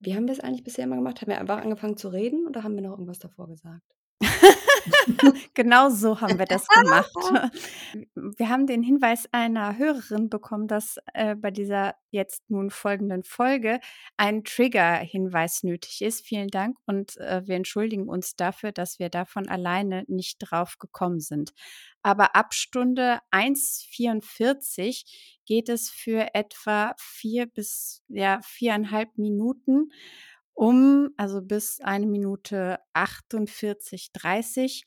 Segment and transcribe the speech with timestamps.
[0.00, 1.20] Wie haben wir es eigentlich bisher immer gemacht?
[1.20, 3.84] Haben wir einfach angefangen zu reden oder haben wir noch irgendwas davor gesagt?
[5.54, 7.10] Genau so haben wir das gemacht.
[8.14, 13.80] Wir haben den Hinweis einer Hörerin bekommen, dass äh, bei dieser jetzt nun folgenden Folge
[14.16, 16.24] ein Trigger-Hinweis nötig ist.
[16.24, 21.20] Vielen Dank und äh, wir entschuldigen uns dafür, dass wir davon alleine nicht drauf gekommen
[21.20, 21.52] sind.
[22.02, 25.04] Aber ab Stunde 1,44
[25.46, 29.90] geht es für etwa vier bis ja, viereinhalb Minuten
[30.60, 34.84] um, also bis eine Minute 48, 30,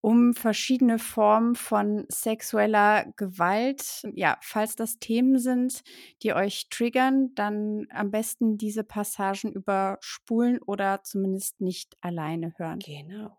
[0.00, 4.06] um verschiedene Formen von sexueller Gewalt.
[4.14, 5.82] Ja, falls das Themen sind,
[6.22, 12.78] die euch triggern, dann am besten diese Passagen überspulen oder zumindest nicht alleine hören.
[12.78, 13.36] Genau.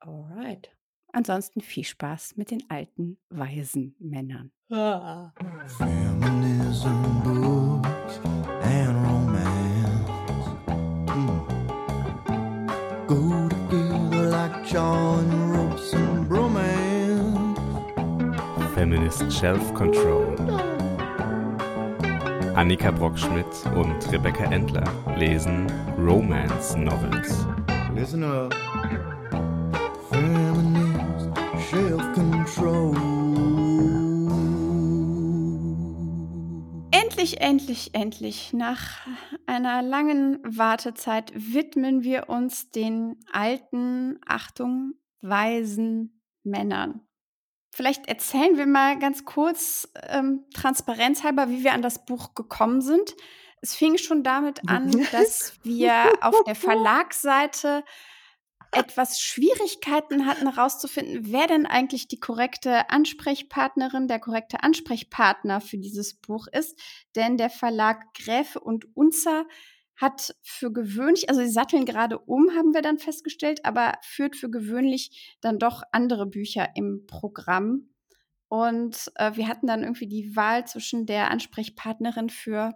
[0.00, 0.76] Alright.
[1.12, 4.50] Ansonsten viel Spaß mit den alten, weisen Männern.
[4.70, 5.32] Ah.
[5.68, 6.90] Feminism
[14.76, 17.56] like John ropes and bromance.
[18.74, 20.36] Feminist Shelf Control.
[22.54, 24.84] Annika Brockschmidt und Rebecca Endler
[25.18, 25.66] lesen
[25.98, 27.46] Romance Novels.
[27.94, 28.54] Listen up,
[30.10, 31.30] feminist
[31.70, 33.15] self-control.
[37.02, 38.52] Endlich, endlich, endlich.
[38.54, 39.06] Nach
[39.46, 47.02] einer langen Wartezeit widmen wir uns den alten, Achtung, weisen Männern.
[47.70, 53.14] Vielleicht erzählen wir mal ganz kurz, ähm, transparenzhalber, wie wir an das Buch gekommen sind.
[53.60, 57.84] Es fing schon damit an, dass wir auf der Verlagsseite
[58.76, 66.14] etwas Schwierigkeiten hatten herauszufinden, wer denn eigentlich die korrekte Ansprechpartnerin, der korrekte Ansprechpartner für dieses
[66.14, 66.78] Buch ist.
[67.14, 69.46] Denn der Verlag Gräfe und Unzer
[69.96, 74.50] hat für gewöhnlich, also sie satteln gerade um, haben wir dann festgestellt, aber führt für
[74.50, 77.88] gewöhnlich dann doch andere Bücher im Programm.
[78.48, 82.74] Und äh, wir hatten dann irgendwie die Wahl zwischen der Ansprechpartnerin für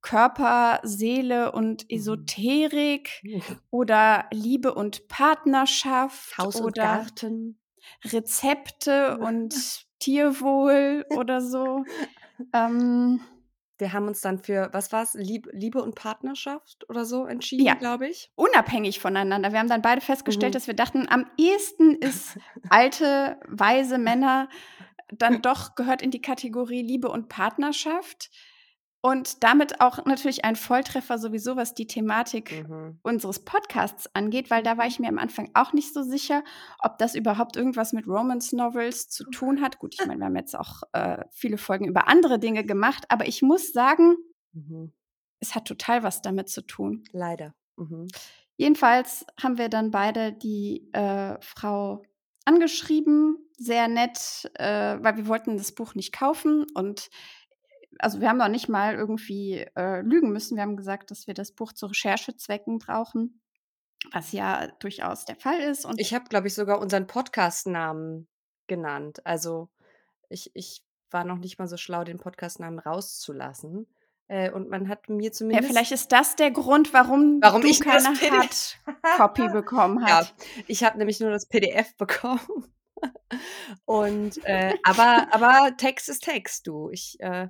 [0.00, 3.22] Körper, Seele und Esoterik
[3.70, 7.58] oder Liebe und Partnerschaft Haus und oder Garten.
[8.04, 9.54] Rezepte und
[9.98, 11.84] Tierwohl oder so.
[12.52, 13.20] Ähm,
[13.78, 17.64] Wir haben uns dann für, was war es, Lieb Liebe und Partnerschaft oder so entschieden,
[17.66, 17.74] Ja.
[17.74, 18.30] glaube ich.
[18.36, 19.52] unabhängig voneinander.
[19.52, 20.54] Wir haben dann beide festgestellt, Mhm.
[20.54, 22.38] dass wir dachten, am ehesten ist
[22.70, 24.48] alte, weise Männer
[25.10, 28.30] dann doch gehört in die Kategorie Liebe und Partnerschaft.
[29.00, 32.98] Und damit auch natürlich ein Volltreffer sowieso, was die Thematik Mhm.
[33.02, 36.42] unseres Podcasts angeht, weil da war ich mir am Anfang auch nicht so sicher,
[36.80, 39.78] ob das überhaupt irgendwas mit Romance Novels zu tun hat.
[39.78, 43.28] Gut, ich meine, wir haben jetzt auch äh, viele Folgen über andere Dinge gemacht, aber
[43.28, 44.16] ich muss sagen,
[44.52, 44.92] Mhm.
[45.40, 47.04] es hat total was damit zu tun.
[47.12, 47.54] Leider.
[47.76, 48.08] Mhm.
[48.56, 52.02] Jedenfalls haben wir dann beide die äh, Frau
[52.44, 57.08] angeschrieben, sehr nett, äh, weil wir wollten das Buch nicht kaufen und
[57.98, 60.56] also wir haben noch nicht mal irgendwie äh, lügen müssen.
[60.56, 63.40] Wir haben gesagt, dass wir das Buch zu Recherchezwecken brauchen,
[64.12, 65.84] was ja durchaus der Fall ist.
[65.84, 68.28] Und Ich habe, glaube ich, sogar unseren Podcast-Namen
[68.66, 69.24] genannt.
[69.24, 69.68] Also
[70.28, 73.86] ich, ich war noch nicht mal so schlau, den Podcast-Namen rauszulassen.
[74.28, 75.68] Äh, und man hat mir ja, zumindest.
[75.68, 80.34] vielleicht ist das der Grund, warum, Warum du ich keine Hardcopy bekommen Ja, hast.
[80.66, 82.40] ich habe nämlich nur das PDF bekommen.
[83.86, 86.90] Und äh, aber, aber Text ist Text, du.
[86.90, 87.48] Ich, äh,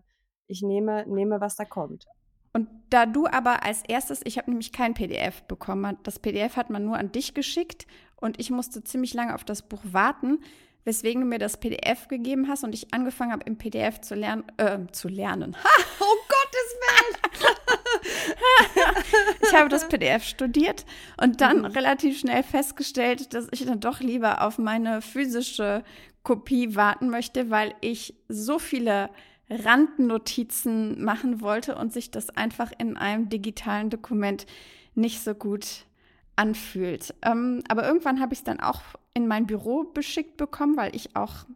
[0.48, 2.06] ich nehme, nehme, was da kommt.
[2.52, 6.70] Und da du aber als erstes, ich habe nämlich kein PDF bekommen, das PDF hat
[6.70, 7.86] man nur an dich geschickt
[8.16, 10.40] und ich musste ziemlich lange auf das Buch warten,
[10.84, 14.44] weswegen du mir das PDF gegeben hast und ich angefangen habe, im PDF zu lernen,
[14.56, 15.54] äh, zu lernen.
[15.62, 15.68] Ha!
[16.00, 17.54] Oh Gottes Willen!
[19.42, 20.84] Ich habe das PDF studiert
[21.20, 25.84] und dann relativ schnell festgestellt, dass ich dann doch lieber auf meine physische
[26.22, 29.08] Kopie warten möchte, weil ich so viele
[29.50, 34.46] Randnotizen machen wollte und sich das einfach in einem digitalen Dokument
[34.94, 35.84] nicht so gut
[36.36, 37.14] anfühlt.
[37.22, 38.82] Ähm, aber irgendwann habe ich es dann auch
[39.14, 41.46] in mein Büro beschickt bekommen, weil ich auch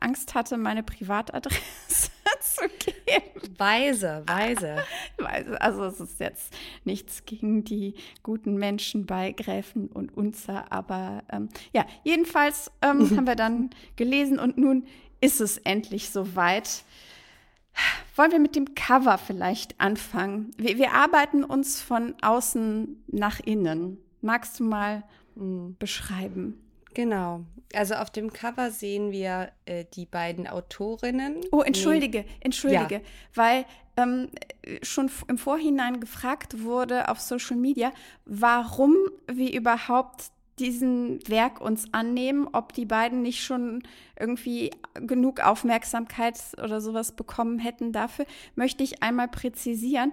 [0.00, 2.10] Angst hatte, meine Privatadresse
[2.40, 3.58] zu geben.
[3.58, 4.76] Weise, weise.
[5.18, 6.52] Weil- Also es ist jetzt
[6.84, 13.26] nichts gegen die guten Menschen bei Gräfen und Unzer, aber ähm, ja, jedenfalls ähm, haben
[13.26, 14.86] wir dann gelesen und nun
[15.20, 16.84] ist es endlich soweit.
[18.16, 20.52] Wollen wir mit dem Cover vielleicht anfangen?
[20.56, 23.98] Wir, wir arbeiten uns von außen nach innen.
[24.20, 25.02] Magst du mal
[25.36, 25.76] Mhm.
[25.78, 26.60] beschreiben?
[26.94, 27.40] Genau.
[27.74, 31.40] Also auf dem Cover sehen wir äh, die beiden Autorinnen.
[31.50, 33.00] Oh, entschuldige, entschuldige,
[33.34, 33.64] weil
[33.96, 34.28] ähm,
[34.82, 37.92] schon im Vorhinein gefragt wurde auf Social Media,
[38.26, 38.94] warum
[39.26, 43.82] wir überhaupt diesen Werk uns annehmen, ob die beiden nicht schon
[44.18, 50.12] irgendwie genug Aufmerksamkeit oder sowas bekommen hätten dafür, möchte ich einmal präzisieren.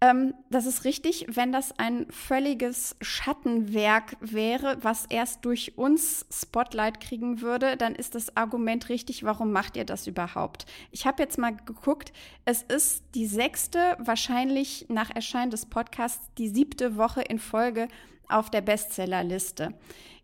[0.00, 7.00] Ähm, das ist richtig, wenn das ein völliges Schattenwerk wäre, was erst durch uns Spotlight
[7.00, 10.66] kriegen würde, dann ist das Argument richtig, warum macht ihr das überhaupt?
[10.90, 12.12] Ich habe jetzt mal geguckt,
[12.44, 17.88] es ist die sechste, wahrscheinlich nach Erscheinen des Podcasts, die siebte Woche in Folge
[18.28, 19.74] auf der Bestsellerliste.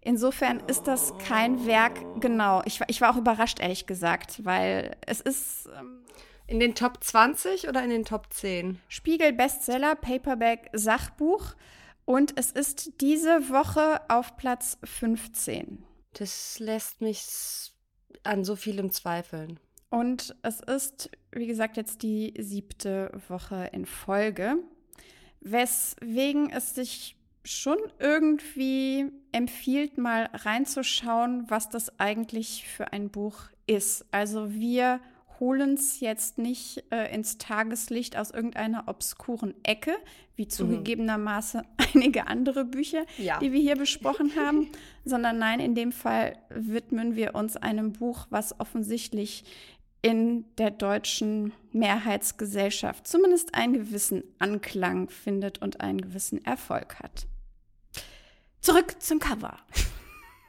[0.01, 2.63] Insofern ist das kein Werk, genau.
[2.65, 5.69] Ich, war- ich war auch überrascht, ehrlich gesagt, weil es ist.
[5.79, 6.03] Ähm,
[6.47, 8.81] In den Top 20 oder in den Top 10?
[8.89, 11.55] Spiegel Bestseller, Paperback, Sachbuch.
[12.07, 15.85] Und es ist diese Woche auf Platz 15.
[16.15, 17.25] Das lässt mich
[18.25, 19.61] an so vielem zweifeln.
[19.91, 24.57] Und es ist, wie gesagt, jetzt die siebte Woche in Folge.
[25.41, 27.17] Weswegen es sich
[27.51, 33.37] schon irgendwie empfiehlt, mal reinzuschauen, was das eigentlich für ein Buch
[33.67, 34.05] ist.
[34.11, 35.01] Also wir
[35.41, 39.93] holen es jetzt nicht äh, ins Tageslicht aus irgendeiner obskuren Ecke,
[40.37, 41.63] wie zugegebenermaßen
[41.95, 43.39] einige andere Bücher, Ja.
[43.39, 44.69] die wir hier besprochen haben,
[45.05, 49.45] sondern nein, in dem Fall widmen wir uns einem Buch, was offensichtlich
[50.03, 57.27] in der deutschen Mehrheitsgesellschaft zumindest einen gewissen Anklang findet und einen gewissen Erfolg hat.
[58.61, 59.57] Zurück zum Cover.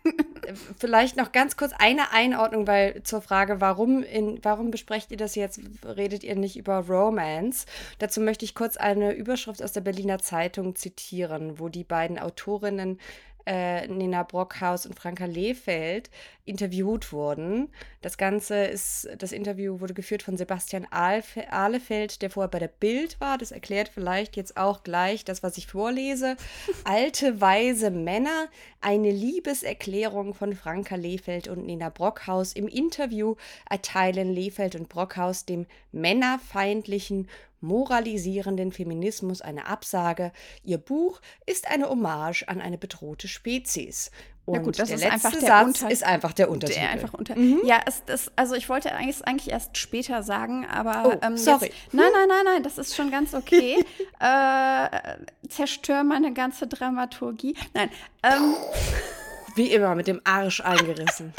[0.78, 5.36] Vielleicht noch ganz kurz eine Einordnung, weil zur Frage, warum, in, warum besprecht ihr das
[5.36, 5.60] jetzt?
[5.86, 7.66] Redet ihr nicht über Romance?
[8.00, 13.00] Dazu möchte ich kurz eine Überschrift aus der Berliner Zeitung zitieren, wo die beiden Autorinnen
[13.46, 16.10] äh, Nina Brockhaus und Franka Lehfeld
[16.46, 17.70] interviewt wurden.
[18.02, 23.20] Das Ganze ist, das Interview wurde geführt von Sebastian Ahlefeld, der vorher bei der Bild
[23.20, 23.38] war.
[23.38, 26.36] Das erklärt vielleicht jetzt auch gleich das, was ich vorlese.
[26.84, 28.48] Alte, weise Männer,
[28.82, 32.54] eine Liebeserklärung von Franka Lehfeld und Nina Brockhaus.
[32.54, 33.36] Im Interview
[33.70, 37.28] erteilen Lehfeld und Brockhaus dem männerfeindlichen
[37.62, 40.32] moralisierenden Feminismus eine Absage.
[40.64, 44.12] Ihr Buch ist eine Hommage an eine bedrohte Spezies.
[44.46, 46.80] Und Ja gut, das der ist letzte einfach der Satz Unter- ist einfach der Untertitel.
[46.80, 47.36] Der einfach unter.
[47.36, 47.62] Mhm.
[47.64, 51.66] Ja, es, das, also ich wollte eigentlich, eigentlich erst später sagen, aber Oh, ähm, sorry.
[51.68, 53.76] Jetzt, nein, nein, nein, nein, das ist schon ganz okay.
[54.20, 54.88] äh,
[55.48, 57.56] zerstör meine ganze Dramaturgie.
[57.76, 57.92] Nein,
[58.24, 58.56] ähm,
[59.56, 61.34] Wie immer mit dem Arsch eingerissen.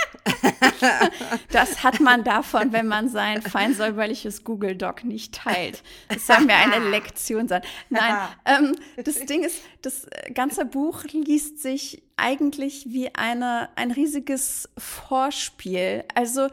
[1.51, 5.83] das hat man davon, wenn man sein fein säuberliches Google Doc nicht teilt.
[6.09, 7.63] Das soll mir eine Lektion sein.
[7.91, 14.69] Nein, ähm, das Ding ist, das ganze Buch liest sich eigentlich wie eine, ein riesiges
[14.79, 16.05] Vorspiel.
[16.15, 16.49] Also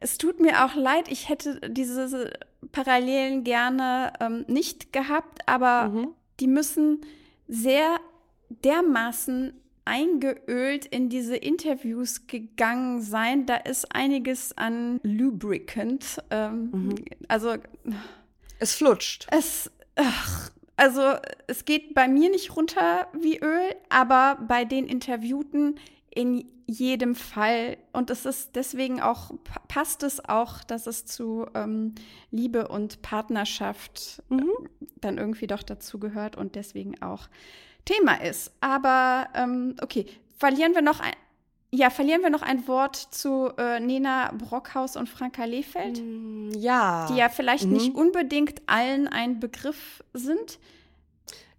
[0.00, 2.32] es tut mir auch leid, ich hätte diese
[2.72, 6.08] Parallelen gerne ähm, nicht gehabt, aber Mhm.
[6.40, 7.00] die müssen
[7.46, 7.96] sehr
[8.64, 9.52] dermaßen
[9.88, 13.46] eingeölt in diese Interviews gegangen sein.
[13.46, 16.18] Da ist einiges an Lubricant.
[16.30, 16.94] Ähm, Mhm.
[17.28, 17.54] Also
[18.60, 19.26] Es flutscht.
[19.30, 21.14] es, ach, also
[21.46, 25.76] es geht bei mir nicht runter wie Öl, aber bei den Interviewten
[26.10, 27.78] in jedem Fall.
[27.92, 31.94] Und es ist deswegen auch, pa- passt es auch, dass es zu ähm,
[32.30, 34.36] Liebe und Partnerschaft äh,
[35.00, 37.28] dann irgendwie doch dazu gehört und deswegen auch
[37.88, 38.52] Thema ist.
[38.60, 40.06] Aber ähm, okay,
[40.38, 41.12] verlieren wir noch ein.
[41.70, 46.00] Ja, verlieren wir noch ein Wort zu äh, Nena Brockhaus und Franka Lehfeld?
[46.02, 47.06] Mm, Ja.
[47.10, 47.72] die ja vielleicht Mhm.
[47.72, 50.58] nicht unbedingt allen ein Begriff sind.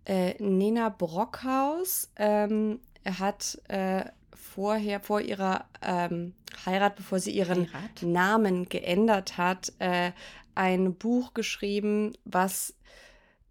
[0.05, 2.79] Äh, Nena Brockhaus ähm,
[3.19, 6.33] hat äh, vorher, vor ihrer ähm,
[6.65, 8.01] Heirat, bevor sie ihren Heirat?
[8.01, 10.12] Namen geändert hat, äh,
[10.55, 12.74] ein Buch geschrieben, was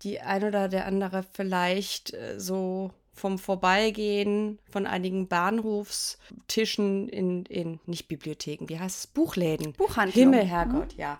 [0.02, 7.80] die ein oder der andere vielleicht äh, so vom Vorbeigehen von einigen Bahnhofstischen in, in,
[7.86, 9.72] nicht Bibliotheken, wie heißt es, Buchläden.
[9.72, 10.14] Buchhandlung.
[10.14, 11.18] Himmel, Herrgott, ja.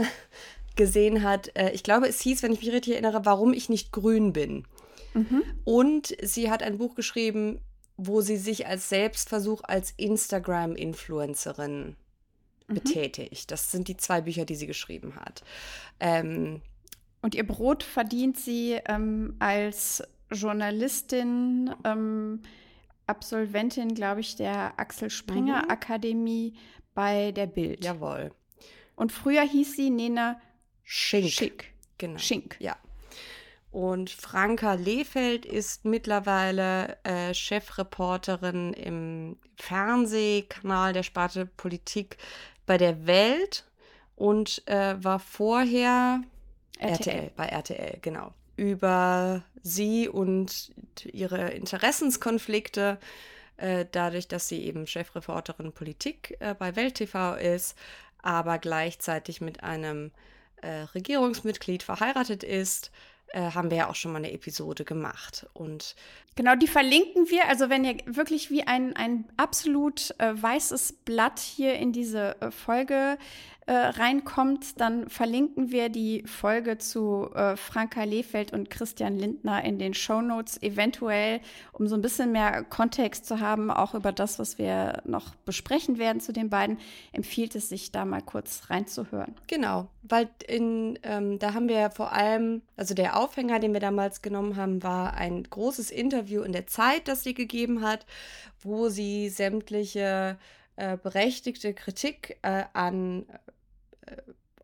[0.76, 1.56] gesehen hat.
[1.56, 4.64] Äh, ich glaube, es hieß, wenn ich mich richtig erinnere, warum ich nicht grün bin.
[5.12, 5.42] Mhm.
[5.64, 7.60] Und sie hat ein Buch geschrieben,
[7.96, 11.96] wo sie sich als Selbstversuch als Instagram-Influencerin
[12.66, 12.74] Mhm.
[12.74, 13.50] betätigt.
[13.50, 15.42] Das sind die zwei Bücher, die sie geschrieben hat.
[16.00, 16.62] Ähm,
[17.24, 22.42] Und ihr Brot verdient sie ähm, als Journalistin, ähm,
[23.06, 25.70] Absolventin, glaube ich, der Axel Springer Mhm.
[25.70, 26.52] Akademie
[26.92, 27.82] bei der Bild.
[27.82, 28.30] jawohl.
[28.94, 30.38] Und früher hieß sie Nena
[30.82, 31.30] Schink.
[31.30, 31.72] Schick.
[31.96, 32.18] Genau.
[32.18, 32.56] Schink.
[32.60, 32.76] Ja.
[33.70, 42.18] Und Franka Lehfeld ist mittlerweile äh, Chefreporterin im Fernsehkanal der Sparte Politik
[42.66, 43.64] bei der Welt
[44.14, 46.20] und äh, war vorher
[46.78, 46.92] RTL.
[46.92, 48.32] RTL, bei RTL, genau.
[48.56, 50.72] Über sie und
[51.04, 52.98] ihre Interessenskonflikte,
[53.56, 57.76] äh, dadurch, dass sie eben Chefreporterin Politik äh, bei Welt TV ist,
[58.22, 60.12] aber gleichzeitig mit einem
[60.62, 62.90] äh, Regierungsmitglied verheiratet ist,
[63.34, 65.46] äh, haben wir ja auch schon mal eine Episode gemacht.
[65.54, 65.96] Und
[66.36, 67.48] genau, die verlinken wir.
[67.48, 72.50] Also wenn ihr wirklich wie ein, ein absolut äh, weißes Blatt hier in diese äh,
[72.50, 73.18] Folge
[73.66, 79.78] äh, reinkommt, dann verlinken wir die Folge zu äh, Franka Lehfeld und Christian Lindner in
[79.78, 81.40] den Show Notes, eventuell,
[81.72, 85.96] um so ein bisschen mehr Kontext zu haben, auch über das, was wir noch besprechen
[85.98, 86.78] werden zu den beiden,
[87.12, 89.34] empfiehlt es sich da mal kurz reinzuhören.
[89.46, 94.20] Genau, weil in, ähm, da haben wir vor allem, also der Aufhänger, den wir damals
[94.20, 98.04] genommen haben, war ein großes Interview in der Zeit, das sie gegeben hat,
[98.60, 100.38] wo sie sämtliche
[100.76, 103.26] äh, berechtigte Kritik äh, an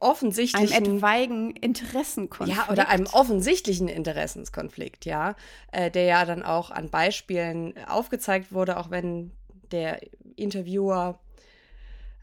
[0.00, 2.58] offensichtlichen einem etwaigen Interessenkonflikt.
[2.58, 5.36] Ja, oder einem offensichtlichen Interessenskonflikt, ja,
[5.72, 9.30] äh, der ja dann auch an Beispielen aufgezeigt wurde, auch wenn
[9.70, 10.00] der
[10.36, 11.20] Interviewer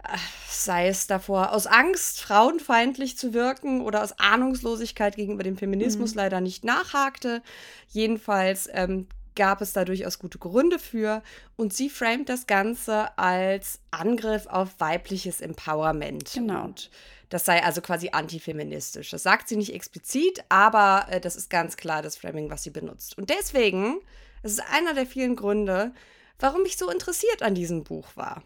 [0.04, 0.18] äh,
[0.50, 6.18] sei es davor, aus Angst, frauenfeindlich zu wirken oder aus Ahnungslosigkeit gegenüber dem Feminismus mhm.
[6.18, 7.44] leider nicht nachhakte.
[7.90, 11.24] Jedenfalls ähm, gab es da durchaus gute Gründe für.
[11.56, 16.34] Und sie framet das Ganze als Angriff auf weibliches Empowerment.
[16.34, 16.65] Genau.
[16.65, 16.89] Und
[17.29, 19.10] das sei also quasi antifeministisch.
[19.10, 22.72] Das sagt sie nicht explizit, aber äh, das ist ganz klar das Framing, was sie
[22.72, 23.17] benutzt.
[23.17, 24.01] Und deswegen,
[24.44, 25.94] es ist einer der vielen Gründe,
[26.39, 28.44] warum ich so interessiert an diesem Buch war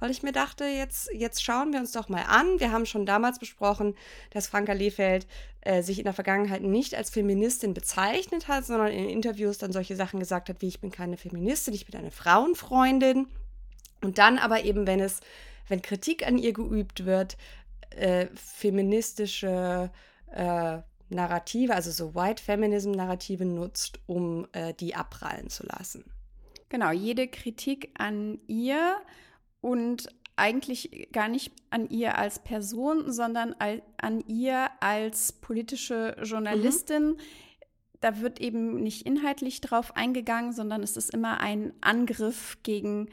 [0.00, 2.58] weil ich mir dachte, jetzt, jetzt schauen wir uns doch mal an.
[2.58, 3.94] Wir haben schon damals besprochen,
[4.30, 5.26] dass Franka Lehfeld
[5.62, 9.96] äh, sich in der Vergangenheit nicht als Feministin bezeichnet hat, sondern in Interviews dann solche
[9.96, 13.26] Sachen gesagt hat, wie ich bin keine Feministin, ich bin eine Frauenfreundin.
[14.02, 15.20] Und dann aber eben, wenn es,
[15.68, 17.36] wenn Kritik an ihr geübt wird,
[17.90, 19.90] äh, feministische
[20.32, 20.78] äh,
[21.10, 26.04] Narrative, also so White Feminism Narrative nutzt, um äh, die abprallen zu lassen.
[26.68, 28.96] Genau, jede Kritik an ihr
[29.60, 30.08] und
[30.40, 33.54] eigentlich gar nicht an ihr als Person, sondern
[33.98, 37.10] an ihr als politische Journalistin.
[37.10, 37.16] Mhm.
[38.00, 43.08] Da wird eben nicht inhaltlich drauf eingegangen, sondern es ist immer ein Angriff gegen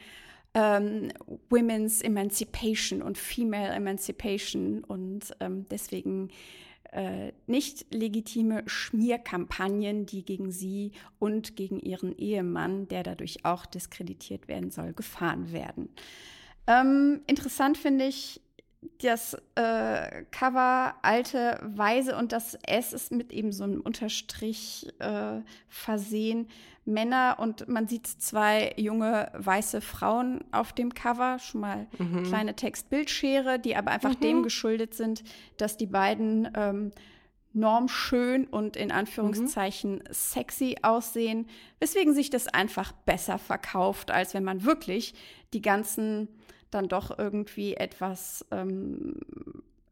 [0.54, 1.12] ähm,
[1.50, 6.30] Women's Emancipation und Female Emancipation und ähm, deswegen
[6.92, 14.48] äh, nicht legitime Schmierkampagnen, die gegen sie und gegen ihren Ehemann, der dadurch auch diskreditiert
[14.48, 15.90] werden soll, gefahren werden.
[16.68, 18.40] Ähm, interessant finde ich
[19.02, 25.40] das äh, Cover alte Weise und das S ist mit eben so einem Unterstrich äh,
[25.68, 26.48] versehen.
[26.84, 31.38] Männer und man sieht zwei junge weiße Frauen auf dem Cover.
[31.38, 32.22] Schon mal mhm.
[32.24, 34.20] kleine Textbildschere, die aber einfach mhm.
[34.20, 35.22] dem geschuldet sind,
[35.58, 36.92] dass die beiden ähm,
[37.52, 40.02] normschön und in Anführungszeichen mhm.
[40.10, 41.46] sexy aussehen,
[41.80, 45.14] weswegen sich das einfach besser verkauft, als wenn man wirklich
[45.52, 46.28] die ganzen
[46.70, 49.16] dann doch irgendwie etwas ähm,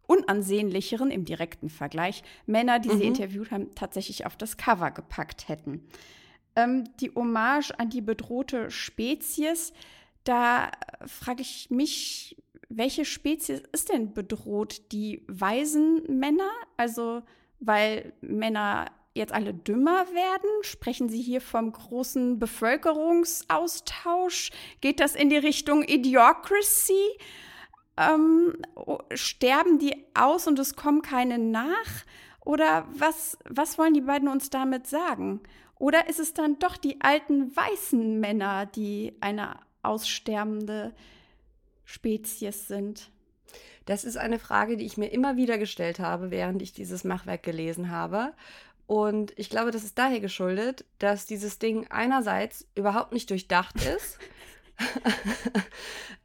[0.06, 2.99] unansehnlicheren im direkten Vergleich Männer, die mhm.
[2.99, 5.83] sie interviewt haben, tatsächlich auf das Cover gepackt hätten.
[6.54, 9.73] Ähm, die Hommage an die bedrohte Spezies,
[10.25, 10.71] da
[11.06, 12.37] frage ich mich,
[12.68, 14.90] welche Spezies ist denn bedroht?
[14.92, 16.50] Die weisen Männer?
[16.76, 17.23] Also,
[17.61, 20.50] weil Männer jetzt alle dümmer werden?
[20.62, 24.50] Sprechen Sie hier vom großen Bevölkerungsaustausch?
[24.80, 27.18] Geht das in die Richtung Idiocracy?
[27.96, 28.56] Ähm,
[29.14, 32.04] sterben die aus und es kommen keine nach?
[32.44, 35.40] Oder was, was wollen die beiden uns damit sagen?
[35.78, 40.94] Oder ist es dann doch die alten weißen Männer, die eine aussterbende
[41.85, 43.11] Spezies sind?
[43.85, 47.44] Das ist eine Frage, die ich mir immer wieder gestellt habe, während ich dieses Machwerk
[47.44, 48.32] gelesen habe.
[48.87, 54.19] Und ich glaube, das ist daher geschuldet, dass dieses Ding einerseits überhaupt nicht durchdacht ist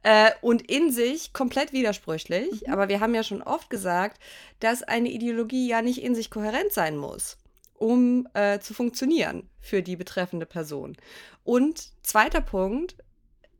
[0.02, 2.66] äh, und in sich komplett widersprüchlich.
[2.66, 2.72] Mhm.
[2.72, 4.22] Aber wir haben ja schon oft gesagt,
[4.60, 7.36] dass eine Ideologie ja nicht in sich kohärent sein muss,
[7.74, 10.96] um äh, zu funktionieren für die betreffende Person.
[11.42, 12.94] Und zweiter Punkt,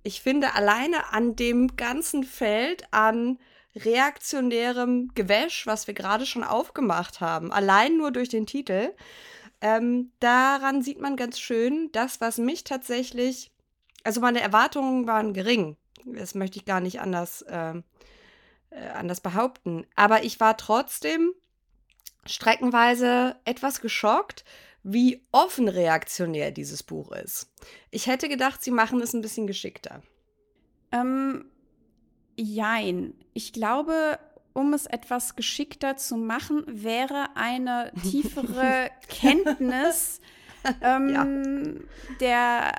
[0.05, 3.39] ich finde alleine an dem ganzen Feld an
[3.75, 8.93] reaktionärem Gewäsch, was wir gerade schon aufgemacht haben, allein nur durch den Titel.
[9.61, 13.53] Ähm, daran sieht man ganz schön, das, was mich tatsächlich,
[14.05, 15.77] also meine Erwartungen waren gering.
[16.05, 17.75] Das möchte ich gar nicht anders, äh,
[18.71, 19.87] äh, anders behaupten.
[19.95, 21.33] Aber ich war trotzdem
[22.27, 24.45] streckenweise etwas geschockt,
[24.83, 27.49] wie offen reaktionär dieses Buch ist.
[27.91, 30.03] Ich hätte gedacht, sie machen es ein bisschen geschickter.
[30.91, 31.52] Ähm,
[32.37, 33.15] jein.
[33.35, 34.19] Ich glaube,
[34.53, 40.21] um es etwas geschickter zu machen, wäre eine tiefere Kenntnis
[40.83, 41.85] ähm,
[42.21, 42.73] der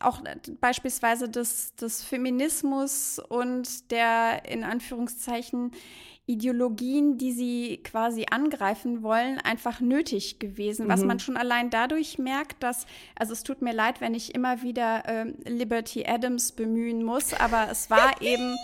[0.00, 0.20] auch
[0.60, 5.70] beispielsweise des, des Feminismus und der in Anführungszeichen
[6.26, 10.86] Ideologien, die sie quasi angreifen wollen, einfach nötig gewesen.
[10.86, 10.90] Mhm.
[10.90, 12.86] Was man schon allein dadurch merkt, dass,
[13.16, 17.68] also es tut mir leid, wenn ich immer wieder ähm, Liberty Adams bemühen muss, aber
[17.70, 18.56] es war eben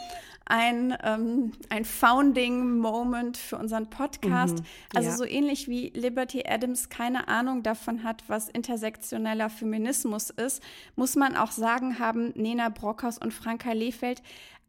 [0.48, 4.58] ein, ähm, ein Founding-Moment für unseren Podcast.
[4.58, 5.16] Mhm, also ja.
[5.16, 10.62] so ähnlich wie Liberty Adams keine Ahnung davon hat, was intersektioneller Feminismus ist,
[10.96, 14.22] muss man auch sagen, haben Nena Brockhaus und Franka Lehfeld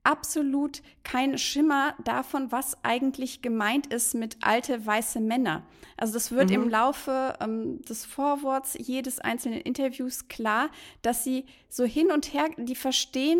[0.10, 5.62] absolut kein Schimmer davon, was eigentlich gemeint ist mit alte weiße Männer.
[5.98, 6.56] Also das wird mhm.
[6.56, 10.72] im Laufe ähm, des Vorworts jedes einzelnen Interviews klar,
[11.04, 13.40] dass sie so hin und her, die verstehen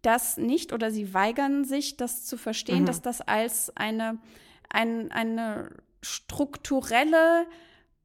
[0.00, 2.86] das nicht oder sie weigern sich, das zu verstehen, mhm.
[2.86, 4.18] dass das als eine,
[4.70, 5.70] ein, eine
[6.00, 7.46] strukturelle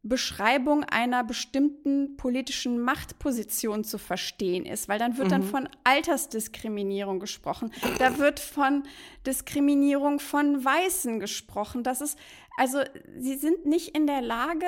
[0.04, 5.32] Beschreibung einer bestimmten politischen Machtposition zu verstehen ist, weil dann wird mhm.
[5.32, 7.72] dann von Altersdiskriminierung gesprochen.
[8.00, 8.84] Da wird von
[9.28, 11.84] Diskriminierung von Weißen gesprochen.
[11.84, 12.18] Das ist,
[12.58, 12.80] also
[13.20, 14.66] sie sind nicht in der Lage,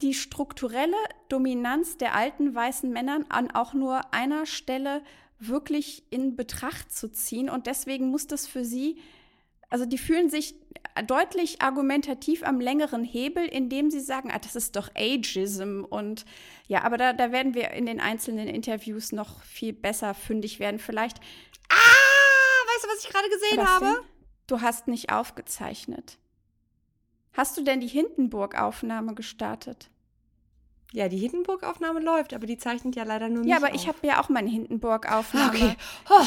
[0.00, 0.96] die strukturelle
[1.28, 5.02] Dominanz der alten weißen Männer an auch nur einer Stelle
[5.40, 7.50] wirklich in Betracht zu ziehen.
[7.50, 8.98] Und deswegen muss das für sie,
[9.70, 10.54] also die fühlen sich
[11.02, 15.84] deutlich argumentativ am längeren Hebel, indem sie sagen, ah, das ist doch Ageism.
[15.84, 16.24] Und
[16.66, 20.78] ja, aber da, da werden wir in den einzelnen Interviews noch viel besser fündig werden.
[20.78, 21.18] Vielleicht.
[21.68, 23.84] Ah, weißt du, was ich gerade gesehen was habe?
[23.86, 24.10] Denn?
[24.46, 26.18] Du hast nicht aufgezeichnet.
[27.32, 29.90] Hast du denn die Hindenburg-Aufnahme gestartet?
[30.92, 33.50] Ja, die Hindenburg-Aufnahme läuft, aber die zeichnet ja leider nur nicht.
[33.50, 33.74] Ja, aber auf.
[33.74, 35.54] ich habe ja auch meine Hindenburg-Aufnahme.
[35.54, 35.76] Okay.
[36.08, 36.24] Oh,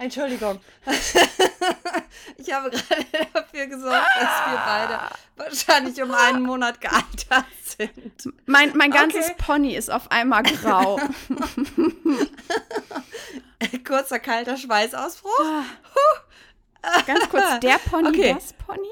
[0.00, 0.58] Entschuldigung.
[2.38, 4.98] ich habe gerade dafür gesorgt, dass wir beide
[5.36, 8.32] wahrscheinlich um einen Monat gealtert sind.
[8.46, 9.34] Mein, mein ganzes okay.
[9.36, 10.98] Pony ist auf einmal grau.
[13.86, 15.38] Kurzer kalter Schweißausbruch.
[15.38, 17.02] Ah.
[17.06, 18.32] Ganz kurz, der Pony, okay.
[18.32, 18.88] das Pony?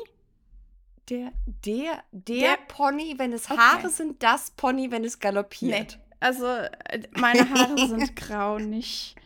[1.09, 1.33] Der,
[1.64, 3.88] der, der, der Pony, wenn es Haare okay.
[3.88, 5.96] sind, das Pony, wenn es galoppiert.
[5.96, 6.04] Nee.
[6.20, 6.68] Also, äh,
[7.12, 9.16] meine Haare sind grau, nicht.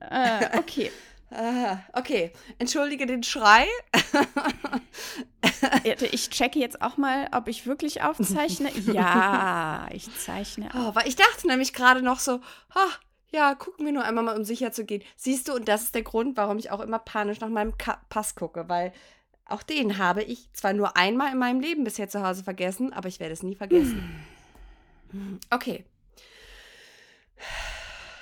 [0.00, 0.90] Äh, okay.
[1.32, 3.68] Ah, okay, entschuldige den Schrei.
[6.10, 8.72] ich checke jetzt auch mal, ob ich wirklich aufzeichne.
[8.92, 12.40] Ja, ich zeichne oh, weil ich dachte nämlich gerade noch so,
[12.74, 12.90] oh,
[13.30, 15.04] ja, gucken wir nur einmal mal, um sicher zu gehen.
[15.14, 18.00] Siehst du, und das ist der Grund, warum ich auch immer panisch nach meinem Ka
[18.08, 18.92] Pass gucke, weil
[19.44, 23.08] auch den habe ich zwar nur einmal in meinem Leben bisher zu Hause vergessen, aber
[23.08, 24.26] ich werde es nie vergessen.
[25.50, 25.84] Okay.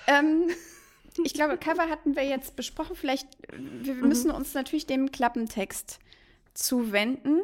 [0.06, 0.50] Ähm,
[1.24, 2.96] ich glaube, Cover hatten wir jetzt besprochen.
[2.96, 4.08] Vielleicht, wir mhm.
[4.08, 5.98] müssen uns natürlich dem Klappentext
[6.54, 7.40] zuwenden.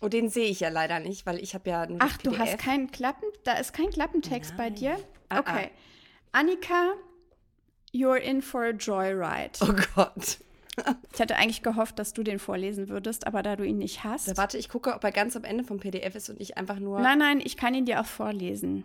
[0.00, 2.22] Oh, den sehe ich ja leider nicht, weil ich habe ja Ach, PDF.
[2.22, 4.58] du hast keinen Klappen, da ist kein Klappentext Nein.
[4.58, 4.98] bei dir?
[5.28, 5.70] Ah, okay.
[6.32, 6.40] Ah.
[6.40, 6.94] Annika,
[7.92, 9.58] you're in for a joyride.
[9.60, 10.38] Oh Gott.
[11.12, 14.26] Ich hatte eigentlich gehofft, dass du den vorlesen würdest, aber da du ihn nicht hast.
[14.26, 16.80] Da warte, ich gucke, ob er ganz am Ende vom PDF ist und ich einfach
[16.80, 16.98] nur.
[16.98, 18.84] Nein, nein, ich kann ihn dir auch vorlesen.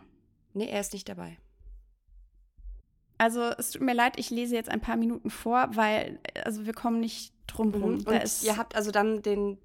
[0.53, 1.37] Nee, er ist nicht dabei.
[3.19, 6.73] Also, es tut mir leid, ich lese jetzt ein paar Minuten vor, weil, also wir
[6.73, 7.95] kommen nicht drum rum.
[7.97, 8.07] Mhm.
[8.07, 9.57] Und ihr habt also dann den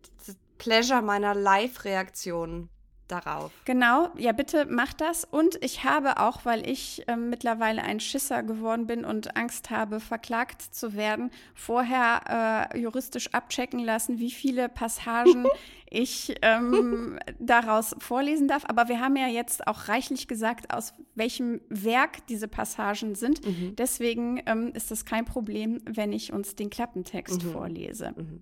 [0.59, 2.69] Pleasure meiner Live-Reaktion
[3.09, 3.53] darauf.
[3.65, 5.25] Genau, ja, bitte mach das.
[5.25, 10.01] Und ich habe auch, weil ich äh, mittlerweile ein Schisser geworden bin und Angst habe,
[10.01, 15.47] verklagt zu werden, vorher äh, juristisch abchecken lassen, wie viele Passagen
[15.91, 18.65] ich ähm, daraus vorlesen darf.
[18.67, 23.47] Aber wir haben ja jetzt auch reichlich gesagt, aus welchem Werk diese Passagen sind.
[23.47, 23.77] Mhm.
[23.77, 27.53] Deswegen ähm, ist das kein Problem, wenn ich uns den Klappentext mhm.
[27.53, 28.13] vorlese.
[28.17, 28.41] Mhm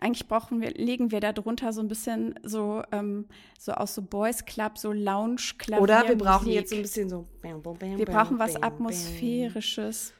[0.00, 3.26] eigentlich brauchen wir, legen wir da drunter so ein bisschen so, ähm,
[3.58, 5.82] so aus so Boys Club, so Lounge Klavier.
[5.82, 6.54] Oder wir brauchen Musik.
[6.54, 7.26] jetzt so ein bisschen so.
[7.42, 10.14] Bam, bam, bam, wir brauchen was Atmosphärisches.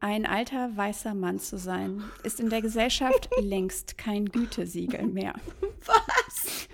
[0.00, 5.34] Ein alter weißer Mann zu sein, ist in der Gesellschaft längst kein Gütesiegel mehr.
[5.84, 6.68] Was?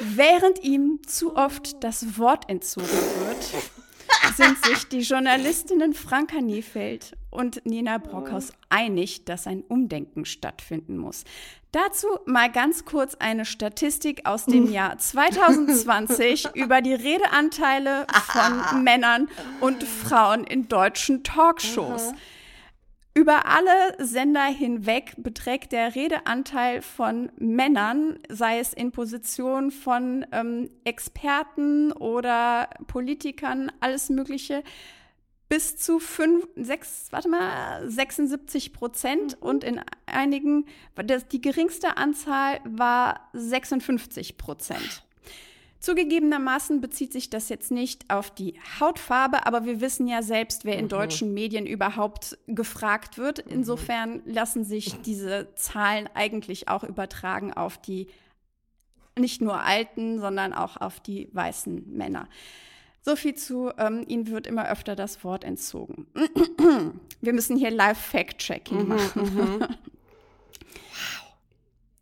[0.16, 3.52] Während ihm zu oft das Wort entzogen wird,
[4.32, 11.24] sind sich die Journalistinnen Franka Niefeld und Nina Brockhaus einig, dass ein Umdenken stattfinden muss.
[11.72, 19.28] Dazu mal ganz kurz eine Statistik aus dem Jahr 2020 über die Redeanteile von Männern
[19.60, 22.12] und Frauen in deutschen Talkshows.
[23.16, 30.68] Über alle Sender hinweg beträgt der Redeanteil von Männern, sei es in Position von ähm,
[30.82, 34.64] Experten oder Politikern, alles Mögliche,
[35.48, 42.60] bis zu fünf, sechs, warte mal, 76 Prozent und in einigen, das, die geringste Anzahl
[42.64, 45.03] war 56 Prozent.
[45.84, 50.78] Zugegebenermaßen bezieht sich das jetzt nicht auf die Hautfarbe, aber wir wissen ja selbst, wer
[50.78, 53.38] in deutschen Medien überhaupt gefragt wird.
[53.38, 58.06] Insofern lassen sich diese Zahlen eigentlich auch übertragen auf die
[59.18, 62.28] nicht nur alten, sondern auch auf die weißen Männer.
[63.02, 66.06] So viel zu, ähm, ihnen wird immer öfter das Wort entzogen.
[67.20, 69.66] Wir müssen hier Live-Fact-Checking machen.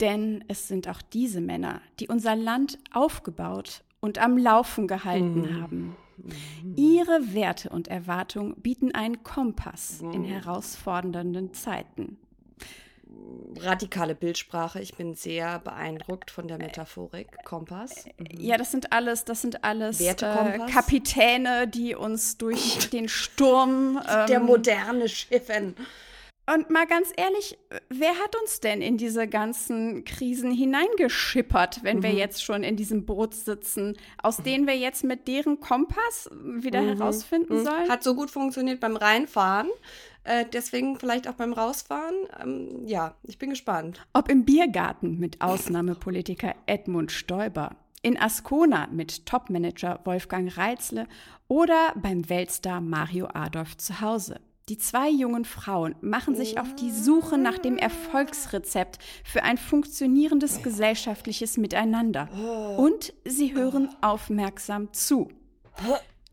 [0.03, 5.97] Denn es sind auch diese Männer, die unser Land aufgebaut und am Laufen gehalten haben.
[6.75, 12.19] Ihre Werte und Erwartungen bieten einen Kompass in herausfordernden Zeiten.
[13.61, 14.81] Radikale Bildsprache.
[14.81, 17.29] Ich bin sehr beeindruckt von der Metaphorik.
[17.45, 18.07] Kompass.
[18.37, 20.15] Ja, das sind alles, das sind alles äh?
[20.69, 24.01] Kapitäne, die uns durch den Sturm.
[24.29, 25.77] Der ähm, moderne Schiffen.
[26.51, 27.57] Und mal ganz ehrlich,
[27.89, 33.07] wer hat uns denn in diese ganzen Krisen hineingeschippert, wenn wir jetzt schon in diesem
[33.07, 37.89] Boot sitzen, aus denen wir jetzt mit deren Kompass wieder herausfinden sollen?
[37.89, 39.71] Hat so gut funktioniert beim Reinfahren.
[40.25, 42.15] Äh, deswegen vielleicht auch beim Rausfahren.
[42.43, 44.05] Ähm, ja, ich bin gespannt.
[44.13, 51.07] Ob im Biergarten mit Ausnahmepolitiker Edmund Stoiber, in Ascona mit Topmanager Wolfgang Reitzle
[51.47, 54.41] oder beim Weltstar Mario Adolf zu Hause.
[54.73, 60.63] Die zwei jungen Frauen machen sich auf die Suche nach dem Erfolgsrezept für ein funktionierendes
[60.63, 62.31] gesellschaftliches Miteinander.
[62.79, 65.31] Und sie hören aufmerksam zu.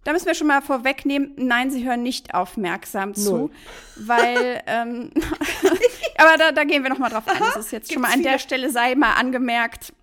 [0.06, 3.50] Da müssen wir schon mal vorwegnehmen, nein, sie hören nicht aufmerksam zu, Null.
[3.98, 5.12] weil, ähm,
[6.18, 7.40] aber da, da gehen wir noch mal drauf ein.
[7.40, 9.94] Das ist jetzt schon mal an der Stelle sei mal angemerkt,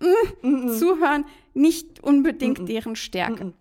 [0.43, 3.53] mm, zuhören nicht unbedingt deren Stärke.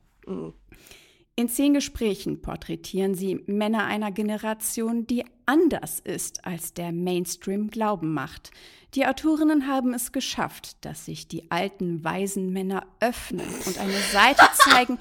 [1.38, 8.14] In zehn Gesprächen porträtieren sie Männer einer Generation, die anders ist, als der Mainstream Glauben
[8.14, 8.52] macht.
[8.94, 14.48] Die Autorinnen haben es geschafft, dass sich die alten, weisen Männer öffnen und eine Seite
[14.54, 14.98] zeigen,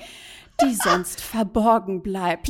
[0.62, 2.50] die sonst verborgen bleibt.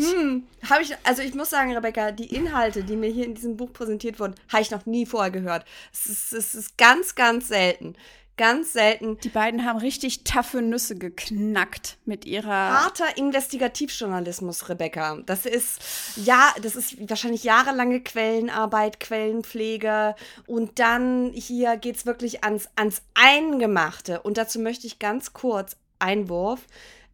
[0.68, 3.72] Habe ich, also ich muss sagen, Rebecca, die Inhalte, die mir hier in diesem Buch
[3.72, 5.64] präsentiert wurden, habe ich noch nie vorher gehört.
[5.94, 7.94] Es ist, es ist ganz, ganz selten.
[8.38, 9.18] Ganz selten.
[9.20, 12.84] Die beiden haben richtig taffe Nüsse geknackt mit ihrer.
[12.84, 15.18] Harter Investigativjournalismus, Rebecca.
[15.26, 15.80] Das ist
[16.18, 20.16] ja, das ist wahrscheinlich jahrelange Quellenarbeit, Quellenpflege
[20.48, 24.22] und dann hier geht's wirklich ans, ans Eingemachte.
[24.22, 26.68] Und dazu möchte ich ganz kurz Einwurf.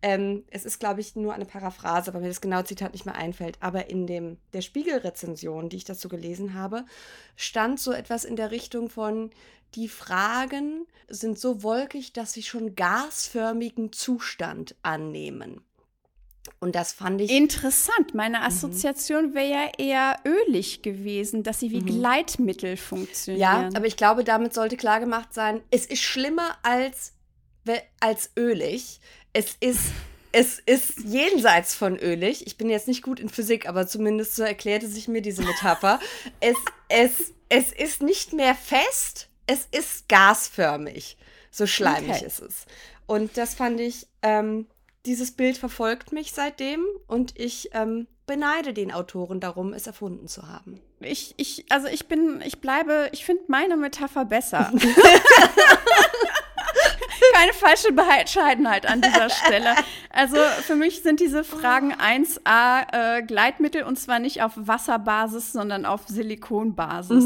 [0.03, 3.15] Ähm, es ist, glaube ich, nur eine Paraphrase, weil mir das genaue Zitat nicht mehr
[3.15, 3.57] einfällt.
[3.59, 6.85] Aber in dem, der Spiegelrezension, die ich dazu gelesen habe,
[7.35, 9.29] stand so etwas in der Richtung von,
[9.75, 15.61] die Fragen sind so wolkig, dass sie schon gasförmigen Zustand annehmen.
[16.59, 17.31] Und das fand ich.
[17.31, 18.13] Interessant.
[18.13, 23.41] Meine Assoziation wäre ja eher ölig gewesen, dass sie wie Gleitmittel funktionieren.
[23.41, 27.13] ja, aber ich glaube, damit sollte klar gemacht sein, es ist schlimmer als,
[27.99, 28.99] als ölig.
[29.33, 29.81] Es ist.
[30.33, 32.47] Es ist jenseits von ölig.
[32.47, 35.99] Ich bin jetzt nicht gut in Physik, aber zumindest so erklärte sich mir diese Metapher.
[36.39, 36.55] es,
[36.87, 41.17] es, es ist nicht mehr fest, es ist gasförmig.
[41.51, 42.25] So schleimig Okay.
[42.25, 42.65] ist es.
[43.05, 44.67] Und das fand ich, ähm,
[45.05, 50.47] dieses Bild verfolgt mich seitdem und ich ähm, beneide den Autoren darum, es erfunden zu
[50.47, 50.79] haben.
[51.01, 54.71] Ich, ich, also ich bin, ich bleibe, ich finde meine Metapher besser.
[57.33, 59.75] Keine falsche Bescheidenheit an dieser Stelle.
[60.09, 65.85] Also für mich sind diese Fragen 1a äh, Gleitmittel und zwar nicht auf Wasserbasis, sondern
[65.85, 67.23] auf Silikonbasis.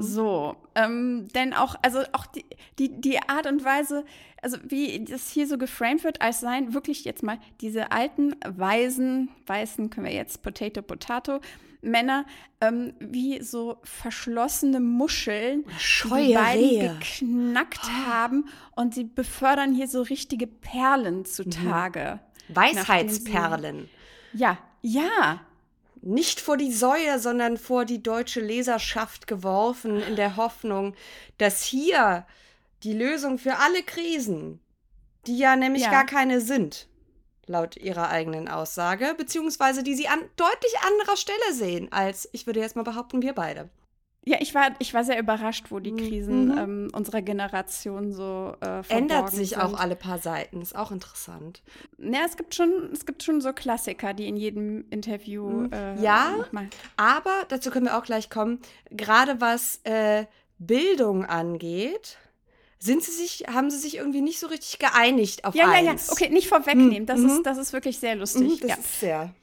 [0.00, 2.44] So, ähm, denn auch, also auch die,
[2.78, 4.04] die, die Art und Weise,
[4.42, 9.28] also wie das hier so geframed wird, als seien wirklich jetzt mal diese alten, weisen,
[9.46, 11.40] weißen, können wir jetzt Potato, Potato,
[11.80, 12.26] Männer,
[12.60, 19.88] ähm, wie so verschlossene Muscheln, die scheue die beiden geknackt haben und sie befördern hier
[19.88, 22.20] so richtige Perlen zutage.
[22.48, 23.88] Weisheitsperlen.
[24.32, 25.40] Ja, ja.
[26.00, 30.94] Nicht vor die Säue, sondern vor die deutsche Leserschaft geworfen, in der Hoffnung,
[31.38, 32.24] dass hier
[32.84, 34.60] die Lösung für alle Krisen,
[35.26, 35.90] die ja nämlich Ja.
[35.90, 36.86] gar keine sind,
[37.48, 42.60] laut ihrer eigenen Aussage, beziehungsweise die sie an deutlich anderer Stelle sehen, als ich würde
[42.60, 43.68] jetzt mal behaupten, wir beide.
[44.24, 46.58] Ja, ich war, ich war sehr überrascht, wo die Krisen Mhm.
[46.58, 49.60] ähm, unserer Generation so äh, Ändert sich sind.
[49.62, 50.60] auch alle paar Seiten.
[50.60, 51.62] Ist auch interessant.
[51.96, 55.72] Ja, es gibt schon, es gibt schon so Klassiker, die in jedem Interview Mhm.
[55.72, 56.34] äh, Ja.
[56.98, 58.60] Aber dazu können wir auch gleich kommen.
[58.90, 60.26] Gerade was äh,
[60.58, 62.18] Bildung angeht,
[62.80, 65.90] sind sie sich, haben sie sich irgendwie nicht so richtig geeinigt auf Ja, ja, ja.
[65.92, 66.10] eins.
[66.12, 67.06] Okay, nicht vorwegnehmen.
[67.06, 67.28] Das, Mhm.
[67.30, 68.60] ist, das ist wirklich sehr Mhm, lustig.
[68.60, 68.76] das ja.
[68.76, 69.34] ist sehr.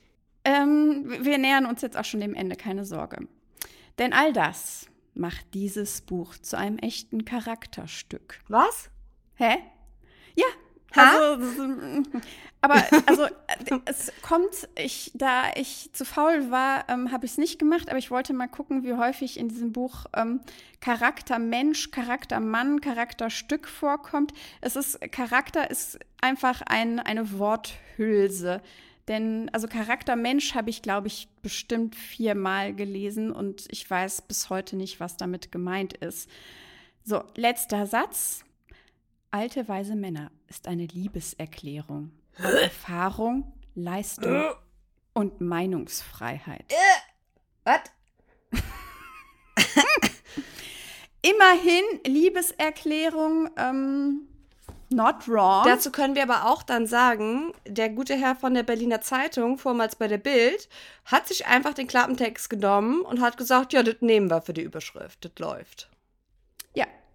[0.46, 3.28] Ähm, wir nähern uns jetzt auch schon dem Ende, keine Sorge.
[3.98, 8.40] Denn all das macht dieses Buch zu einem echten Charakterstück.
[8.48, 8.90] Was?
[9.36, 9.58] Hä?
[10.96, 12.04] Also,
[12.62, 17.38] aber also äh, es kommt, ich, da ich zu faul war, ähm, habe ich es
[17.38, 20.42] nicht gemacht, aber ich wollte mal gucken, wie häufig in diesem Buch ähm,
[20.82, 24.34] Charakter Mensch, Charakter Mann, Charakterstück vorkommt.
[24.62, 28.62] Es ist, Charakter ist einfach ein, eine Worthülse.
[29.08, 34.50] Denn, also Charakter Mensch habe ich, glaube ich, bestimmt viermal gelesen und ich weiß bis
[34.50, 36.28] heute nicht, was damit gemeint ist.
[37.04, 38.45] So, letzter Satz.
[39.36, 44.46] Alte weise Männer ist eine Liebeserklärung Erfahrung, Leistung
[45.14, 46.74] und Meinungsfreiheit.
[47.66, 47.82] Was?
[51.22, 54.22] Immerhin Liebeserklärung, ähm,
[54.90, 55.66] not wrong.
[55.66, 59.98] Dazu können wir aber auch dann sagen, der gute Herr von der Berliner Zeitung, vormals
[59.98, 60.70] bei der Bild,
[61.04, 64.64] hat sich einfach den Klappentext genommen und hat gesagt, ja, das nehmen wir für die
[64.64, 65.90] Überschrift, das läuft.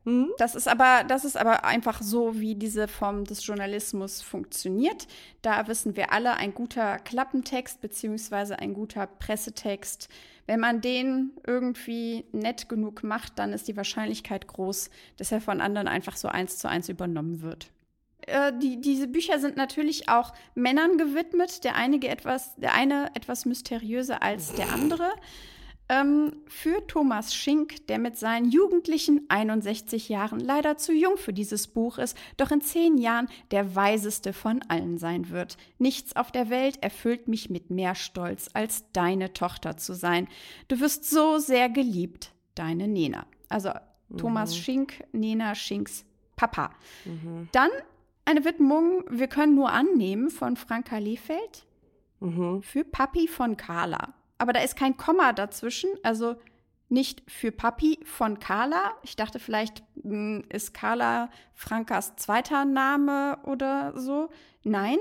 [0.04, 0.30] Ja, Hm?
[0.38, 5.06] Das ist aber, das ist aber einfach so, wie diese Form des Journalismus funktioniert.
[5.42, 10.08] Da wissen wir alle, ein guter Klappentext beziehungsweise ein guter Pressetext,
[10.46, 15.60] wenn man den irgendwie nett genug macht, dann ist die Wahrscheinlichkeit groß, dass er von
[15.60, 17.70] anderen einfach so eins zu eins übernommen wird.
[18.26, 23.44] Äh, die, diese Bücher sind natürlich auch Männern gewidmet, der einige etwas, der eine etwas
[23.44, 25.12] mysteriöser als der andere.
[25.92, 31.66] Ähm, für Thomas Schink, der mit seinen jugendlichen 61 Jahren leider zu jung für dieses
[31.66, 35.56] Buch ist, doch in zehn Jahren der weiseste von allen sein wird.
[35.78, 40.28] Nichts auf der Welt erfüllt mich mit mehr Stolz, als deine Tochter zu sein.
[40.68, 43.26] Du wirst so sehr geliebt, deine Nena.
[43.48, 43.70] Also
[44.16, 46.04] Thomas Schink, Nena Schinks
[46.36, 46.70] Papa.
[47.50, 47.70] Dann
[48.24, 51.66] eine Widmung, wir können nur annehmen, von Franka Lehfeld
[52.20, 52.62] Mhm.
[52.62, 54.14] für Papi von Carla.
[54.40, 56.34] Aber da ist kein Komma dazwischen, also
[56.88, 58.96] nicht für Papi von Carla.
[59.02, 64.30] Ich dachte vielleicht mh, ist Carla Frankas zweiter Name oder so.
[64.62, 64.96] Nein,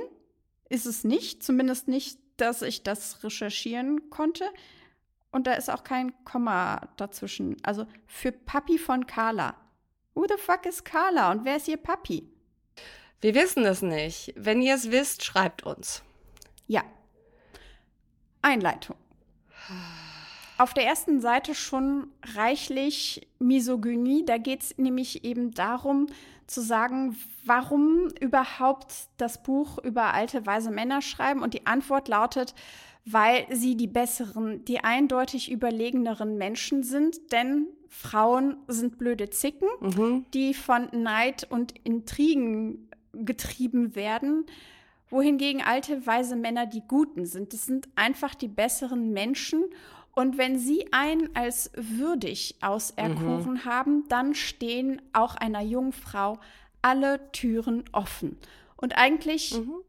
[0.67, 1.41] ist es nicht.
[1.41, 4.43] Zumindest nicht, dass ich das recherchieren konnte.
[5.31, 7.55] Und da ist auch kein Komma dazwischen.
[7.63, 9.55] Also für Papi von Carla.
[10.15, 12.29] Who the fuck ist Carla und wer ist ihr Papi?
[13.21, 14.33] Wir wissen es nicht.
[14.35, 16.03] Wenn ihr es wisst, schreibt uns.
[16.67, 16.83] Ja.
[18.41, 18.97] Einleitung.
[20.57, 24.25] Auf der ersten Seite schon reichlich Misogynie.
[24.25, 26.07] Da geht es nämlich eben darum
[26.47, 31.43] zu sagen, warum überhaupt das Buch über alte, weise Männer schreiben.
[31.43, 32.55] Und die Antwort lautet,
[33.05, 37.31] weil sie die besseren, die eindeutig überlegeneren Menschen sind.
[37.31, 40.25] Denn Frauen sind blöde Zicken, Mhm.
[40.33, 44.45] die von Neid und Intrigen getrieben werden
[45.09, 47.53] wohingegen alte, weise Männer die Guten sind.
[47.53, 49.65] Das sind einfach die besseren Menschen.
[50.13, 56.39] Und wenn sie einen als würdig auserkoren haben, dann stehen auch einer jungen Frau
[56.81, 58.37] alle Türen offen.
[58.75, 59.81] Und eigentlich Mhm.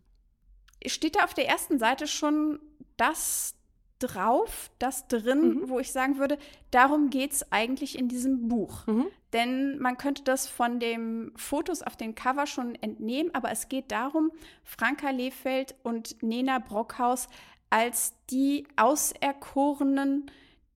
[0.87, 2.59] steht da auf der ersten Seite schon
[2.97, 3.55] das
[3.99, 6.39] drauf, das drin, wo ich sagen würde,
[6.71, 8.87] darum geht es eigentlich in diesem Buch.
[9.33, 13.93] Denn man könnte das von den Fotos auf dem Cover schon entnehmen, aber es geht
[13.93, 14.33] darum,
[14.65, 17.29] Franka Lehfeld und Nena Brockhaus
[17.71, 20.31] als die Auserkorenen,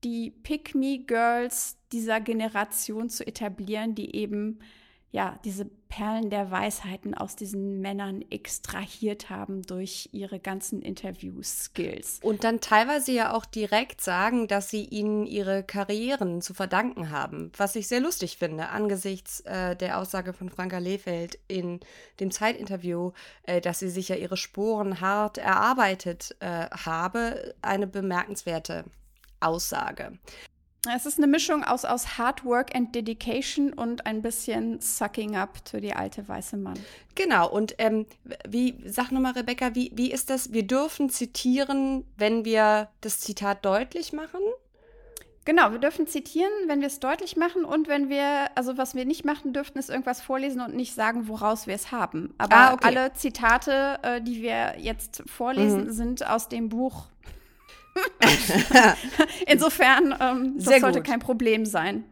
[0.05, 4.61] die Pick-Me-Girls dieser Generation zu etablieren, die eben
[5.15, 12.19] ja diese Perlen der Weisheiten aus diesen Männern extrahiert haben durch ihre ganzen Interview-Skills.
[12.21, 17.53] Und dann teilweise ja auch direkt sagen, dass sie ihnen ihre Karrieren zu verdanken haben.
[17.57, 21.79] Was ich sehr lustig finde, angesichts äh, der Aussage von Franka Lehfeld in
[22.19, 23.13] dem Zeitinterview,
[23.45, 27.55] äh, dass sie sich ja ihre Sporen hart erarbeitet äh, habe.
[27.63, 28.85] Eine bemerkenswerte
[29.39, 30.19] Aussage.
[30.93, 35.65] Es ist eine Mischung aus, aus Hard Work and Dedication und ein bisschen Sucking Up
[35.65, 36.79] to die alte weiße Mann.
[37.15, 38.07] Genau, und ähm,
[38.47, 40.53] wie, sag nochmal, Rebecca, wie, wie ist das?
[40.53, 44.41] Wir dürfen zitieren, wenn wir das Zitat deutlich machen?
[45.47, 49.05] Genau, wir dürfen zitieren, wenn wir es deutlich machen und wenn wir, also was wir
[49.05, 52.35] nicht machen dürften, ist irgendwas vorlesen und nicht sagen, woraus wir es haben.
[52.39, 52.87] Aber Ah, okay.
[52.89, 55.93] alle Zitate, äh, die wir jetzt vorlesen, Mhm.
[55.93, 57.07] sind aus dem Buch.
[59.47, 61.07] Insofern, ähm, das Sehr sollte gut.
[61.09, 62.05] kein Problem sein.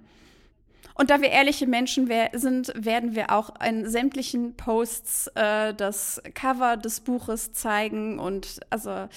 [0.94, 6.76] Und da wir ehrliche Menschen sind, werden wir auch in sämtlichen Posts äh, das Cover
[6.76, 9.08] des Buches zeigen und also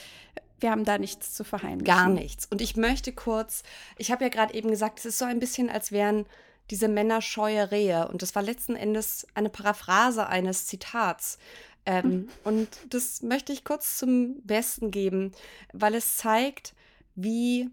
[0.60, 1.86] wir haben da nichts zu verheimlichen.
[1.86, 2.46] Gar nichts.
[2.46, 3.64] Und ich möchte kurz,
[3.98, 6.26] ich habe ja gerade eben gesagt, es ist so ein bisschen, als wären
[6.72, 8.08] diese Männer scheue Rehe.
[8.08, 11.38] Und das war letzten Endes eine Paraphrase eines Zitats.
[11.86, 15.32] Ähm, und das möchte ich kurz zum Besten geben,
[15.74, 16.74] weil es zeigt,
[17.16, 17.70] wie,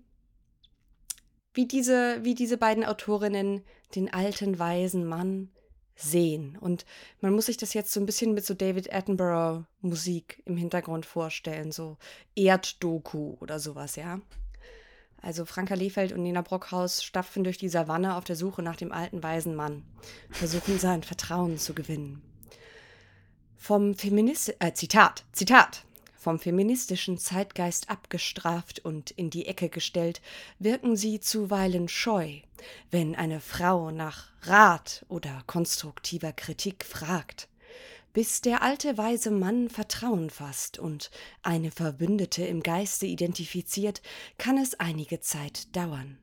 [1.55, 5.51] wie, diese, wie diese beiden Autorinnen den alten, weisen Mann
[5.97, 6.57] sehen.
[6.59, 6.85] Und
[7.21, 11.07] man muss sich das jetzt so ein bisschen mit so David Attenborough Musik im Hintergrund
[11.07, 11.97] vorstellen, so
[12.35, 14.21] Erddoku oder sowas, ja.
[15.21, 18.91] Also Franka Lehfeld und Nina Brockhaus stapfen durch die Savanne auf der Suche nach dem
[18.91, 19.85] alten weisen Mann,
[20.31, 22.23] versuchen sein Vertrauen zu gewinnen.
[23.65, 25.85] Vom Feminist äh, Zitat, Zitat.
[26.17, 30.21] Vom feministischen Zeitgeist abgestraft und in die Ecke gestellt,
[30.59, 32.41] wirken sie zuweilen scheu,
[32.91, 37.47] wenn eine Frau nach Rat oder konstruktiver Kritik fragt.
[38.13, 41.13] Bis der alte weise Mann Vertrauen fasst und
[41.45, 44.03] eine Verbündete im Geiste identifiziert,
[44.39, 46.19] kann es einige Zeit dauern.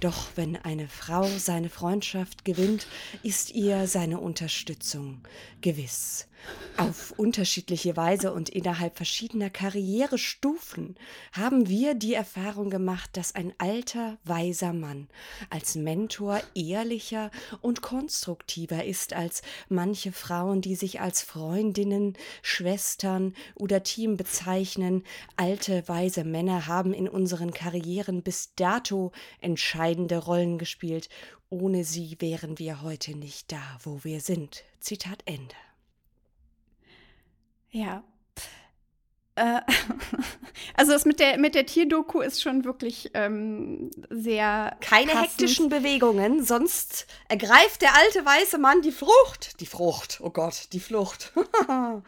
[0.00, 2.86] Doch wenn eine Frau seine Freundschaft gewinnt,
[3.22, 5.22] ist ihr seine Unterstützung
[5.62, 6.27] gewiss.
[6.76, 10.94] Auf unterschiedliche Weise und innerhalb verschiedener Karrierestufen
[11.32, 15.08] haben wir die Erfahrung gemacht, dass ein alter, weiser Mann
[15.50, 23.82] als Mentor ehrlicher und konstruktiver ist als manche Frauen, die sich als Freundinnen, Schwestern oder
[23.82, 25.02] Team bezeichnen.
[25.36, 31.08] Alte, weise Männer haben in unseren Karrieren bis dato entscheidende Rollen gespielt.
[31.50, 34.62] Ohne sie wären wir heute nicht da, wo wir sind.
[34.80, 35.56] Zitat Ende.
[37.70, 38.02] Ja.
[39.34, 39.60] Äh,
[40.74, 44.76] also das mit der, mit der Tierdoku ist schon wirklich ähm, sehr.
[44.80, 45.28] Keine passend.
[45.28, 49.60] hektischen Bewegungen, sonst ergreift der alte weiße Mann die Frucht.
[49.60, 51.32] Die Frucht, oh Gott, die Flucht.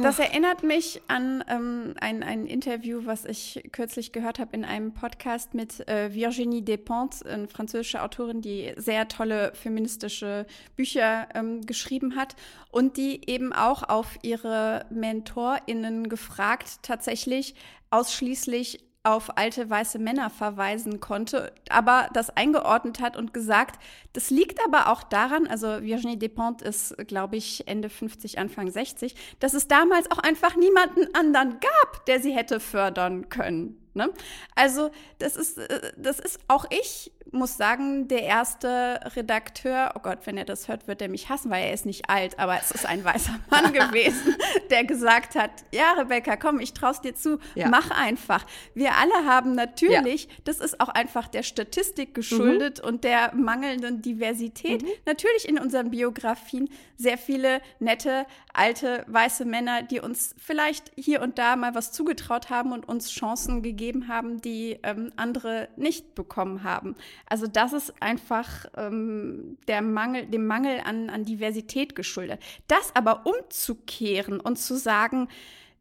[0.00, 4.94] Das erinnert mich an ähm, ein, ein Interview, was ich kürzlich gehört habe in einem
[4.94, 12.16] Podcast mit äh, Virginie Despentes, eine französische Autorin, die sehr tolle feministische Bücher ähm, geschrieben
[12.16, 12.36] hat
[12.70, 17.54] und die eben auch auf ihre MentorInnen gefragt tatsächlich
[17.90, 24.64] ausschließlich auf alte weiße Männer verweisen konnte, aber das eingeordnet hat und gesagt, das liegt
[24.64, 29.66] aber auch daran, also Virginie Despentes ist, glaube ich, Ende 50, Anfang 60, dass es
[29.66, 33.82] damals auch einfach niemanden anderen gab, der sie hätte fördern können.
[33.94, 34.10] Ne?
[34.54, 40.20] Also das ist, äh, das ist auch ich, muss sagen, der erste Redakteur, oh Gott,
[40.24, 42.70] wenn er das hört, wird er mich hassen, weil er ist nicht alt, aber es
[42.70, 44.36] ist ein weißer Mann gewesen,
[44.70, 47.68] der gesagt hat, ja, Rebecca, komm, ich trau's dir zu, Ja.
[47.68, 48.44] mach einfach.
[48.74, 54.84] Wir alle haben natürlich, das ist auch einfach der Statistik geschuldet und der mangelnden Diversität,
[55.06, 61.38] natürlich in unseren Biografien sehr viele nette, alte, weiße Männer, die uns vielleicht hier und
[61.38, 66.62] da mal was zugetraut haben und uns Chancen gegeben haben, die ähm, andere nicht bekommen
[66.62, 66.94] haben.
[67.28, 72.40] Also das ist einfach ähm, der Mangel, dem Mangel an, an Diversität geschuldet.
[72.68, 75.28] Das aber umzukehren und zu sagen,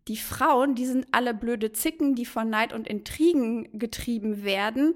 [0.07, 4.95] die Frauen, die sind alle blöde Zicken, die von Neid und Intrigen getrieben werden,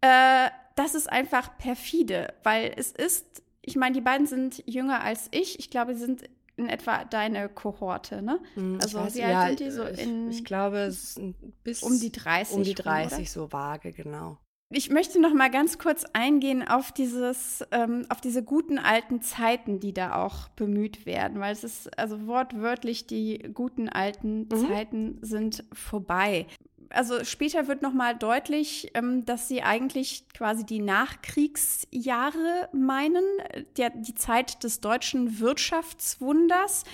[0.00, 5.28] äh, das ist einfach perfide, weil es ist, ich meine, die beiden sind jünger als
[5.32, 5.58] ich.
[5.58, 6.22] Ich glaube, sie sind
[6.56, 8.40] in etwa deine Kohorte, ne?
[8.54, 11.14] Hm, Also, ich weiß, wie alt ja, sind die so ich, in- ich glaube, es
[11.14, 13.26] sind bis Um die 30 Um die rum, 30 oder?
[13.26, 14.38] so vage, genau.
[14.70, 19.80] Ich möchte noch mal ganz kurz eingehen auf dieses, ähm, auf diese guten alten Zeiten,
[19.80, 24.68] die da auch bemüht werden, weil es ist also wortwörtlich die guten alten Mhm.
[24.68, 26.46] Zeiten sind vorbei.
[26.90, 33.64] Also später wird noch mal deutlich, ähm, dass sie eigentlich quasi die Nachkriegsjahre meinen, äh,
[33.78, 36.84] der, die Zeit des deutschen Wirtschaftswunders.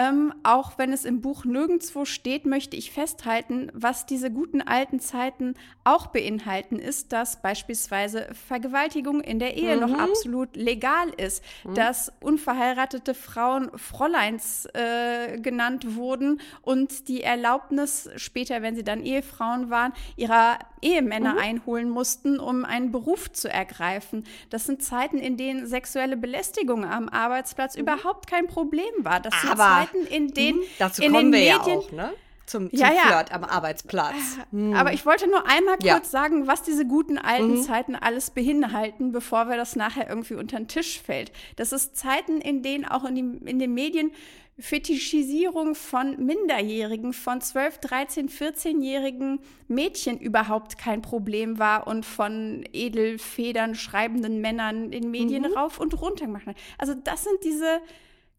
[0.00, 5.00] Ähm, auch wenn es im Buch nirgendwo steht, möchte ich festhalten, was diese guten alten
[5.00, 11.42] Zeiten auch beinhalten, ist, dass beispielsweise Vergewaltigung in der Ehe noch absolut legal ist,
[11.74, 19.68] dass unverheiratete Frauen Fräuleins äh, genannt wurden und die Erlaubnis später, wenn sie dann Ehefrauen
[19.68, 24.24] waren, ihrer Ehemänner einholen mussten, um einen Beruf zu ergreifen.
[24.50, 29.20] Das sind Zeiten, in denen sexuelle Belästigung am Arbeitsplatz überhaupt kein Problem war.
[29.20, 31.92] Das sind Aber- Zeiten, in denen Mhm, Dazu in kommen den wir Medien ja auch,
[31.92, 32.12] ne?
[32.46, 33.00] zum, zum Ja, ja.
[33.02, 34.14] Flirt am Arbeitsplatz.
[34.52, 34.72] Hm.
[34.72, 36.00] Aber ich wollte nur einmal kurz Ja.
[36.04, 37.62] sagen, was diese guten alten Mhm.
[37.62, 41.30] Zeiten alles beinhalten, bevor wir das nachher irgendwie unter den Tisch fällt.
[41.56, 44.12] Das ist Zeiten, in denen auch in, die, in den Medien
[44.60, 53.76] Fetischisierung von Minderjährigen, von 12, 13, 14-jährigen Mädchen überhaupt kein Problem war und von edelfedern
[53.76, 55.52] schreibenden Männern in Medien Mhm.
[55.56, 56.56] rauf und runter gemacht hat.
[56.76, 57.80] Also das sind diese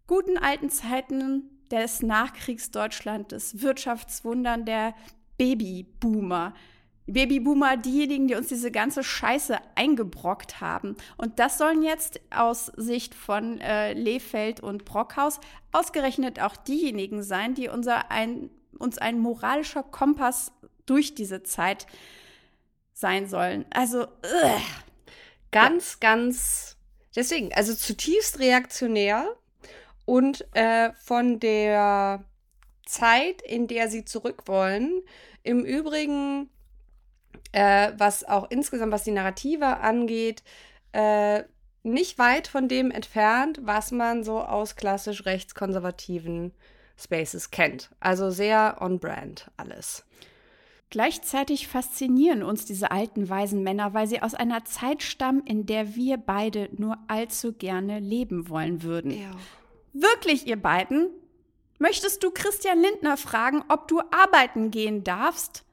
[0.08, 4.96] guten alten Zeiten des Nachkriegsdeutschland, des Wirtschaftswundern der
[5.38, 6.54] Babyboomer.
[7.12, 10.96] Babyboomer, diejenigen, die uns diese ganze Scheiße eingebrockt haben.
[11.18, 15.40] Und das sollen jetzt aus Sicht von äh, Lehfeld und Brockhaus
[15.72, 20.52] ausgerechnet auch diejenigen sein, die unser ein, uns ein moralischer Kompass
[20.86, 21.88] durch diese Zeit
[22.94, 23.66] sein sollen.
[23.70, 24.62] Also, ugh.
[25.52, 26.78] ganz, ganz,
[27.16, 29.36] deswegen, also zutiefst reaktionär
[30.06, 32.26] und äh, von der
[32.86, 35.02] Zeit, in der sie zurück wollen,
[35.44, 36.50] im Übrigen,
[37.52, 40.44] äh, was auch insgesamt, was die Narrative angeht,
[40.92, 41.44] äh,
[41.84, 46.54] nicht weit von dem entfernt, was man so aus klassisch rechtskonservativen
[46.98, 47.90] Spaces kennt.
[48.00, 50.06] Also sehr on-brand alles.
[50.90, 55.96] Gleichzeitig faszinieren uns diese alten weisen Männer, weil sie aus einer Zeit stammen, in der
[55.96, 59.12] wir beide nur allzu gerne leben wollen würden.
[59.94, 61.10] Wirklich, ihr beiden?
[61.78, 65.64] Möchtest du Christian Lindner fragen, ob du arbeiten gehen darfst?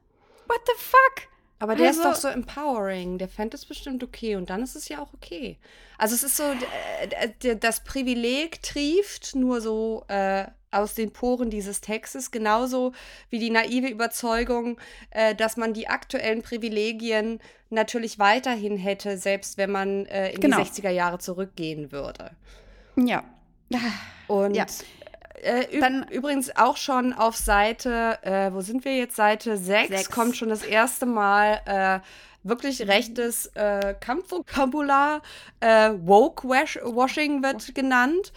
[0.47, 1.27] What the fuck?
[1.59, 3.17] Aber der Also- ist doch so empowering.
[3.17, 4.35] Der fände es bestimmt okay.
[4.35, 5.57] Und dann ist es ja auch okay.
[5.97, 11.81] Also es ist so, äh, das Privileg trieft nur so äh, aus den Poren dieses
[11.81, 12.91] Textes, genauso
[13.29, 14.77] wie die naive Überzeugung,
[15.09, 17.39] äh, dass man die aktuellen Privilegien
[17.69, 20.57] natürlich weiterhin hätte, selbst wenn man äh, in Genau.
[20.57, 22.31] die 60er Jahre zurückgehen würde.
[22.97, 23.23] Ja.
[24.27, 24.65] Und Ja.
[25.41, 29.15] Äh, Dann- übrigens auch schon auf Seite, äh, wo sind wir jetzt?
[29.15, 30.11] Seite 6, Sechs.
[30.11, 31.99] kommt schon das erste Mal äh,
[32.47, 35.21] wirklich rechtes äh, Kampfvokabular.
[35.59, 38.31] Äh, Woke-Washing wird genannt.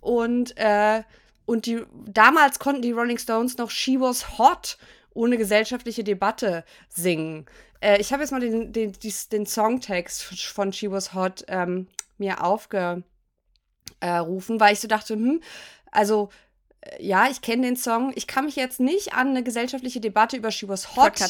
[0.00, 1.02] Und, äh,
[1.46, 4.78] und die, damals konnten die Rolling Stones noch She Was Hot
[5.14, 7.46] ohne gesellschaftliche Debatte singen.
[7.80, 8.92] Äh, ich habe jetzt mal den, den,
[9.32, 11.88] den Songtext von She Was Hot ähm,
[12.18, 13.02] mir aufge
[14.00, 15.40] äh, rufen, weil ich so dachte, hm,
[15.90, 16.28] also
[16.98, 18.12] ja, ich kenne den Song.
[18.14, 21.20] Ich kann mich jetzt nicht an eine gesellschaftliche Debatte über She Was Hot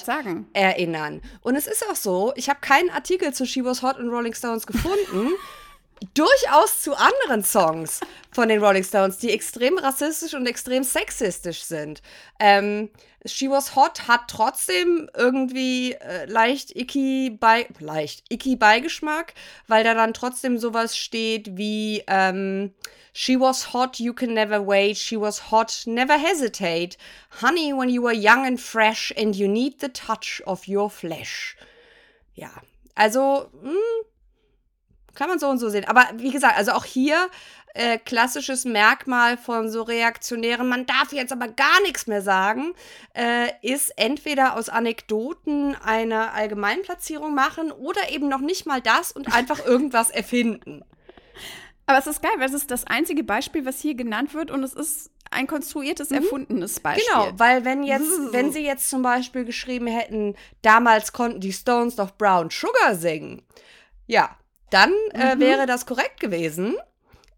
[0.52, 1.22] erinnern.
[1.40, 4.34] Und es ist auch so, ich habe keinen Artikel zu She Was Hot und Rolling
[4.34, 5.30] Stones gefunden.
[6.14, 12.02] Durchaus zu anderen Songs von den Rolling Stones, die extrem rassistisch und extrem sexistisch sind.
[12.38, 12.90] Ähm,
[13.24, 19.34] She Was Hot hat trotzdem irgendwie äh, leicht icky bei leicht icky Beigeschmack,
[19.68, 22.72] weil da dann trotzdem sowas steht wie ähm,
[23.18, 24.98] She was hot, you can never wait.
[24.98, 26.98] She was hot, never hesitate.
[27.40, 31.56] Honey, when you were young and fresh and you need the touch of your flesh.
[32.34, 32.50] Ja,
[32.94, 33.78] also hm,
[35.16, 35.84] kann man so und so sehen.
[35.86, 37.28] Aber wie gesagt, also auch hier
[37.74, 42.72] äh, klassisches Merkmal von so reaktionären, man darf jetzt aber gar nichts mehr sagen,
[43.14, 49.34] äh, ist entweder aus Anekdoten eine Allgemeinplatzierung machen oder eben noch nicht mal das und
[49.34, 50.84] einfach irgendwas erfinden.
[51.86, 54.62] Aber es ist geil, weil es ist das einzige Beispiel, was hier genannt wird und
[54.64, 57.04] es ist ein konstruiertes, erfundenes Beispiel.
[57.12, 61.96] Genau, weil wenn jetzt, wenn sie jetzt zum Beispiel geschrieben hätten, damals konnten die Stones
[61.96, 63.42] doch Brown Sugar singen,
[64.06, 64.36] ja,
[64.70, 66.76] dann äh, wäre das korrekt gewesen,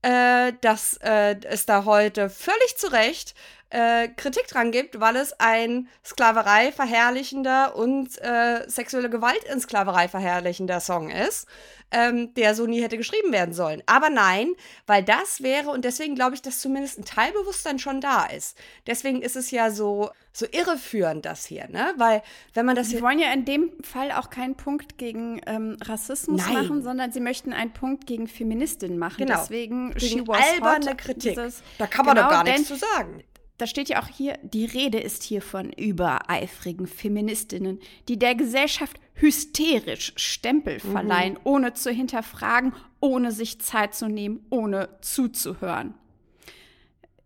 [0.02, 3.34] äh, dass äh, es da heute völlig zu Recht
[3.70, 10.08] äh, Kritik dran gibt, weil es ein Sklaverei verherrlichender und äh, sexuelle Gewalt in Sklaverei
[10.08, 11.46] verherrlichender Song ist,
[11.90, 13.82] ähm, der so nie hätte geschrieben werden sollen.
[13.86, 14.52] Aber nein,
[14.86, 18.56] weil das wäre, und deswegen glaube ich, dass zumindest ein Teilbewusstsein schon da ist.
[18.86, 21.92] Deswegen ist es ja so, so irreführend, das hier, ne?
[21.96, 22.22] Weil,
[22.54, 23.02] wenn man das Sie hier.
[23.02, 26.54] wollen ja in dem Fall auch keinen Punkt gegen ähm, Rassismus Nein.
[26.54, 29.26] machen, sondern sie möchten einen Punkt gegen Feministinnen machen.
[29.26, 29.40] Genau.
[29.40, 31.34] Deswegen Gegen alberne Hot, Kritik.
[31.34, 33.22] dieses- Da kann man genau, doch gar nichts zu sagen.
[33.58, 38.98] Da steht ja auch hier, die Rede ist hier von übereifrigen Feministinnen, die der Gesellschaft
[39.14, 40.92] hysterisch Stempel Mhm.
[40.92, 45.94] verleihen, ohne zu hinterfragen, ohne sich Zeit zu nehmen, ohne zuzuhören.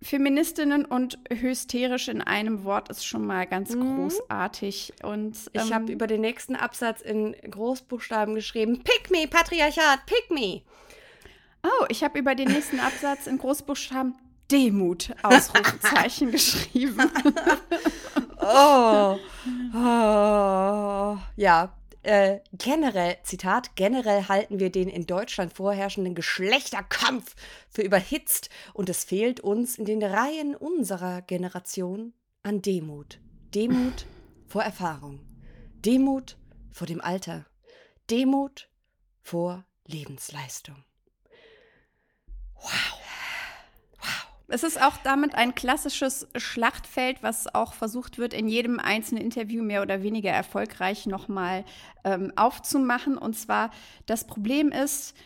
[0.00, 4.94] Feministinnen und hysterisch in einem Wort ist schon mal ganz großartig.
[5.04, 5.50] Und Mhm.
[5.52, 10.62] Ich ähm, habe über den nächsten Absatz in Großbuchstaben geschrieben: Pick me, Patriarchat, pick me.
[11.62, 14.14] Oh, ich habe über den nächsten Absatz in Großbuchstaben
[14.50, 17.10] Demut Ausrufezeichen geschrieben.
[18.44, 19.18] Oh.
[19.72, 21.16] oh.
[21.36, 21.76] Ja.
[22.02, 27.36] Äh, generell, Zitat, generell halten wir den in Deutschland vorherrschenden Geschlechterkampf
[27.70, 32.12] für überhitzt und es fehlt uns in den Reihen unserer Generation
[32.42, 33.20] an Demut.
[33.54, 34.06] Demut
[34.48, 35.20] vor Erfahrung.
[35.84, 36.36] Demut
[36.72, 37.46] vor dem Alter.
[38.10, 38.68] Demut
[39.20, 40.82] vor Lebensleistung.
[42.56, 43.01] Wow.
[44.52, 49.62] Es ist auch damit ein klassisches Schlachtfeld, was auch versucht wird, in jedem einzelnen Interview
[49.62, 51.64] mehr oder weniger erfolgreich nochmal
[52.04, 53.16] ähm, aufzumachen.
[53.16, 53.70] Und zwar,
[54.04, 55.16] das Problem ist,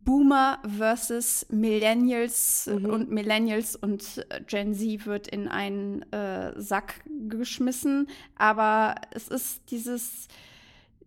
[0.00, 2.86] Boomer versus Millennials Mhm.
[2.86, 8.08] und Millennials und äh, Gen Z wird in einen äh, Sack geschmissen.
[8.34, 10.26] Aber es ist dieses,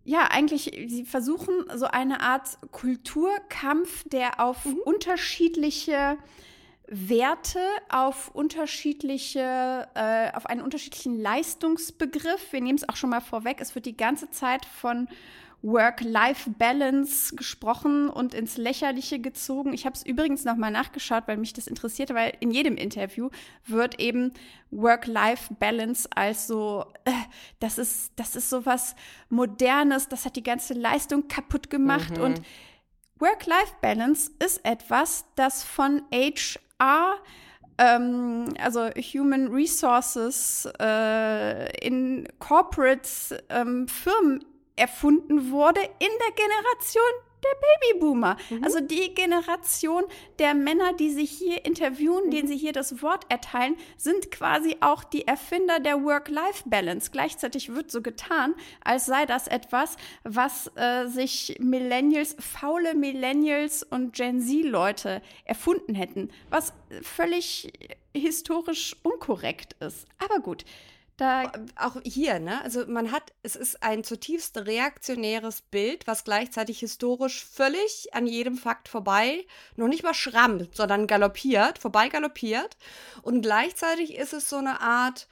[0.04, 6.16] ja, eigentlich, sie versuchen so eine Art Kulturkampf, der auf unterschiedliche
[6.90, 7.60] Werte
[7.90, 12.52] auf unterschiedliche, äh, auf einen unterschiedlichen Leistungsbegriff.
[12.52, 13.60] Wir nehmen es auch schon mal vorweg.
[13.60, 15.08] Es wird die ganze Zeit von
[15.62, 19.72] Work-Life-Balance gesprochen und ins Lächerliche gezogen.
[19.72, 23.28] Ich habe es übrigens nochmal nachgeschaut, weil mich das interessierte, weil in jedem Interview
[23.66, 24.32] wird eben
[24.70, 27.10] Work-Life-Balance als so, äh,
[27.58, 28.94] das ist, das ist so was
[29.30, 32.40] Modernes, das hat die ganze Leistung kaputt gemacht und
[33.18, 36.02] Work-Life-Balance ist etwas, das von
[36.80, 37.18] HR,
[37.78, 43.08] ähm, also Human Resources, äh, in Corporate
[43.48, 44.44] ähm, Firmen
[44.76, 48.36] erfunden wurde in der Generation der Babyboomer.
[48.62, 50.04] Also die Generation
[50.38, 55.04] der Männer, die sich hier interviewen, denen sie hier das Wort erteilen, sind quasi auch
[55.04, 57.10] die Erfinder der Work-Life-Balance.
[57.10, 64.12] Gleichzeitig wird so getan, als sei das etwas, was äh, sich Millennials, faule Millennials und
[64.14, 66.72] Gen Z-Leute erfunden hätten, was
[67.02, 67.72] völlig
[68.14, 70.06] historisch unkorrekt ist.
[70.18, 70.64] Aber gut,
[71.18, 72.62] da auch hier, ne?
[72.62, 78.56] Also man hat, es ist ein zutiefst reaktionäres Bild, was gleichzeitig historisch völlig an jedem
[78.56, 79.44] Fakt vorbei,
[79.76, 82.76] noch nicht mal schrammt, sondern galoppiert, vorbei galoppiert.
[83.22, 85.28] Und gleichzeitig ist es so eine Art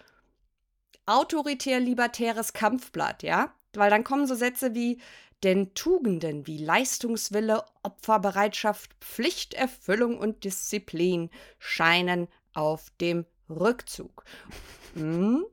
[1.07, 3.55] autoritär-libertäres Kampfblatt, ja?
[3.75, 5.01] Weil dann kommen so Sätze wie,
[5.45, 14.25] denn Tugenden wie Leistungswille, Opferbereitschaft, Pflichterfüllung und Disziplin scheinen auf dem Rückzug.
[14.95, 15.45] Hm?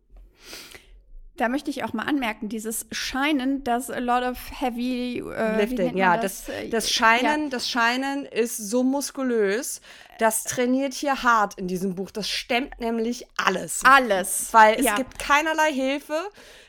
[1.38, 5.98] Da möchte ich auch mal anmerken, dieses Scheinen, das a lot of heavy äh, Lifting,
[5.98, 9.82] ja, das, Äh, das Scheinen, das Scheinen ist so muskulös,
[10.20, 12.12] das trainiert hier hart in diesem Buch.
[12.12, 13.82] Das stemmt nämlich alles.
[13.84, 14.50] Ja, alles.
[14.52, 14.96] Weil es ja.
[14.96, 16.22] gibt keinerlei Hilfe,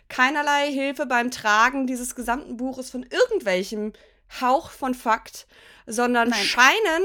[0.09, 3.93] keinerlei Hilfe beim Tragen dieses gesamten Buches von irgendwelchem
[4.41, 5.47] Hauch von Fakt,
[5.87, 6.43] sondern Nein.
[6.43, 7.03] Scheinen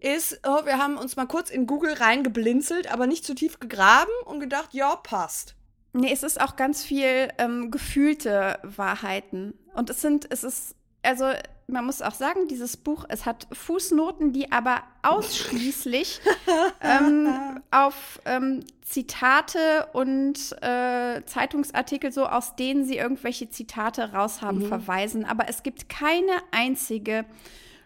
[0.00, 4.12] ist, oh, wir haben uns mal kurz in Google reingeblinzelt, aber nicht zu tief gegraben
[4.26, 5.54] und gedacht, ja, passt.
[5.98, 9.54] Nee, es ist auch ganz viel ähm, gefühlte Wahrheiten.
[9.74, 11.26] Und es sind, es ist, also
[11.66, 16.20] man muss auch sagen, dieses Buch, es hat Fußnoten, die aber ausschließlich
[16.80, 25.24] ähm, auf ähm, Zitate und äh, Zeitungsartikel, so aus denen sie irgendwelche Zitate raushaben, verweisen.
[25.24, 27.24] Aber es gibt keine einzige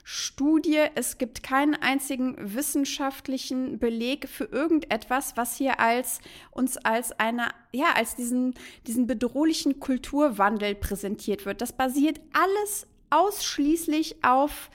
[0.05, 7.49] Studie, es gibt keinen einzigen wissenschaftlichen Beleg für irgendetwas, was hier als uns als eine,
[7.73, 8.55] ja, als diesen,
[8.87, 11.61] diesen bedrohlichen Kulturwandel präsentiert wird.
[11.61, 14.71] Das basiert alles ausschließlich auf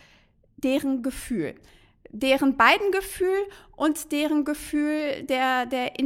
[0.55, 1.55] deren Gefühl.
[2.09, 5.99] Deren beiden Gefühl und deren Gefühl der, der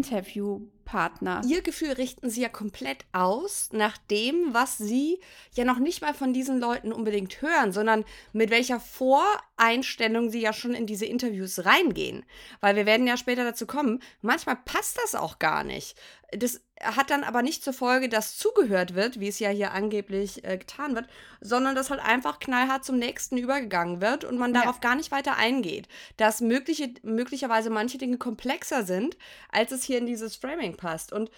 [0.91, 1.41] Interviewpartner.
[1.47, 5.19] Ihr Gefühl richten sie ja komplett aus nach dem, was sie
[5.53, 10.53] ja noch nicht mal von diesen Leuten unbedingt hören, sondern mit welcher Voreinstellung sie ja
[10.53, 12.25] schon in diese Interviews reingehen.
[12.59, 15.95] Weil wir werden ja später dazu kommen, manchmal passt das auch gar nicht.
[16.33, 20.43] Das hat dann aber nicht zur Folge, dass zugehört wird, wie es ja hier angeblich
[20.45, 21.07] äh, getan wird,
[21.41, 24.61] sondern dass halt einfach knallhart zum nächsten übergegangen wird und man Ja.
[24.61, 25.89] darauf gar nicht weiter eingeht.
[26.17, 29.17] Dass mögliche, möglicherweise manche Dinge komplexer sind,
[29.51, 31.13] als es hier in dieses Framing passt.
[31.13, 31.31] Und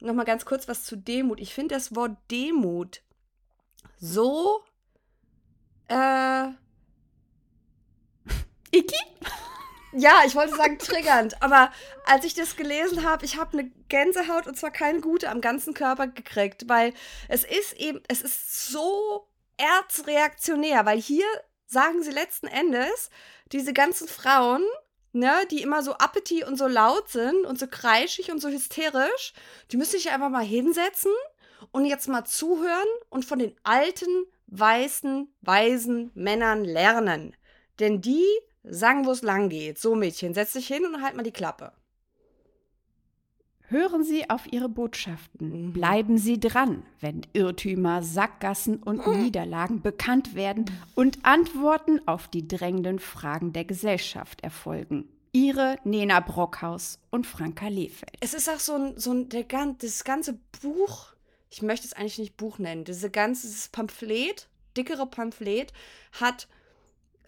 [0.00, 1.40] nochmal ganz kurz was zu Demut.
[1.40, 3.02] Ich finde das Wort Demut
[4.00, 4.62] so
[5.88, 6.48] äh,
[8.70, 8.96] Iki?
[9.92, 11.72] ja, ich wollte sagen triggernd, aber
[12.04, 15.74] als ich das gelesen habe, ich habe eine Gänsehaut und zwar keine gute am ganzen
[15.74, 16.92] Körper gekriegt, weil
[17.28, 21.26] es ist eben, es ist so erzreaktionär, weil hier
[21.66, 23.10] sagen sie letzten Endes,
[23.52, 24.62] diese ganzen Frauen,
[25.12, 29.32] ne, die immer so uppity und so laut sind und so kreischig und so hysterisch,
[29.70, 31.12] die müssen sich einfach mal hinsetzen
[31.70, 37.36] und jetzt mal zuhören und von den alten, weißen, weisen Männern lernen.
[37.78, 38.24] Denn die
[38.64, 39.78] sagen, wo es lang geht.
[39.78, 41.72] So, Mädchen, setz dich hin und halt mal die Klappe.
[43.70, 45.66] Hören Sie auf Ihre Botschaften.
[45.66, 45.72] Mhm.
[45.74, 50.64] Bleiben Sie dran, wenn Irrtümer, Sackgassen und Niederlagen bekannt werden
[50.94, 55.06] und Antworten auf die drängenden Fragen der Gesellschaft erfolgen.
[55.32, 58.16] Ihre Nena Brockhaus und Franka Lehfeld.
[58.20, 59.44] Es ist auch so ein, so ein der,
[59.78, 61.08] das ganze Buch,
[61.50, 64.48] ich möchte es eigentlich nicht Buch nennen, diese ganze, dieses Pamphlet,
[64.78, 65.74] dickere Pamphlet,
[66.12, 66.48] hat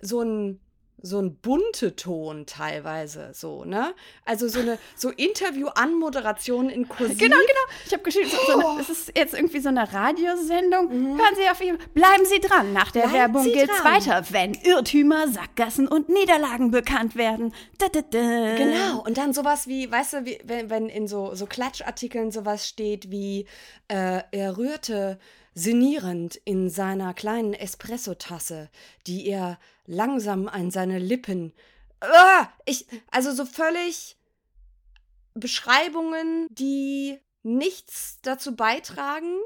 [0.00, 0.58] so ein
[1.02, 3.94] so ein bunte Ton teilweise so, ne?
[4.24, 7.18] Also so eine so Interview-Anmoderation in Kursiv.
[7.18, 7.78] Genau, genau.
[7.86, 8.70] Ich habe geschrieben, so, so Oh.
[8.72, 10.90] eine, es ist jetzt irgendwie so eine Radiosendung.
[10.90, 12.72] Hören Sie auf Ihr, bleiben Sie dran.
[12.72, 13.10] Nach der Mhm.
[13.12, 13.94] Bleiben Werbung Sie geht's dran.
[13.94, 17.54] weiter, wenn Irrtümer, Sackgassen und Niederlagen bekannt werden.
[17.78, 18.56] Da, da, da.
[18.56, 22.68] Genau, und dann sowas wie, weißt du, wie, wenn, wenn in so, so Klatschartikeln sowas
[22.68, 23.46] steht wie,
[23.88, 25.18] äh, er rührte
[25.54, 28.68] sinnierend in seiner kleinen Espressotasse,
[29.06, 29.58] die er
[29.90, 31.52] langsam an seine Lippen.
[32.00, 34.16] Ah, ich, also so völlig
[35.34, 39.36] Beschreibungen, die nichts dazu beitragen,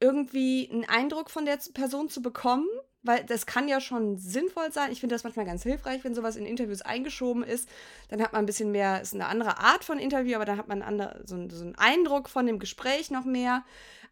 [0.00, 2.66] irgendwie einen Eindruck von der Person zu bekommen,
[3.02, 4.90] weil das kann ja schon sinnvoll sein.
[4.90, 7.68] Ich finde das manchmal ganz hilfreich, wenn sowas in Interviews eingeschoben ist.
[8.08, 10.68] Dann hat man ein bisschen mehr, ist eine andere Art von Interview, aber dann hat
[10.68, 13.64] man andere, so, so einen Eindruck von dem Gespräch noch mehr.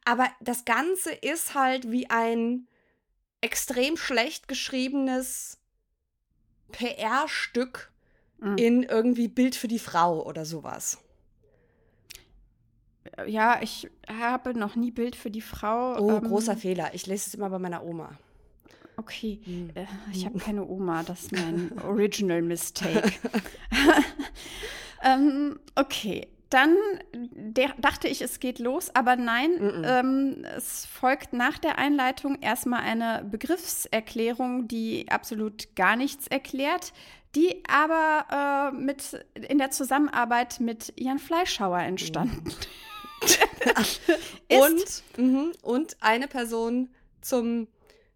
[0.05, 2.68] Aber das Ganze ist halt wie ein
[3.43, 5.59] extrem schlecht geschriebenes
[6.72, 7.90] PR-Stück
[8.38, 8.57] Mhm.
[8.59, 10.99] in irgendwie Bild für die Frau oder sowas.
[13.26, 15.97] Ja, ich habe noch nie Bild für die Frau.
[16.01, 16.93] Oh, ähm, großer Fehler.
[16.95, 18.18] Ich lese es immer bei meiner Oma.
[18.97, 19.70] Okay, Hm.
[19.74, 23.12] äh, ich habe keine Oma, das ist mein Original Mistake.
[25.05, 26.76] ähm, okay, dann
[27.12, 29.84] der, dachte ich, es geht los, aber nein, Mm-mm.
[29.84, 36.92] ähm, es folgt nach der Einleitung erstmal eine Begriffserklärung, die absolut gar nichts erklärt,
[37.34, 42.44] die aber äh, mit, in der Zusammenarbeit mit Jan Fleischhauer entstanden.
[44.50, 46.90] Und, mhm, und eine Person
[47.20, 47.68] zum,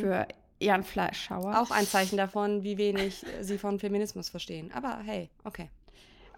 [0.00, 0.26] für
[0.58, 1.60] Jan Fleischhauer.
[1.60, 4.72] Auch ein Zeichen davon, wie wenig äh, sie von Feminismus verstehen.
[4.72, 5.70] Aber hey, okay.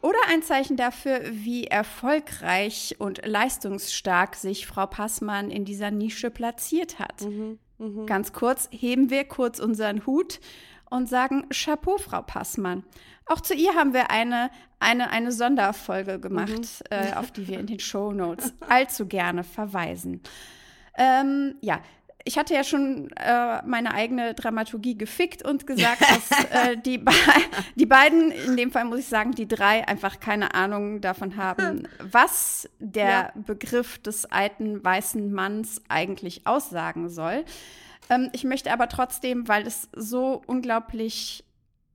[0.03, 6.99] Oder ein Zeichen dafür, wie erfolgreich und leistungsstark sich Frau Passmann in dieser Nische platziert
[6.99, 7.23] hat.
[8.07, 10.41] Ganz kurz heben wir kurz unseren Hut
[10.89, 12.85] und sagen Chapeau, Frau Passmann.
[13.27, 17.67] Auch zu ihr haben wir eine, eine, eine Sonderfolge gemacht, äh, auf die wir in
[17.67, 20.23] den Shownotes allzu gerne verweisen.
[20.97, 21.81] Ähm, ja,
[22.27, 27.13] ich hatte ja schon äh, meine eigene Dramaturgie gefickt und gesagt, dass äh, die, be
[27.77, 31.89] die beiden, in dem Fall muss ich sagen, die drei einfach keine Ahnung davon haben,
[32.01, 33.33] was der Ja.
[33.35, 37.45] Begriff des alten weißen Manns eigentlich aussagen soll.
[38.11, 41.45] Ähm, ich möchte aber trotzdem, weil es so unglaublich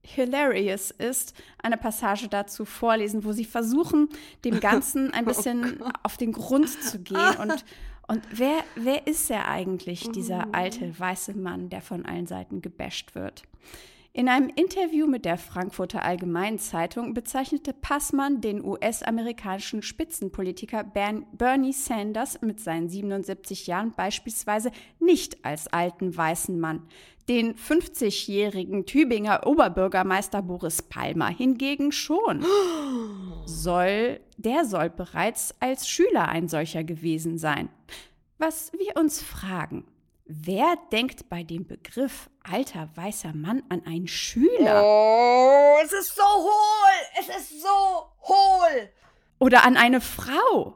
[0.04, 4.08] hilarious ist, eine Passage dazu vorlesen, wo sie versuchen,
[4.44, 7.36] dem Ganzen ein bisschen auf den Grund zu gehen.
[7.38, 7.64] Und,
[8.12, 13.14] und wer, wer ist er eigentlich, dieser alte weiße Mann, der von allen Seiten gebasht
[13.14, 13.44] wird?
[14.14, 21.72] In einem Interview mit der Frankfurter Allgemeinen Zeitung bezeichnete Passmann den US-amerikanischen Spitzenpolitiker Bern Bernie
[21.72, 26.82] Sanders mit seinen 77 Jahren beispielsweise nicht als alten weißen Mann.
[27.26, 32.44] Den 50-jährigen Tübinger Oberbürgermeister Boris Palmer hingegen schon.
[33.46, 37.70] Soll, der soll bereits als Schüler ein solcher gewesen sein.
[38.36, 39.86] Was wir uns fragen,
[40.26, 44.82] wer denkt bei dem Begriff alter weißer Mann an einen Schüler?
[44.84, 47.20] Oh, es ist so hohl!
[47.20, 47.68] Es ist so
[48.22, 48.88] hohl!
[49.38, 50.74] Oder an eine Frau?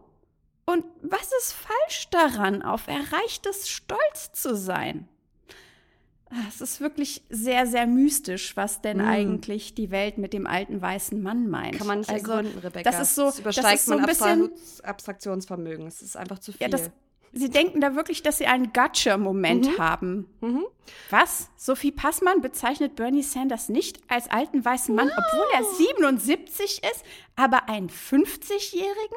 [0.64, 5.09] Und was ist falsch daran, auf Erreichtes stolz zu sein?
[6.49, 9.07] Es ist wirklich sehr, sehr mystisch, was denn Mm.
[9.09, 11.79] eigentlich die Welt mit dem alten weißen Mann meint.
[11.79, 12.91] Kann man nicht also, ergründen, Rebecca.
[12.91, 15.87] Das ist so, das das übersteigt ist so ein bisschen, Abstra- Abstraktionsvermögen.
[15.87, 16.62] Es ist einfach zu viel.
[16.62, 16.91] Ja, das,
[17.37, 20.28] sie denken da wirklich, dass sie einen Gotcha-Moment haben.
[20.41, 20.64] Mhm.
[21.11, 21.51] Was?
[21.57, 27.05] Sophie Passmann bezeichnet Bernie Sanders nicht als alten weißen Mann, obwohl er 77 ist,
[27.37, 29.16] aber einen 50-Jährigen?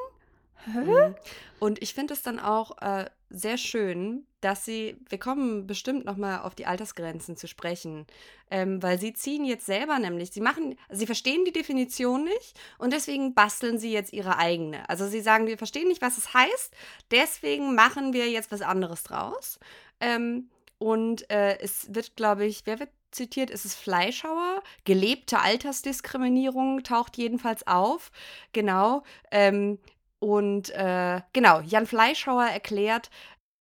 [0.65, 1.15] Mhm.
[1.59, 6.39] Und ich finde es dann auch äh, sehr schön, dass sie, wir kommen bestimmt nochmal
[6.41, 8.07] auf die Altersgrenzen zu sprechen,
[8.49, 12.93] ähm, weil sie ziehen jetzt selber nämlich, sie machen, sie verstehen die Definition nicht und
[12.93, 14.87] deswegen basteln sie jetzt ihre eigene.
[14.89, 16.73] Also sie sagen, wir verstehen nicht, was es heißt,
[17.11, 19.59] deswegen machen wir jetzt was anderes draus.
[19.99, 23.49] Ähm, und äh, es wird, glaube ich, wer wird zitiert?
[23.49, 24.63] Ist es Fleischhauer?
[24.85, 28.11] Gelebte Altersdiskriminierung taucht jedenfalls auf.
[28.53, 29.03] Genau.
[29.31, 29.79] Ähm,
[30.19, 33.09] und äh, genau, Jan Fleischhauer erklärt.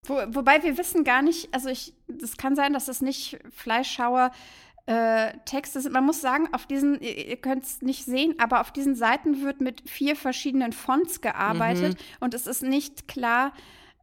[0.06, 4.30] Wo, wobei wir wissen gar nicht, also ich, es kann sein, dass es nicht Fleischhauer
[4.86, 5.92] äh, Texte sind.
[5.92, 9.42] Man muss sagen, auf diesen, ihr, ihr könnt es nicht sehen, aber auf diesen Seiten
[9.42, 12.16] wird mit vier verschiedenen Fonts gearbeitet mhm.
[12.20, 13.52] und es ist nicht klar,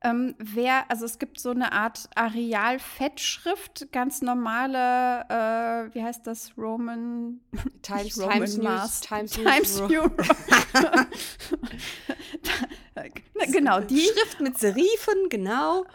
[0.05, 6.51] ähm, wer, also es gibt so eine Art Areal-Fettschrift, ganz normale, äh, wie heißt das,
[6.57, 7.39] Roman
[7.81, 8.81] Times, Roman Times Maß.
[8.81, 10.11] News, Times, Times News.
[12.95, 14.05] New genau, die.
[14.05, 15.85] Schrift mit Serifen, genau.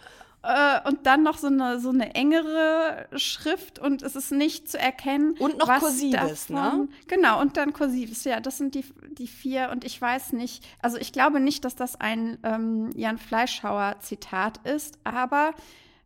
[0.42, 4.78] Äh, und dann noch so eine, so eine engere Schrift und es ist nicht zu
[4.78, 5.36] erkennen.
[5.38, 6.88] Und noch was Kursives, davon, ne?
[7.08, 10.96] Genau, und dann Kursives, ja, das sind die, die vier und ich weiß nicht, also
[10.96, 15.52] ich glaube nicht, dass das ein ähm, Jan Fleischhauer-Zitat ist, aber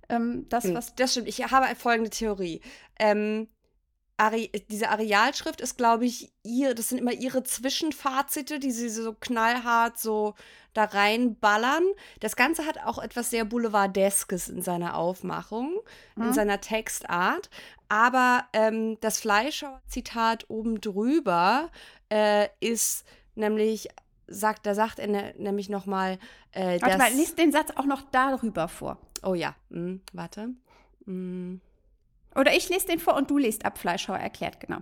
[0.08, 0.94] ähm, das, Hm, was.
[0.94, 1.28] Das stimmt.
[1.28, 2.60] Ich habe folgende Theorie.
[2.98, 3.48] Ähm,
[4.16, 9.12] Ari diese Arealschrift ist, glaube ich, ihr, das sind immer ihre Zwischenfazite, die sie so
[9.14, 10.34] knallhart so
[10.72, 11.82] da reinballern.
[12.20, 15.80] Das Ganze hat auch etwas sehr Boulevardeskes in seiner Aufmachung,
[16.16, 16.32] in Mhm.
[16.32, 17.50] seiner Textart.
[17.88, 21.70] Aber ähm, das Fleischhauer-Zitat oben drüber
[22.08, 23.04] äh, ist
[23.34, 23.88] nämlich,
[24.26, 26.18] sagt, da sagt er ne, nämlich nochmal,
[26.52, 26.98] äh, Warte dass.
[26.98, 28.98] mal, lies den Satz auch noch darüber vor.
[29.22, 30.50] Oh ja, hm, warte.
[31.04, 31.60] Hm.
[32.34, 34.78] Oder ich lese den vor und du liest ab, Fleischhauer erklärt, genau.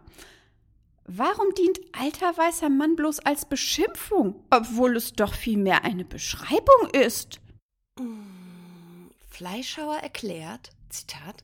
[1.05, 7.41] Warum dient alter weißer Mann bloß als Beschimpfung, obwohl es doch vielmehr eine Beschreibung ist?
[9.29, 11.43] Fleischhauer erklärt, Zitat,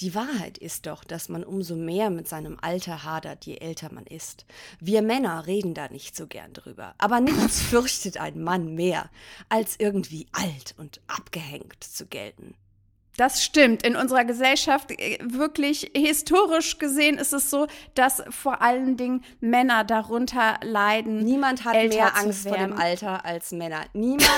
[0.00, 4.06] die Wahrheit ist doch, dass man umso mehr mit seinem Alter hadert, je älter man
[4.06, 4.46] ist.
[4.80, 9.10] Wir Männer reden da nicht so gern drüber, aber nichts fürchtet ein Mann mehr,
[9.48, 12.54] als irgendwie alt und abgehängt zu gelten.
[13.16, 13.86] Das stimmt.
[13.86, 19.84] In unserer Gesellschaft äh, wirklich historisch gesehen ist es so, dass vor allen Dingen Männer
[19.84, 21.18] darunter leiden.
[21.24, 22.72] Niemand hat mehr Angst vor dem.
[22.76, 23.84] Alter als Männer.
[23.92, 24.28] Niemand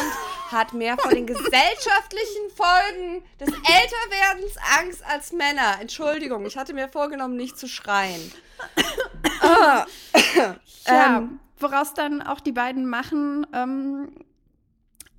[0.51, 5.79] hat mehr vor den gesellschaftlichen Folgen des Älterwerdens Angst als Männer.
[5.81, 8.33] Entschuldigung, ich hatte mir vorgenommen, nicht zu schreien.
[9.41, 9.87] Ah.
[10.87, 13.47] Ja, Ähm, woraus dann auch die beiden machen.
[13.53, 14.12] Ähm,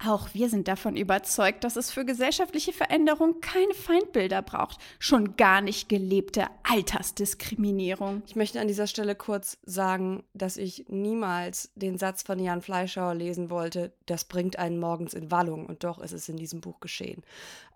[0.06, 5.62] auch wir sind davon überzeugt, dass es für gesellschaftliche Veränderung keine Feindbilder braucht, schon gar
[5.62, 8.22] nicht gelebte Altersdiskriminierung.
[8.28, 13.16] Ich möchte an dieser Stelle kurz sagen, dass ich niemals den Satz von Jan Fleischhauer
[13.16, 15.66] lesen wollte, das bringt einen morgens in Wallung.
[15.66, 17.24] Und doch ist es in diesem Buch geschehen.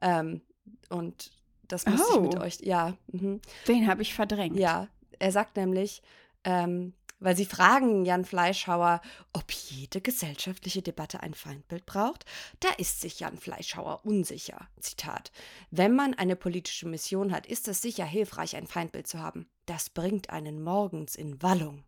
[0.01, 0.41] Ähm,
[0.89, 1.31] und
[1.67, 2.41] das muss ich mit Oh.
[2.41, 3.39] euch, ja, mhm.
[3.67, 4.57] Den habe ich verdrängt.
[4.57, 4.87] ja.
[5.19, 6.01] Er sagt nämlich,
[6.43, 8.99] ähm, weil sie fragen Jan Fleischhauer,
[9.31, 12.25] ob jede gesellschaftliche Debatte ein Feindbild braucht,
[12.59, 14.67] da ist sich Jan Fleischhauer unsicher.
[14.81, 15.31] Zitat:
[15.69, 19.47] Wenn man eine politische Mission hat, ist es sicher hilfreich, ein Feindbild zu haben.
[19.65, 21.85] Das bringt einen morgens in Wallung.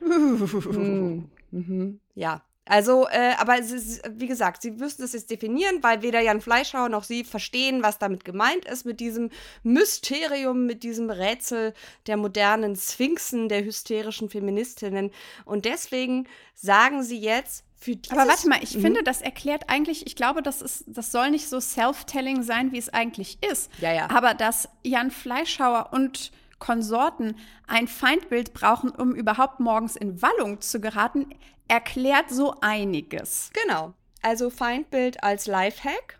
[1.54, 2.00] Mhm.
[2.16, 2.42] Ja.
[2.66, 6.40] Also, äh, aber es ist, wie gesagt, sie müssen das jetzt definieren, weil weder Jan
[6.40, 9.28] Fleischhauer noch sie verstehen, was damit gemeint ist, mit diesem
[9.62, 11.74] Mysterium, mit diesem Rätsel
[12.06, 15.10] der modernen Sphinxen, der hysterischen Feministinnen.
[15.44, 17.64] Und deswegen sagen sie jetzt.
[18.08, 18.80] Aber warte mal, ich Mhm.
[18.80, 22.78] finde, das erklärt eigentlich, ich glaube, das, ist, das soll nicht so self-telling sein, wie
[22.78, 23.70] es eigentlich ist.
[23.82, 24.08] Ja, ja.
[24.08, 27.36] Aber dass Jan Fleischhauer und Konsorten
[27.66, 31.26] ein Feindbild brauchen, um überhaupt morgens in Wallung zu geraten,
[31.68, 33.50] erklärt so einiges.
[33.64, 33.94] Genau.
[34.22, 36.18] Also Feindbild als Lifehack.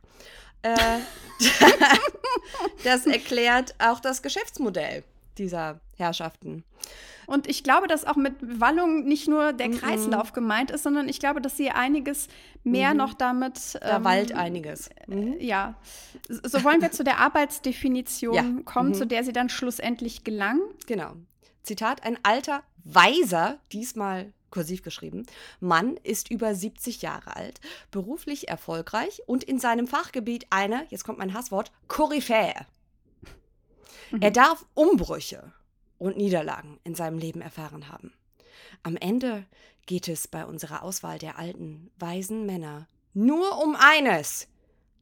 [0.62, 0.98] Äh,
[2.84, 5.04] das erklärt auch das Geschäftsmodell
[5.38, 6.64] dieser Herrschaften.
[7.26, 9.78] Und ich glaube, dass auch mit Wallung nicht nur der Mhm.
[9.78, 12.28] Kreislauf gemeint ist, sondern ich glaube, dass sie einiges
[12.64, 12.96] mehr Mhm.
[12.98, 13.78] noch damit.
[13.80, 14.90] Da ähm, wallt einiges.
[15.06, 15.36] Mhm.
[15.40, 15.74] Ja,
[16.28, 18.62] so wollen wir zu der Arbeitsdefinition Ja.
[18.64, 18.94] kommen, Mhm.
[18.94, 20.60] zu der sie dann schlussendlich gelang.
[20.86, 21.14] Genau.
[21.62, 25.26] Zitat: Ein alter, weiser, diesmal kursiv geschrieben,
[25.58, 27.60] Mann ist über 70 Jahre alt,
[27.90, 32.66] beruflich erfolgreich und in seinem Fachgebiet eine, jetzt kommt mein Hasswort, Koryphäe.
[34.20, 35.52] Er darf Umbrüche
[35.98, 38.12] und Niederlagen in seinem Leben erfahren haben.
[38.84, 39.44] Am Ende
[39.86, 44.48] geht es bei unserer Auswahl der alten, weisen Männer nur um eines: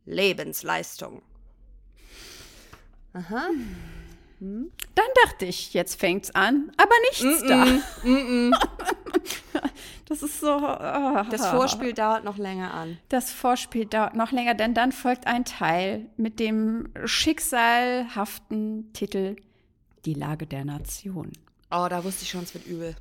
[0.04, 1.22] Lebensleistung.
[3.12, 3.50] Aha.
[4.42, 7.64] Dann dachte ich, jetzt fängt's an, aber nichts da.
[7.64, 8.68] Mm -mm, mm -mm.
[9.12, 9.62] Das
[10.12, 10.56] Das ist so.
[10.56, 11.22] Oh.
[11.30, 12.98] Das Vorspiel dauert noch länger an.
[13.08, 19.36] Das Vorspiel dauert noch länger, denn dann folgt ein Teil mit dem schicksalhaften Titel
[20.04, 21.32] Die Lage der Nation.
[21.70, 22.94] Oh, da wusste ich schon, es wird übel.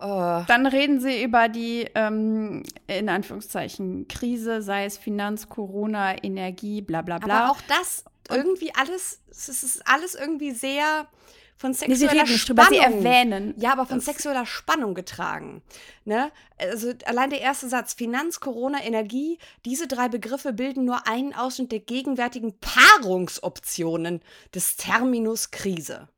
[0.00, 6.80] Äh, Dann reden sie über die, ähm, in Anführungszeichen, Krise, sei es Finanz, Corona, Energie,
[6.82, 7.40] bla bla bla.
[7.40, 11.08] aber auch das irgendwie alles, es ist alles irgendwie sehr
[11.58, 12.80] von nee, sie sexueller nicht drüber, Spannung.
[12.80, 13.54] sie erwähnen.
[13.58, 15.62] Ja, aber von sexueller Spannung getragen.
[16.04, 16.30] Ne?
[16.56, 21.72] Also allein der erste Satz, Finanz, Corona, Energie, diese drei Begriffe bilden nur einen Ausschnitt
[21.72, 24.20] der gegenwärtigen Paarungsoptionen
[24.54, 26.08] des Terminus Krise.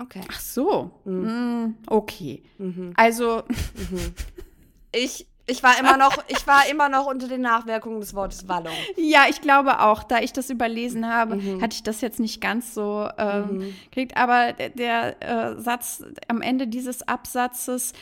[0.00, 0.20] Okay.
[0.30, 0.90] Ach so.
[1.04, 1.64] Mhm.
[1.66, 2.42] Mm, okay.
[2.58, 2.92] Mhm.
[2.96, 3.42] Also,
[4.92, 8.72] Ich, ich war immer noch, ich war immer noch unter den Nachwirkungen des Wortes Wallung.
[8.96, 11.60] ja, ich glaube auch, da ich das überlesen habe, Mhm.
[11.62, 14.16] hatte ich das jetzt nicht ganz so ähm, gekriegt.
[14.16, 15.22] Aber der, der
[15.56, 17.92] äh, Satz am Ende dieses Absatzes,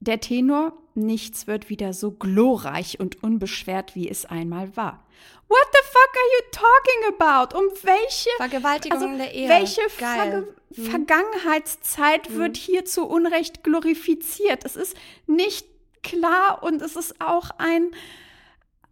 [0.00, 5.04] der Tenor, nichts wird wieder so glorreich und unbeschwert, wie es einmal war.
[5.48, 7.56] What the fuck are you talking about?
[7.56, 9.48] Um welche Vergewaltigung also, der Ehe.
[9.48, 10.30] welche Geil.
[10.30, 14.64] Verge Vergangenheitszeit wird hier zu Unrecht glorifiziert?
[14.64, 14.96] Es ist
[15.26, 15.66] nicht
[16.02, 17.90] klar und es ist auch ein.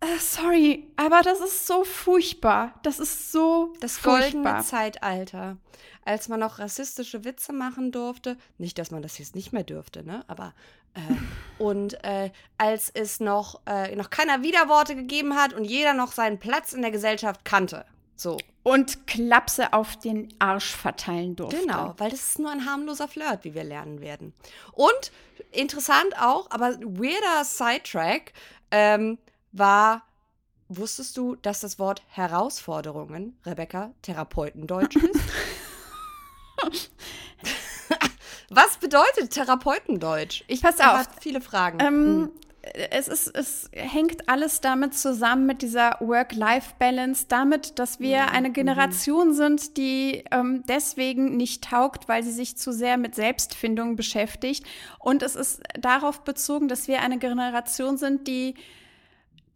[0.00, 2.74] Äh, sorry, aber das ist so furchtbar.
[2.82, 4.62] Das ist so Das goldene furchtbar.
[4.62, 5.56] Zeitalter,
[6.04, 8.36] als man noch rassistische Witze machen durfte.
[8.58, 10.24] Nicht, dass man das jetzt nicht mehr dürfte, ne?
[10.28, 10.54] Aber
[10.94, 11.00] äh,
[11.62, 16.38] und äh, als es noch, äh, noch keiner Widerworte gegeben hat und jeder noch seinen
[16.38, 17.86] Platz in der Gesellschaft kannte.
[18.16, 21.60] So, Und Klapse auf den Arsch verteilen durfte.
[21.60, 24.34] genau, weil das ist nur ein harmloser Flirt, wie wir lernen werden.
[24.72, 25.12] Und
[25.52, 28.32] interessant auch, aber weirder Sidetrack
[28.72, 29.18] ähm,
[29.52, 30.02] war,
[30.68, 35.20] wusstest du, dass das Wort Herausforderungen, Rebecca, Therapeutendeutsch ist?
[38.50, 40.42] Was bedeutet Therapeutendeutsch?
[40.48, 41.06] Ich Pass auf.
[41.20, 41.78] viele Fragen.
[41.80, 42.30] Ähm,
[42.90, 49.34] es, ist, es hängt alles damit zusammen mit dieser Work-Life-Balance, damit, dass wir eine Generation
[49.34, 54.64] sind, die ähm, deswegen nicht taugt, weil sie sich zu sehr mit Selbstfindung beschäftigt.
[54.98, 58.54] Und es ist darauf bezogen, dass wir eine Generation sind, die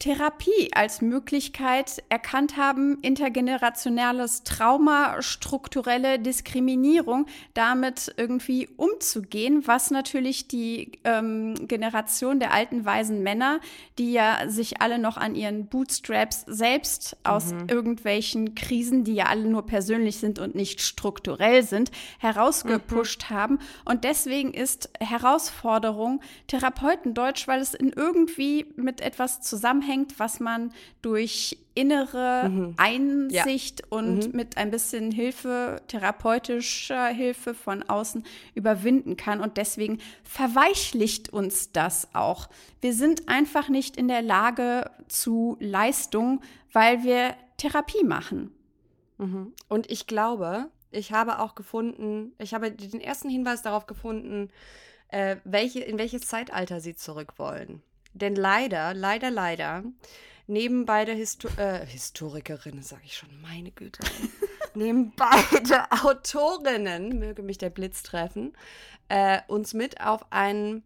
[0.01, 10.93] Therapie als Möglichkeit erkannt haben, intergenerationales Trauma, strukturelle Diskriminierung damit irgendwie umzugehen, was natürlich die
[11.05, 13.61] ähm, Generation der alten weisen Männer,
[13.99, 19.45] die ja sich alle noch an ihren Bootstraps selbst aus irgendwelchen Krisen, die ja alle
[19.45, 21.91] nur persönlich sind und nicht strukturell sind,
[22.21, 23.59] herausgepusht haben.
[23.85, 30.73] Und deswegen ist Herausforderung Therapeutendeutsch, weil es in irgendwie mit etwas zusammenhängt, was man
[31.03, 38.25] durch innere Einsicht und mit ein bisschen Hilfe, therapeutischer Hilfe von außen
[38.55, 39.41] überwinden kann.
[39.41, 42.49] Und deswegen verweichlicht uns das auch.
[42.81, 46.41] Wir sind einfach nicht in der Lage zu Leistung,
[46.73, 48.53] weil wir Therapie machen.
[49.19, 49.53] Mhm.
[49.69, 54.51] Und ich glaube, ich habe auch gefunden, ich habe den ersten Hinweis darauf gefunden,
[55.09, 57.83] äh, welche, in welches Zeitalter sie zurück wollen.
[58.13, 59.85] Denn leider, leider, leider,
[60.47, 64.03] neben beide Histo äh, Historikerinnen, sage ich schon, meine Güte,
[64.75, 68.53] neben beide Autorinnen, möge mich der Blitz treffen,
[69.09, 70.83] äh, uns mit auf einen,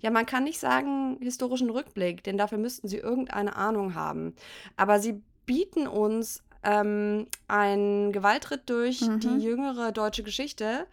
[0.00, 4.34] ja, man kann nicht sagen historischen Rückblick, denn dafür müssten sie irgendeine Ahnung haben.
[4.76, 9.20] Aber sie bieten uns ähm, einen Gewaltritt durch Mhm.
[9.20, 10.86] die jüngere deutsche Geschichte,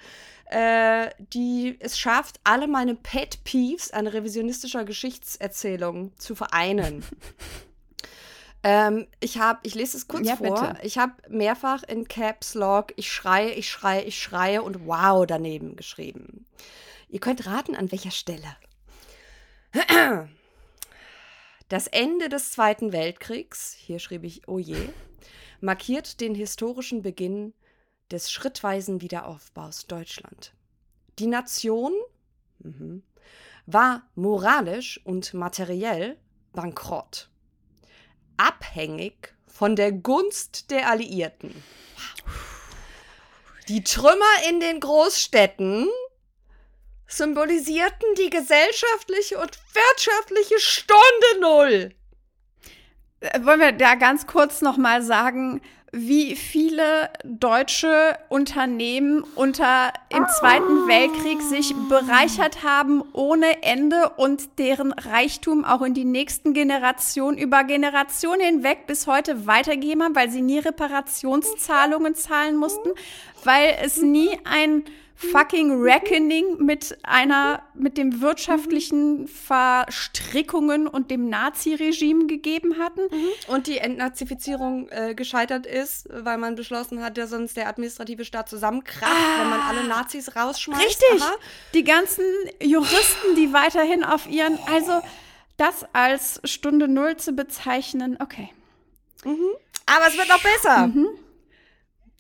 [0.46, 7.06] äh, die es schafft, alle meine Pet Peeves an revisionistischer Geschichtserzählung zu vereinen.
[8.64, 10.60] ähm, ich habe, ich lese es kurz Ja, vor.
[10.74, 10.86] bitte.
[10.86, 15.76] Ich habe mehrfach in Caps Lock ich schreie, ich schreie, ich schreie und wow daneben
[15.78, 16.46] geschrieben.
[17.10, 18.56] Ihr könnt raten, an welcher Stelle.
[21.70, 24.90] Das Ende des Zweiten Weltkriegs, hier schrieb ich, oh je,
[25.62, 27.54] markiert den historischen Beginn
[28.12, 30.54] des schrittweisen Wiederaufbaus Deutschland.
[31.20, 31.94] Die Nation
[32.60, 33.04] mhm,
[33.66, 36.18] war moralisch und materiell
[36.52, 37.30] bankrott,
[38.38, 41.64] abhängig von der Gunst der Alliierten.
[43.68, 45.88] Die Trümmer in den Großstädten
[47.08, 51.96] symbolisierten die gesellschaftliche und wirtschaftliche Stunde Null.
[53.22, 55.62] Äh, Wollen wir da ganz kurz noch mal sagen,
[55.94, 64.94] wie viele deutsche Unternehmen unter im Zweiten Weltkrieg sich bereichert haben ohne Ende und deren
[64.94, 70.42] Reichtum auch in die nächsten Generationen über Generationen hinweg bis heute weitergegeben haben, weil sie
[70.42, 72.92] nie Reparationszahlungen zahlen mussten,
[73.44, 74.86] weil es nie ein
[75.32, 83.02] fucking Reckoning mit einer, mit dem wirtschaftlichen Verstrickungen und dem Nazi-Regime gegeben hatten.
[83.48, 88.50] Und die Entnazifizierung äh, gescheitert ist, weil man beschlossen hat, dass sonst der administrative Staat
[88.50, 90.84] zusammenkracht, wenn man alle Nazis rausschmeißt.
[90.84, 91.22] Richtig.
[91.22, 91.36] Aha.
[91.74, 92.26] Die ganzen
[92.62, 95.02] Juristen, die weiterhin auf ihren, also
[95.58, 98.50] das als Stunde Null zu bezeichnen, okay.
[99.86, 100.92] Aber es wird noch besser.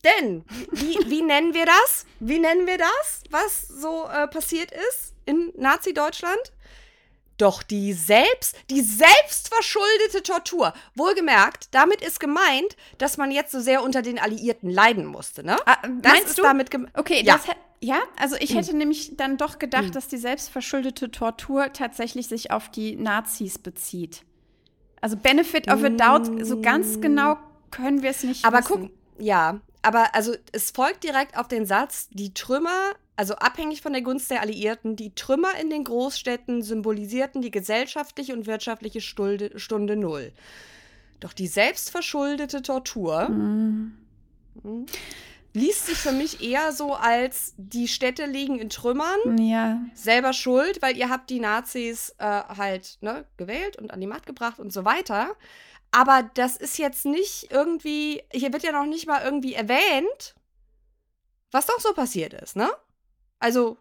[0.03, 2.05] Denn, wie, wie nennen wir das?
[2.19, 6.39] Wie nennen wir das, was so äh, passiert ist in Nazi-Deutschland?
[7.37, 10.73] Doch die selbst, die selbstverschuldete Tortur.
[10.95, 15.57] Wohlgemerkt, damit ist gemeint, dass man jetzt so sehr unter den Alliierten leiden musste, ne?
[15.65, 16.43] Ah, das meinst ist du?
[16.43, 16.97] damit gemeint.
[16.97, 17.35] Okay, Ja.
[17.37, 22.51] das ja, also ich hätte nämlich dann doch gedacht, dass die selbstverschuldete Tortur tatsächlich sich
[22.51, 24.21] auf die Nazis bezieht.
[25.01, 27.37] Also Benefit of a Doubt, so ganz genau
[27.71, 28.91] können wir es nicht Aber wissen.
[28.91, 28.91] guck,
[29.25, 34.01] ja, aber also es folgt direkt auf den Satz, die Trümmer, also abhängig von der
[34.01, 39.95] Gunst der Alliierten, die Trümmer in den Großstädten symbolisierten die gesellschaftliche und wirtschaftliche Stunde, Stunde
[39.95, 40.31] Null.
[41.19, 43.93] Doch die selbstverschuldete Tortur Mhm.
[44.63, 44.85] hm,
[45.53, 50.81] liest sich für mich eher so als die Städte liegen in Trümmern, Ja, selber schuld,
[50.81, 54.71] weil ihr habt die Nazis äh, halt ne, gewählt und an die Macht gebracht und
[54.71, 55.35] so weiter.
[55.91, 60.35] Aber das ist jetzt nicht irgendwie, hier wird ja noch nicht mal irgendwie erwähnt,
[61.51, 62.69] was doch so passiert ist, ne?
[63.39, 63.77] Also,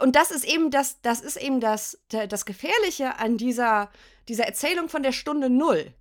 [0.00, 3.90] und das ist eben das, das ist eben das, das Gefährliche an dieser,
[4.28, 5.92] dieser Erzählung von der Stunde Null.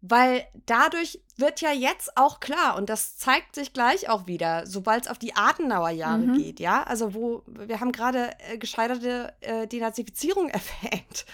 [0.00, 5.04] Weil dadurch wird ja jetzt auch klar, und das zeigt sich gleich auch wieder, sobald
[5.04, 6.36] es auf die Adenauer Jahre Mhm.
[6.36, 6.82] geht, ja.
[6.82, 11.24] Also, wo wir haben gerade äh, gescheiterte äh, Denazifizierung erwähnt.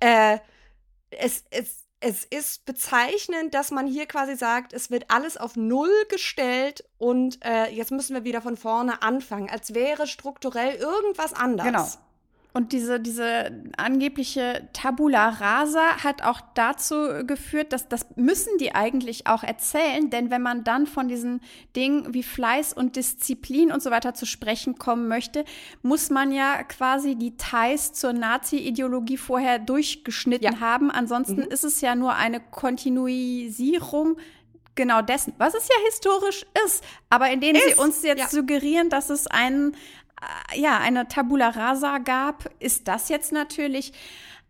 [0.00, 0.38] Äh,
[1.18, 5.92] es, es, es ist bezeichnend, dass man hier quasi sagt, es wird alles auf Null
[6.08, 11.66] gestellt und äh, jetzt müssen wir wieder von vorne anfangen, als wäre strukturell irgendwas anders.
[11.66, 11.88] genau.
[12.54, 19.26] Und diese, diese angebliche Tabula rasa hat auch dazu geführt, dass das müssen die eigentlich
[19.26, 21.40] auch erzählen, denn wenn man dann von diesen
[21.74, 25.44] Dingen wie Fleiß und Disziplin und so weiter zu sprechen kommen möchte,
[25.82, 30.60] muss man ja quasi die Details zur Nazi-Ideologie vorher durchgeschnitten Ja.
[30.60, 30.90] haben.
[30.90, 34.16] Ansonsten ist es ja nur eine Kontinuisierung
[34.74, 36.82] genau dessen, was es ja historisch ist.
[37.10, 38.28] Aber indem sie Ist, uns jetzt ja.
[38.28, 39.76] suggerieren, dass es einen
[40.54, 43.92] ja, eine Tabula rasa gab, ist das jetzt natürlich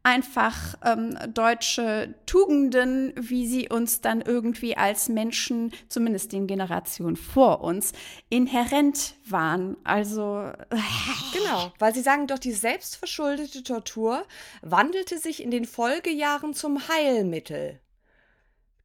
[0.03, 7.63] einfach ähm, deutsche Tugenden, wie sie uns dann irgendwie als Menschen, zumindest den Generationen vor
[7.63, 7.93] uns,
[8.29, 9.77] inhärent waren.
[9.85, 10.51] Also
[11.33, 14.25] Genau, weil sie sagen doch, die selbstverschuldete Tortur
[14.63, 17.81] wandelte sich in den Folgejahren zum Heilmittel.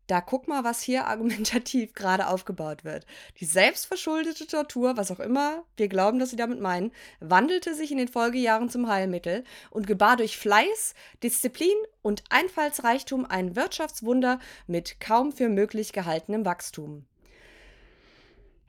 [0.07, 3.05] Da guck mal, was hier argumentativ gerade aufgebaut wird.
[3.39, 7.97] Die selbstverschuldete Tortur, was auch immer wir glauben, dass sie damit meinen, wandelte sich in
[7.97, 15.31] den Folgejahren zum Heilmittel und gebar durch Fleiß, Disziplin und Einfallsreichtum ein Wirtschaftswunder mit kaum
[15.31, 17.05] für möglich gehaltenem Wachstum.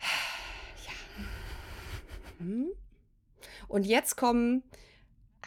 [2.38, 2.68] Hm?
[3.66, 4.62] Und jetzt kommen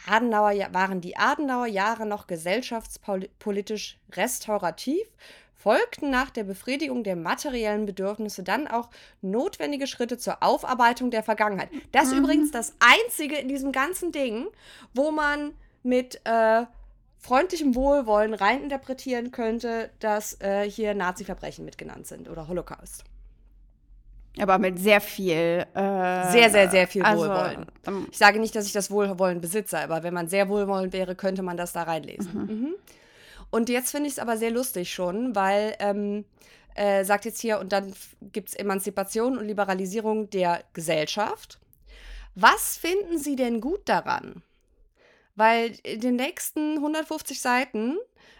[0.06, 5.06] Adenauer, waren die Adenauer Jahre noch gesellschaftspolitisch restaurativ,
[5.62, 8.88] folgten nach der Befriedigung der materiellen Bedürfnisse dann auch
[9.20, 11.68] notwendige Schritte zur Aufarbeitung der Vergangenheit.
[11.92, 14.46] Das ist übrigens das Einzige in diesem ganzen Ding,
[14.92, 15.52] wo man
[15.84, 16.64] mit äh,
[17.18, 23.04] freundlichem Wohlwollen reininterpretieren könnte, dass äh, hier Nazi-Verbrechen mitgenannt sind oder Holocaust.
[24.40, 27.66] aber mit sehr viel äh, Sehr, sehr, sehr viel also, Wohlwollen.
[27.86, 31.14] ähm, Ich sage nicht, dass ich das Wohlwollen besitze, aber wenn man sehr wohlwollend wäre,
[31.14, 32.32] könnte man das da reinlesen.
[32.34, 32.74] Mhm.
[33.52, 36.24] Und jetzt finde ich es aber sehr lustig schon, weil ähm,
[36.74, 37.92] äh, sagt jetzt hier, und dann
[38.32, 41.60] gibt es Emanzipation und Liberalisierung der Gesellschaft.
[42.34, 44.42] Was finden Sie denn gut daran?
[45.36, 47.98] Weil in den nächsten 150 Seiten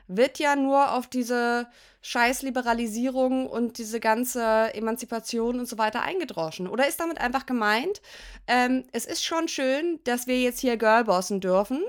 [0.09, 1.69] wird ja nur auf diese
[2.01, 6.69] Scheißliberalisierung und diese ganze Emanzipation und so weiter eingedroschen.
[6.69, 8.01] Oder ist damit einfach gemeint,
[8.47, 11.83] ähm, es ist schon schön, dass wir jetzt hier Girlbossen dürfen,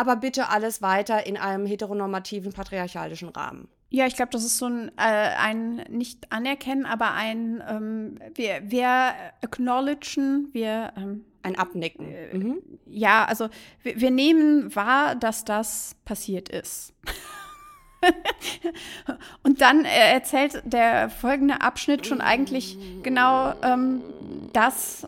[0.00, 3.68] aber bitte alles weiter in einem heteronormativen, patriarchalischen Rahmen.
[3.90, 5.02] Ja, ich glaube, das ist so ein, äh,
[5.36, 12.06] ein nicht anerkennen, aber ein, ähm, wir, wir acknowledgen, wir, ähm, Ein Abnicken.
[12.32, 12.62] Mhm.
[12.86, 13.48] ja, also
[13.82, 16.94] wir, wir nehmen wahr, dass das passiert ist.
[19.42, 24.02] Und dann äh, erzählt der folgende Abschnitt schon eigentlich genau ähm,
[24.54, 25.06] das,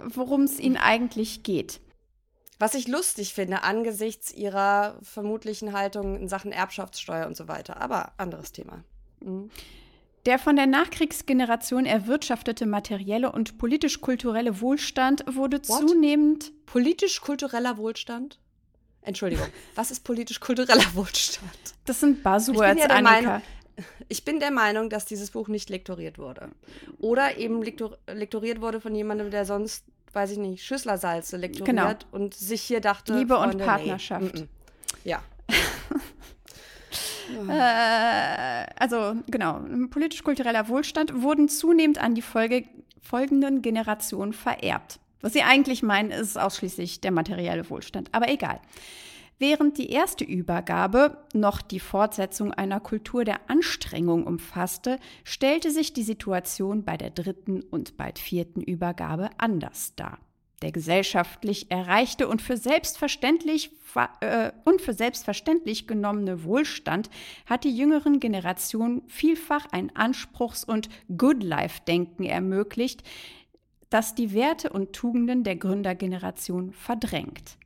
[0.00, 1.80] worum es ihnen eigentlich geht.
[2.58, 7.80] Was ich lustig finde angesichts ihrer vermutlichen Haltung in Sachen Erbschaftssteuer und so weiter.
[7.80, 8.82] Aber anderes Thema.
[9.20, 9.50] Mhm.
[10.26, 15.88] Der von der Nachkriegsgeneration erwirtschaftete materielle und politisch-kulturelle Wohlstand wurde What?
[15.88, 18.38] zunehmend Politisch-kultureller Wohlstand?
[19.02, 19.46] Entschuldigung,
[19.76, 21.50] was ist politisch-kultureller Wohlstand?
[21.84, 23.20] Das sind Ich Buzzwords, ja der Annika.
[23.22, 23.42] Meinung-
[24.08, 26.50] Ich bin der Meinung, dass dieses Buch nicht lektoriert wurde.
[26.98, 32.34] Oder eben lektor lektoriert wurde von jemandem, der sonst, weiß ich nicht, Schüsslersalze lektoriert und
[32.34, 33.12] sich hier dachte.
[33.12, 33.18] Genau.
[33.18, 34.34] Liebe und Freunde, Partnerschaft.
[34.34, 34.48] Nee, mm, mm.
[35.04, 35.22] Ja.
[37.48, 42.64] Äh, also genau, politisch-kultureller Wohlstand wurden zunehmend an die Folge,
[43.02, 44.98] folgenden Generationen vererbt.
[45.20, 48.08] Was sie eigentlich meinen, ist ausschließlich der materielle Wohlstand.
[48.12, 48.60] Aber egal.
[49.40, 56.02] Während die erste Übergabe noch die Fortsetzung einer Kultur der Anstrengung umfasste, stellte sich die
[56.02, 60.18] Situation bei der dritten und bald vierten Übergabe anders dar.
[60.60, 67.08] Der gesellschaftlich erreichte und für selbstverständlich, ver- äh, und für selbstverständlich genommene Wohlstand
[67.46, 73.04] hat die jüngeren Generationen vielfach ein Anspruchs- und Good-Life-Denken ermöglicht,
[73.88, 77.56] das die Werte und Tugenden der Gründergeneration verdrängt.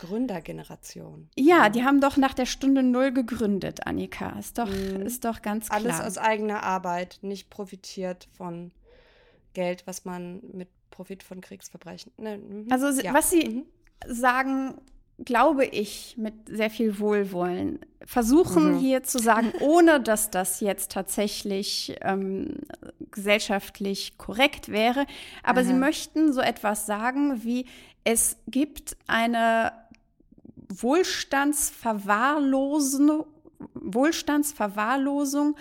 [0.00, 1.28] Gründergeneration.
[1.36, 4.38] Ja, die haben doch nach der Stunde Null gegründet, Annika.
[4.38, 5.02] Ist doch, Mhm.
[5.02, 5.80] ist doch ganz klar.
[5.80, 8.70] Alles aus eigener Arbeit, nicht profitiert von
[9.52, 12.12] Geld, was man mit Profit von Kriegsverbrechen.
[12.16, 12.66] Ne, mhm.
[12.70, 13.12] Also Ja.
[13.14, 13.64] was sie Mhm.
[14.06, 14.74] sagen,
[15.22, 18.78] glaube ich, mit sehr viel Wohlwollen, versuchen Mhm.
[18.78, 22.54] hier zu sagen, ohne dass das jetzt tatsächlich ähm,
[23.10, 25.04] gesellschaftlich korrekt wäre,
[25.42, 25.78] aber sie Aha.
[25.78, 27.66] möchten so etwas sagen wie,
[28.04, 29.72] es gibt eine
[30.70, 33.24] Wohlstandsverwahrlosen,
[33.74, 35.56] Wohlstandsverwahrlosung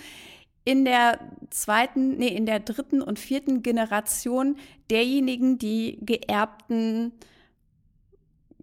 [0.66, 4.58] in der zweiten, nee, in der dritten und vierten Generation
[4.90, 7.14] derjenigen, die geerbten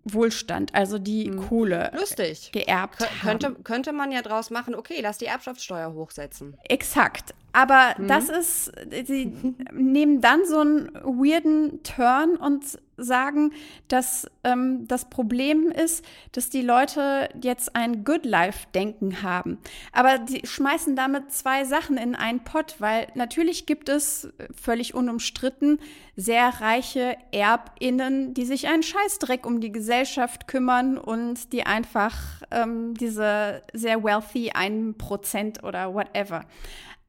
[0.04, 1.48] Wohlstand, also die Hm.
[1.48, 2.52] Kohle Lustig.
[2.52, 3.40] geerbt Kö- haben.
[3.40, 6.56] Könnte, könnte man ja draus machen, okay, lass die Erbschaftssteuer hochsetzen.
[6.68, 7.34] Exakt.
[7.56, 8.08] Aber Mhm.
[8.08, 8.72] das ist,
[9.06, 9.32] sie
[9.72, 13.52] nehmen dann so einen weirden Turn und sagen,
[13.88, 19.58] dass ähm, das Problem ist, dass die Leute jetzt ein Good Life-Denken haben.
[19.92, 24.94] Aber die schmeißen damit zwei Sachen in einen Pott, weil natürlich gibt es äh, völlig
[24.94, 25.78] unumstritten
[26.14, 32.14] sehr reiche ErbInnen, die sich einen Scheißdreck um die Gesellschaft kümmern und die einfach
[32.50, 36.44] ähm, diese sehr wealthy 1% oder whatever.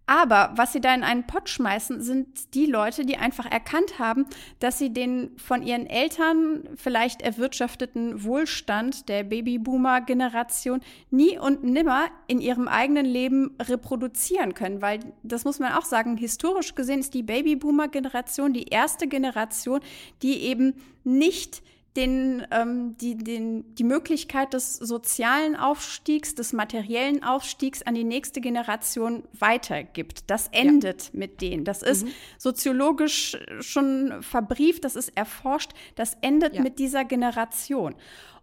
[0.10, 4.26] Aber was sie da in einen Pott schmeißen, sind die Leute, die einfach erkannt haben,
[4.60, 10.80] dass sie den von ihren Eltern vielleicht erwirtschafteten Wohlstand der Babyboomer-Generation
[11.12, 14.82] nie und nimmer in ihrem eigenen Leben reproduzieren können.
[14.82, 19.82] Weil, das muss man auch sagen, historisch gesehen ist die Babyboomer-Generation die erste Generation,
[20.22, 21.62] die eben nicht
[21.98, 28.40] den, ähm, die, den, die Möglichkeit des sozialen Aufstiegs, des materiellen Aufstiegs an die nächste
[28.40, 30.30] Generation weitergibt.
[30.30, 31.66] Das endet mit denen.
[31.66, 36.62] Das ist soziologisch schon verbrieft, das ist erforscht, das endet Ja.
[36.62, 37.96] mit dieser Generation.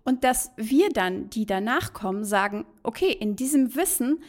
[0.03, 4.23] Und dass wir dann, die danach kommen, sagen, okay, in diesem Wissen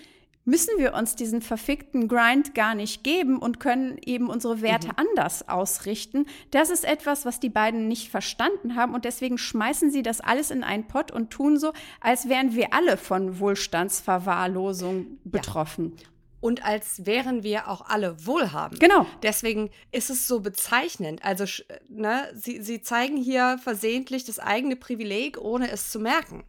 [0.46, 5.50] müssen wir uns diesen verfickten Grind gar nicht geben und können eben unsere Werte anders
[5.50, 6.26] ausrichten.
[6.52, 10.52] Das ist etwas, was die beiden nicht verstanden haben und deswegen schmeißen sie das alles
[10.52, 15.98] in einen Pott und tun so, als wären wir alle von Wohlstandsverwahrlosung betroffen.
[16.41, 18.80] Und als wären wir auch alle wohlhabend.
[18.80, 19.08] Genau.
[19.24, 21.26] Deswegen ist es so bezeichnend.
[21.26, 26.43] Also, sch- ne, sie, sie zeigen hier versehentlich das eigene Privileg, ohne es zu merken.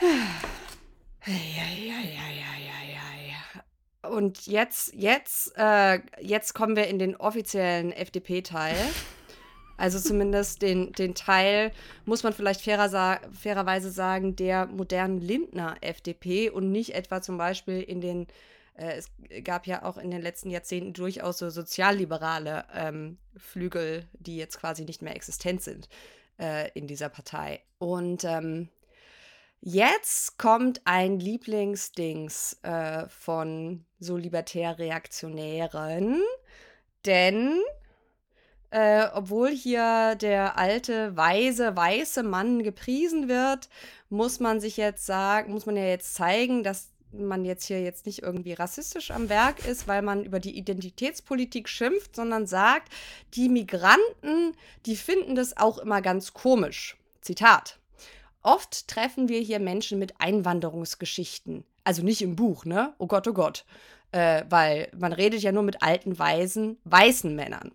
[0.00, 0.06] Ja,
[1.26, 2.41] ja, ja, ja, ja, ja, ja.
[4.12, 8.76] Und jetzt, jetzt, äh, jetzt kommen wir in den offiziellen FDP-Teil.
[9.78, 11.72] Also zumindest den, den Teil,
[12.04, 17.38] muss man vielleicht fairer sa fairerweise sagen, der modernen Lindner FDP und nicht etwa zum
[17.38, 18.26] Beispiel in den,
[18.76, 19.10] äh, es
[19.44, 24.84] gab ja auch in den letzten Jahrzehnten durchaus so sozialliberale ähm, Flügel, die jetzt quasi
[24.84, 25.88] nicht mehr existent sind
[26.38, 27.62] äh, in dieser Partei.
[27.78, 28.68] Und ähm,
[29.64, 36.20] Jetzt kommt ein Lieblingsdings äh, von so libertär-reaktionären,
[37.06, 37.60] denn
[38.72, 43.68] äh, obwohl hier der alte, weise, weiße Mann gepriesen wird,
[44.10, 48.04] muss man sich jetzt sagen, muss man ja jetzt zeigen, dass man jetzt hier jetzt
[48.04, 52.92] nicht irgendwie rassistisch am Werk ist, weil man über die Identitätspolitik schimpft, sondern sagt,
[53.34, 54.56] die Migranten,
[54.86, 56.96] die finden das auch immer ganz komisch.
[57.20, 57.78] Zitat.
[58.42, 61.64] Oft treffen wir hier Menschen mit Einwanderungsgeschichten.
[61.84, 62.94] Also nicht im Buch, ne?
[62.98, 63.64] Oh Gott, oh Gott.
[64.10, 67.72] Äh, weil man redet ja nur mit alten, weisen, weißen Männern.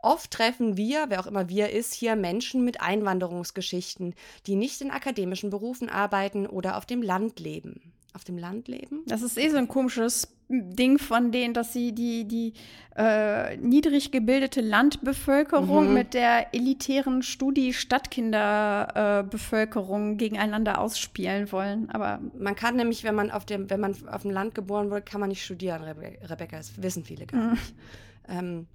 [0.00, 4.14] Oft treffen wir, wer auch immer wir ist, hier Menschen mit Einwanderungsgeschichten,
[4.46, 7.92] die nicht in akademischen Berufen arbeiten oder auf dem Land leben.
[8.14, 9.02] Auf dem Land leben?
[9.06, 12.54] Das ist eh so ein komisches Ding von denen, dass sie die, die
[12.96, 15.94] äh, niedrig gebildete Landbevölkerung Mhm.
[15.94, 17.22] mit der elitären
[18.98, 21.90] Studi-Stadtkinderbevölkerung gegeneinander ausspielen wollen.
[21.90, 25.02] Aber Man kann nämlich, wenn man auf dem, wenn man auf dem Land geboren wurde,
[25.02, 26.56] kann man nicht studieren, Rebe Rebecca.
[26.56, 27.50] Das wissen viele gar Mhm.
[27.52, 27.74] nicht.
[28.28, 28.66] Ähm,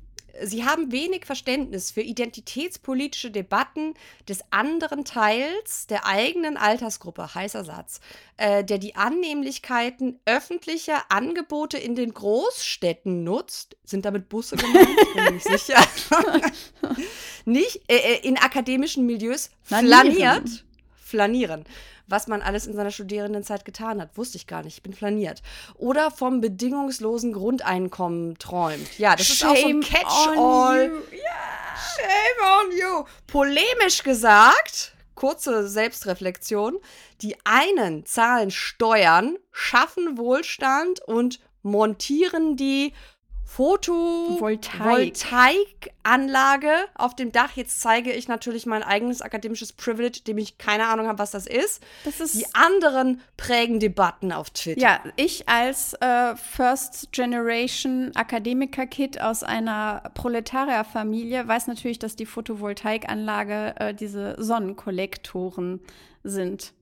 [0.41, 3.93] sie haben wenig Verständnis für identitätspolitische Debatten
[4.27, 7.99] des anderen Teils der eigenen Altersgruppe, heißer Satz,
[8.37, 13.77] äh, der die Annehmlichkeiten öffentlicher Angebote in den Großstädten nutzt.
[13.83, 14.89] Sind damit Busse gemeint?
[14.89, 15.85] Ich bin nicht sicher.
[17.45, 20.13] nicht äh, äh, in akademischen Milieus Flanieren.
[20.13, 20.65] flaniert.
[20.95, 21.65] Flanieren.
[22.07, 24.77] Was man alles in seiner Studierendenzeit getan hat, wusste ich gar nicht.
[24.77, 25.41] Ich bin flaniert.
[25.75, 28.99] Oder vom bedingungslosen Grundeinkommen träumt.
[28.99, 30.91] Ja, das ist auch so ein Shame Catch-all.
[31.95, 33.05] Shame on you.
[33.27, 36.77] Polemisch gesagt, kurze Selbstreflexion,
[37.21, 42.93] die einen zahlen Steuern, schaffen Wohlstand und montieren die
[43.55, 45.15] Voltaik.
[45.15, 47.51] Photovoltaikanlage auf dem Dach.
[47.55, 51.45] Jetzt zeige ich natürlich mein eigenes akademisches Privilege, dem ich keine Ahnung habe, was das
[51.45, 51.83] ist.
[52.03, 54.81] Das ist Die anderen prägen Debatten auf Twitter.
[54.81, 63.75] Ja, ich als äh, First Generation Akademiker-Kid aus einer Proletarierfamilie weiß natürlich, dass die Photovoltaikanlage
[63.77, 65.79] äh, diese Sonnenkollektoren
[66.23, 66.73] sind.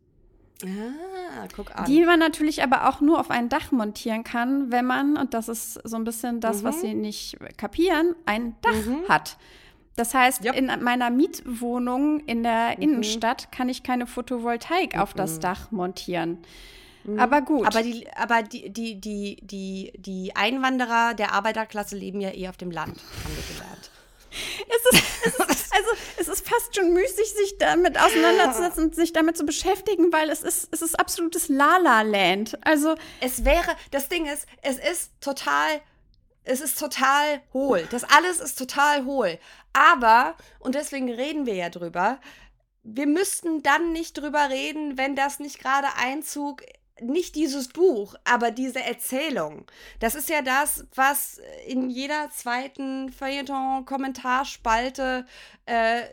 [0.64, 1.86] Ah, guck an.
[1.86, 5.48] Die man natürlich aber auch nur auf ein Dach montieren kann, wenn man, und das
[5.50, 6.82] ist so ein bisschen das, was Mhm.
[6.82, 9.38] sie nicht kapieren, ein Dach hat.
[9.96, 10.56] Das heißt, Yep.
[10.56, 12.82] in meiner Mietwohnung in der Mhm.
[12.84, 16.40] Innenstadt kann ich keine Photovoltaik auf das Dach montieren.
[17.18, 17.62] Aber gut.
[17.62, 17.66] Mhm.
[17.68, 22.58] Aber die, aber die, die, die, die, die Einwanderer der Arbeiterklasse leben ja eh auf
[22.58, 22.90] dem Land,
[23.24, 23.90] haben wir gelernt.
[24.32, 29.14] Es ist, es ist, also, es ist fast schon müßig, sich damit auseinanderzusetzen und sich
[29.14, 32.58] damit zu beschäftigen, weil es ist, es ist absolutes La-La-Land.
[32.66, 35.82] Also, Es wäre, das Ding ist, es ist total,
[36.44, 37.88] es ist total hohl.
[37.92, 39.38] Das alles ist total hohl.
[39.74, 42.20] Aber, und deswegen reden wir ja drüber,
[42.84, 46.64] wir müssten dann nicht drüber reden, wenn das nicht gerade Einzug,
[47.02, 49.66] nicht dieses Buch, aber diese Erzählung.
[50.00, 55.26] Das ist ja das, was in jeder zweiten Feuilleton-Kommentarspalte
[55.66, 56.04] äh,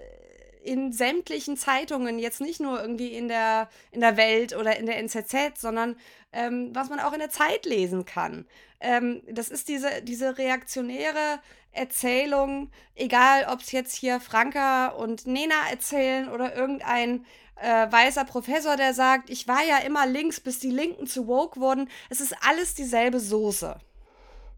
[0.65, 4.98] in sämtlichen Zeitungen, jetzt nicht nur irgendwie in der, in der Welt oder in der
[4.98, 5.97] NZZ, sondern
[6.32, 8.47] ähm, was man auch in der Zeit lesen kann.
[8.81, 11.40] Ähm, das ist diese, diese reaktionäre
[11.73, 17.24] Erzählung, egal ob es jetzt hier Franka und Nena erzählen oder irgendein
[17.62, 21.60] äh, weißer Professor, der sagt, ich war ja immer links, bis die Linken zu woke
[21.60, 21.89] wurden.
[22.09, 23.76] Es ist alles dieselbe Soße.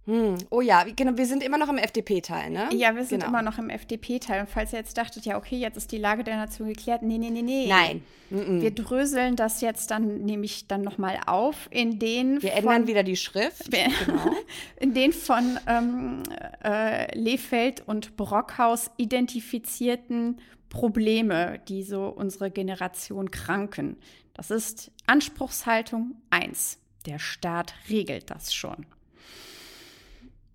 [0.06, 0.38] Hm.
[0.50, 2.68] Oh ja, genau, wir sind immer noch im FDP-Teil, ne?
[2.72, 3.28] ja, wir sind Genau.
[3.28, 4.40] immer noch im FDP-Teil.
[4.40, 7.02] Und falls ihr jetzt dachtet, ja, okay, jetzt ist die Lage der Nation geklärt.
[7.02, 7.66] Nee, nee, nee, nee.
[7.68, 8.02] Nein.
[8.30, 8.62] Mhm.
[8.62, 13.02] Wir dröseln das jetzt dann nämlich dann nochmal auf in den Wir von, ändern wieder
[13.02, 13.70] die Schrift.
[13.70, 14.30] Genau.
[14.80, 16.22] in den von ähm,
[16.64, 20.40] äh, Lefeld und Brockhaus identifizierten
[20.70, 23.98] Probleme, die so unsere Generation kranken.
[24.32, 26.78] Das ist Anspruchshaltung 1.
[27.04, 28.86] Der Staat regelt das schon.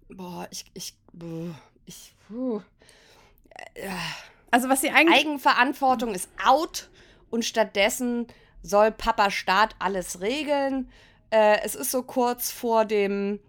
[0.09, 0.95] Boah, ich, ich,
[1.85, 2.61] ich, puh.
[4.49, 6.89] Also was sie eigentlich Eigenverantwortung ist out
[7.29, 8.27] und stattdessen
[8.61, 10.89] soll Papa Staat alles regeln.
[11.29, 13.39] Äh, es ist so kurz vor dem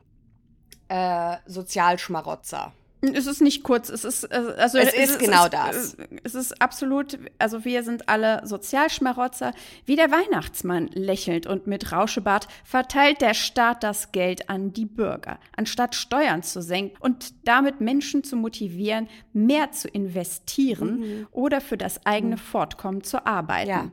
[0.88, 2.72] äh, Sozialschmarotzer.
[3.14, 5.94] Es ist nicht kurz, es ist äh, also Es ist genau das.
[5.94, 9.52] äh, Es ist absolut, also wir sind alle Sozialschmarotzer.
[9.84, 15.38] Wie der Weihnachtsmann lächelt und mit Rauschebart verteilt der Staat das Geld an die Bürger,
[15.56, 22.04] anstatt Steuern zu senken und damit Menschen zu motivieren, mehr zu investieren oder für das
[22.06, 23.70] eigene Fortkommen zu arbeiten.
[23.70, 23.76] Mhm.
[23.76, 23.90] Ja.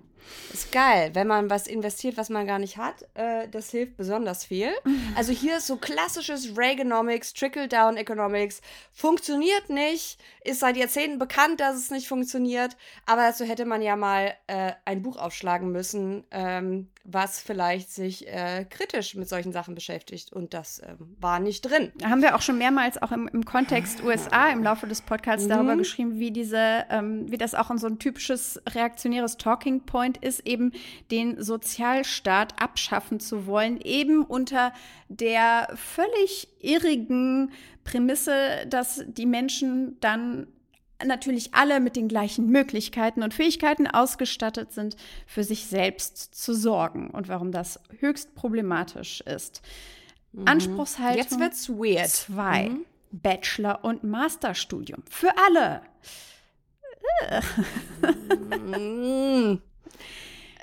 [0.51, 3.07] Ist geil, wenn man was investiert, was man gar nicht hat.
[3.13, 4.71] Äh, das hilft besonders viel.
[5.15, 8.61] Also hier ist so klassisches Reaganomics, Trickle-Down Economics.
[8.91, 12.75] Funktioniert nicht, ist seit Jahrzehnten bekannt, dass es nicht funktioniert.
[13.05, 18.27] Aber dazu hätte man ja mal äh, ein Buch aufschlagen müssen, ähm, was vielleicht sich
[18.29, 20.31] äh, kritisch mit solchen Sachen beschäftigt.
[20.31, 21.91] Und das ähm, war nicht drin.
[21.97, 25.47] Da haben wir auch schon mehrmals auch im, im Kontext USA im Laufe des Podcasts
[25.47, 30.17] darüber geschrieben, wie diese, ähm, wie das auch in so ein typisches reaktionäres Talking Point
[30.17, 30.71] ist, eben
[31.11, 34.71] den Sozialstaat abschaffen zu wollen, eben unter
[35.09, 37.51] der völlig irrigen
[37.83, 40.47] Prämisse, dass die Menschen dann
[41.05, 47.09] natürlich alle mit den gleichen Möglichkeiten und Fähigkeiten ausgestattet sind, für sich selbst zu sorgen
[47.09, 49.61] und warum das höchst problematisch ist.
[50.45, 52.09] Anspruchshaltung Jetzt wird's weird.
[52.09, 52.71] zwei.
[53.11, 55.03] Bachelor- und Masterstudium.
[55.09, 55.81] Für alle.
[58.65, 59.59] Mm.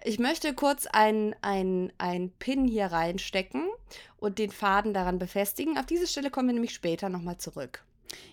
[0.05, 3.69] ich möchte kurz ein, ein, ein Pin hier reinstecken
[4.19, 5.79] und den Faden daran befestigen.
[5.79, 7.85] Auf diese Stelle kommen wir nämlich später nochmal zurück.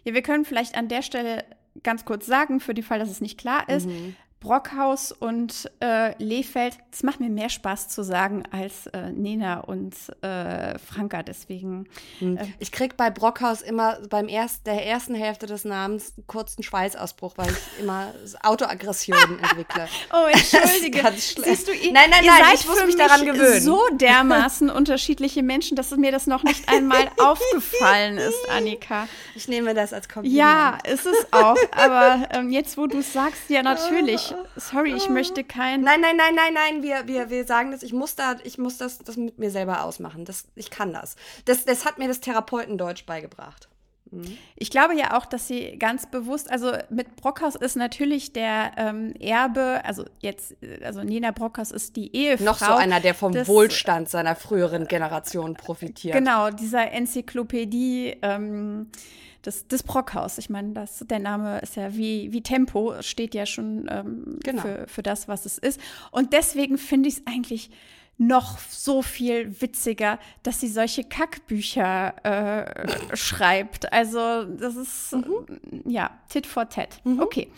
[0.03, 1.45] Ja, wir können vielleicht an der Stelle
[1.83, 3.87] ganz kurz sagen, für den Fall, dass es nicht klar ist.
[3.87, 4.15] Mhm.
[4.47, 9.93] Brockhaus und äh, Lehfeld, es macht mir mehr Spaß zu sagen als äh, Nena und
[10.21, 11.21] äh, Franka.
[11.21, 11.89] Deswegen.
[12.19, 12.39] Hm.
[12.57, 17.33] Ich krieg bei Brockhaus immer beim erst, der ersten Hälfte des Namens einen kurzen Schweißausbruch,
[17.35, 19.89] weil ich immer Autoaggressionen entwickle.
[20.13, 21.03] Oh, entschuldige.
[21.11, 23.61] Siehst du, ihr, Nein, nein, ihr nein, seid ich muss mich daran gewöhnen.
[23.61, 29.09] so dermaßen unterschiedliche Menschen, dass mir das noch nicht einmal aufgefallen ist, Annika.
[29.35, 30.39] Ich nehme das als Kompliment.
[30.39, 31.57] Ja, ist es auch.
[31.71, 34.33] Aber ähm, jetzt, wo du es sagst, ja, natürlich.
[34.55, 35.81] Sorry, ich möchte kein.
[35.81, 38.77] Nein, nein, nein, nein, nein, wir, wir, wir sagen das, ich muss da, ich muss
[38.77, 40.25] das, das mit mir selber ausmachen.
[40.25, 41.15] Das, ich kann das.
[41.45, 41.65] das.
[41.65, 43.69] Das hat mir das Therapeutendeutsch beigebracht.
[44.55, 49.13] Ich glaube ja auch, dass sie ganz bewusst, also mit Brockhaus ist natürlich der ähm,
[49.19, 52.45] Erbe, also jetzt, also Nina Brockhaus ist die Ehefrau.
[52.45, 56.15] Noch so einer, der vom des- Wohlstand seiner früheren Generation profitiert.
[56.15, 58.87] Genau, dieser Enzyklopädie ähm,
[59.47, 60.37] des, des Brockhaus.
[60.37, 64.61] Ich meine, das, der Name ist ja wie, wie Tempo, steht ja schon ähm, Genau.
[64.61, 65.79] für, für das, was es ist.
[66.11, 67.71] Und deswegen finde ich es eigentlich
[68.19, 73.91] noch so viel witziger, dass sie solche Kackbücher äh, schreibt.
[73.93, 75.19] Also das ist, äh,
[75.89, 77.01] ja, tit for tat.
[77.19, 77.49] Okay.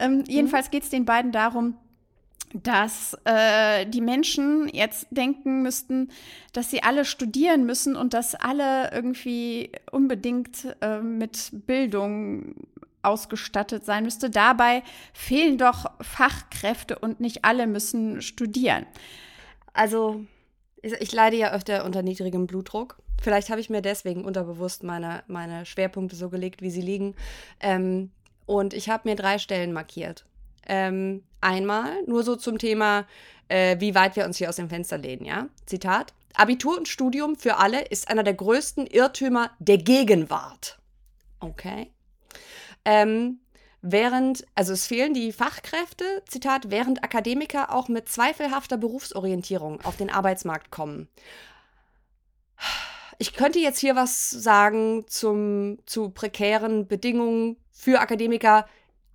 [0.00, 1.74] Ähm, jedenfalls geht es den beiden darum,
[2.54, 6.10] dass äh, die Menschen jetzt denken müssten,
[6.52, 12.54] dass sie alle studieren müssen und dass alle irgendwie unbedingt äh, mit Bildung
[13.02, 14.30] ausgestattet sein müsste.
[14.30, 18.86] Dabei fehlen doch Fachkräfte und nicht alle müssen studieren.
[19.72, 20.24] Also,
[20.82, 22.98] ich, leide ja öfter unter niedrigem Blutdruck.
[23.20, 27.14] Vielleicht habe ich mir deswegen unterbewusst meine, meine Schwerpunkte so gelegt, wie sie liegen.
[27.60, 28.10] Ähm,
[28.46, 30.24] und ich habe mir drei Stellen markiert.
[30.68, 33.06] Ähm, einmal nur so zum Thema,
[33.48, 35.48] äh, wie weit wir uns hier aus dem Fenster lehnen, ja?
[35.66, 36.12] Zitat.
[36.34, 40.78] Abitur und Studium für alle ist einer der größten Irrtümer der Gegenwart.
[41.40, 41.90] Okay.
[42.84, 43.40] Ähm,
[43.82, 50.10] während, also es fehlen die Fachkräfte, Zitat, während Akademiker auch mit zweifelhafter Berufsorientierung auf den
[50.10, 51.08] Arbeitsmarkt kommen.
[53.18, 58.66] Ich könnte jetzt hier was sagen zum, zu prekären Bedingungen für Akademiker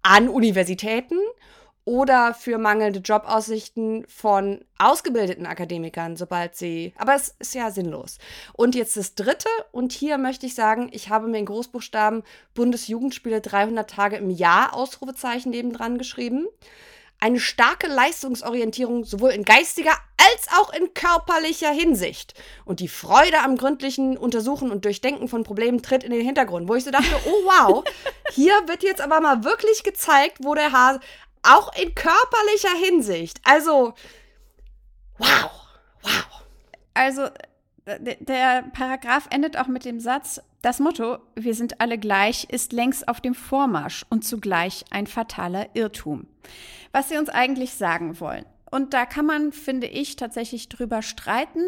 [0.03, 1.17] an Universitäten
[1.85, 6.93] oder für mangelnde Jobaussichten von ausgebildeten Akademikern, sobald sie.
[6.97, 8.19] Aber es ist ja sinnlos.
[8.53, 12.23] Und jetzt das Dritte, und hier möchte ich sagen, ich habe mir in Großbuchstaben
[12.53, 16.47] Bundesjugendspiele 300 Tage im Jahr Ausrufezeichen nebendran geschrieben.
[17.23, 22.33] Eine starke Leistungsorientierung sowohl in geistiger als auch in körperlicher Hinsicht.
[22.65, 26.75] Und die Freude am gründlichen Untersuchen und Durchdenken von Problemen tritt in den Hintergrund, wo
[26.75, 27.83] ich so dachte, oh wow,
[28.31, 30.99] hier wird jetzt aber mal wirklich gezeigt, wo der Hase,
[31.43, 33.39] auch in körperlicher Hinsicht.
[33.45, 33.93] Also,
[35.17, 35.49] wow,
[36.01, 36.25] wow.
[36.93, 37.29] Also
[37.87, 42.71] d- der Paragraph endet auch mit dem Satz, das Motto, wir sind alle gleich, ist
[42.71, 46.25] längst auf dem Vormarsch und zugleich ein fataler Irrtum.
[46.93, 48.45] Was sie uns eigentlich sagen wollen.
[48.71, 51.59] Und da kann man, finde ich, tatsächlich drüber streiten,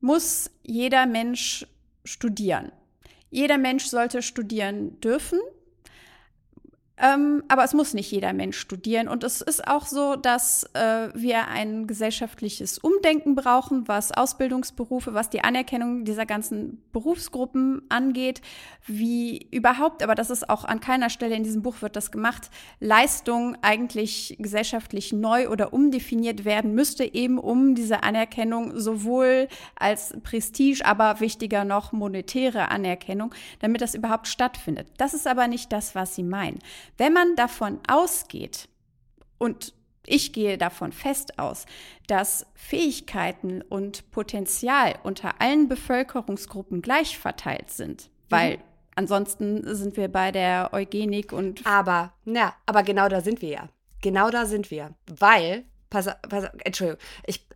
[0.00, 1.66] muss jeder Mensch
[2.04, 2.72] studieren.
[3.30, 5.38] Jeder Mensch sollte studieren dürfen.
[7.02, 9.08] Ähm, aber es muss nicht jeder Mensch studieren.
[9.08, 15.30] Und es ist auch so, dass äh, wir ein gesellschaftliches Umdenken brauchen, was Ausbildungsberufe, was
[15.30, 18.42] die Anerkennung dieser ganzen Berufsgruppen angeht,
[18.86, 22.50] wie überhaupt, aber das ist auch an keiner Stelle in diesem Buch wird das gemacht,
[22.80, 30.84] Leistung eigentlich gesellschaftlich neu oder umdefiniert werden müsste, eben um diese Anerkennung sowohl als Prestige,
[30.84, 34.88] aber wichtiger noch monetäre Anerkennung, damit das überhaupt stattfindet.
[34.98, 36.58] Das ist aber nicht das, was sie meinen.
[36.96, 38.68] Wenn man davon ausgeht,
[39.38, 39.74] und
[40.06, 41.66] ich gehe davon fest aus,
[42.06, 48.58] dass Fähigkeiten und Potenzial unter allen Bevölkerungsgruppen gleich verteilt sind, weil
[48.96, 53.68] ansonsten sind wir bei der Eugenik und Aber, na, aber genau da sind wir ja.
[54.02, 54.94] Genau da sind wir.
[55.06, 57.46] Weil, pass, pass, Entschuldigung, ich.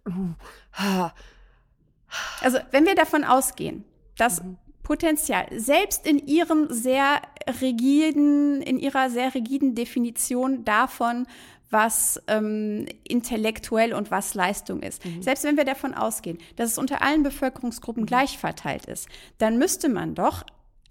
[2.43, 3.85] Also, wenn wir davon ausgehen,
[4.17, 4.43] dass
[4.85, 5.49] Potenzial.
[5.51, 7.21] Selbst in ihrem sehr
[7.61, 11.27] rigiden, in ihrer sehr rigiden Definition davon,
[11.71, 15.03] was ähm, intellektuell und was Leistung ist.
[15.21, 19.09] Selbst wenn wir davon ausgehen, dass es unter allen Bevölkerungsgruppen gleich verteilt ist,
[19.39, 20.45] dann müsste man doch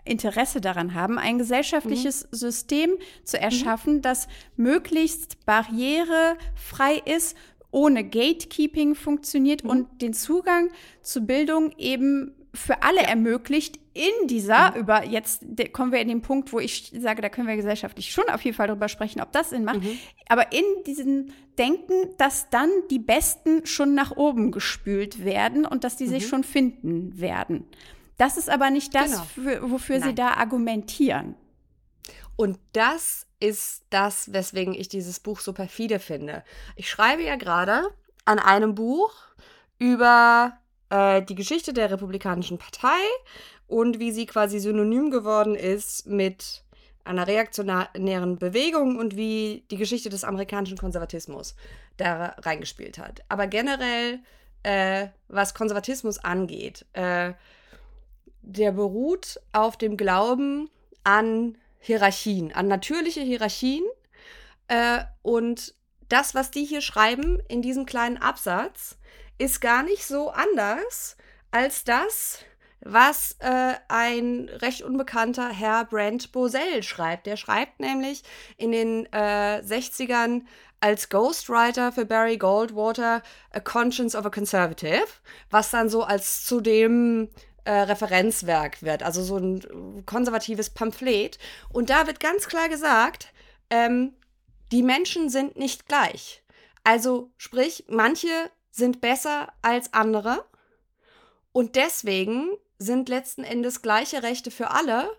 [0.03, 2.91] Interesse daran haben, ein gesellschaftliches System
[3.23, 7.37] zu erschaffen, das möglichst barrierefrei ist,
[7.71, 10.69] ohne Gatekeeping funktioniert und den Zugang
[11.01, 16.51] zu Bildung eben für alle ermöglicht, in dieser, über jetzt kommen wir in den Punkt,
[16.51, 19.51] wo ich sage, da können wir gesellschaftlich schon auf jeden Fall drüber sprechen, ob das
[19.51, 19.81] Sinn macht.
[20.29, 25.95] Aber in diesem Denken, dass dann die Besten schon nach oben gespült werden und dass
[25.95, 27.65] die sich schon finden werden.
[28.17, 29.23] Das ist aber nicht das, Genau.
[29.23, 30.15] für, wofür sie Nein.
[30.15, 31.35] da argumentieren.
[32.35, 36.43] Und das ist das, weswegen ich dieses Buch so perfide finde.
[36.75, 37.89] Ich schreibe ja gerade
[38.25, 39.13] an einem Buch
[39.77, 40.57] über
[40.93, 43.01] äh, die Geschichte der Republikanischen Partei
[43.67, 46.63] und wie sie quasi synonym geworden ist mit
[47.03, 51.55] einer reaktionären Bewegung und wie die Geschichte des amerikanischen Konservatismus
[51.97, 53.23] da reingespielt hat.
[53.27, 54.19] Aber generell,
[54.61, 57.33] äh, was Konservatismus angeht, äh,
[58.41, 60.69] der beruht auf dem Glauben
[61.03, 63.83] an Hierarchien, an natürliche Hierarchien.
[64.67, 65.73] Äh, und
[66.07, 68.97] das, was die hier schreiben in diesem kleinen Absatz,
[69.37, 71.17] ist gar nicht so anders
[71.51, 72.39] als das,
[72.81, 77.25] was äh, ein recht unbekannter Herr Brent Bosell schreibt.
[77.25, 78.23] Der schreibt nämlich
[78.57, 80.41] in den äh, 60ern
[80.79, 85.07] als Ghostwriter für Barry Goldwater A Conscience of a Conservative,
[85.49, 87.29] was dann so als zu dem
[87.63, 91.39] äh, Referenzwerk wird, also so ein konservatives Pamphlet.
[91.69, 93.29] Und da wird ganz klar gesagt,
[93.69, 94.13] ähm,
[94.73, 96.43] die Menschen sind nicht gleich.
[96.83, 98.27] Also sprich, manche
[98.73, 100.43] sind besser als andere
[101.51, 105.09] und deswegen sind letzten Endes gleiche Rechte für alle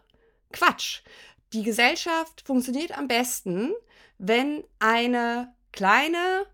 [0.53, 1.03] Quatsch.
[1.53, 3.73] Die Gesellschaft funktioniert am besten,
[4.19, 6.47] wenn eine kleine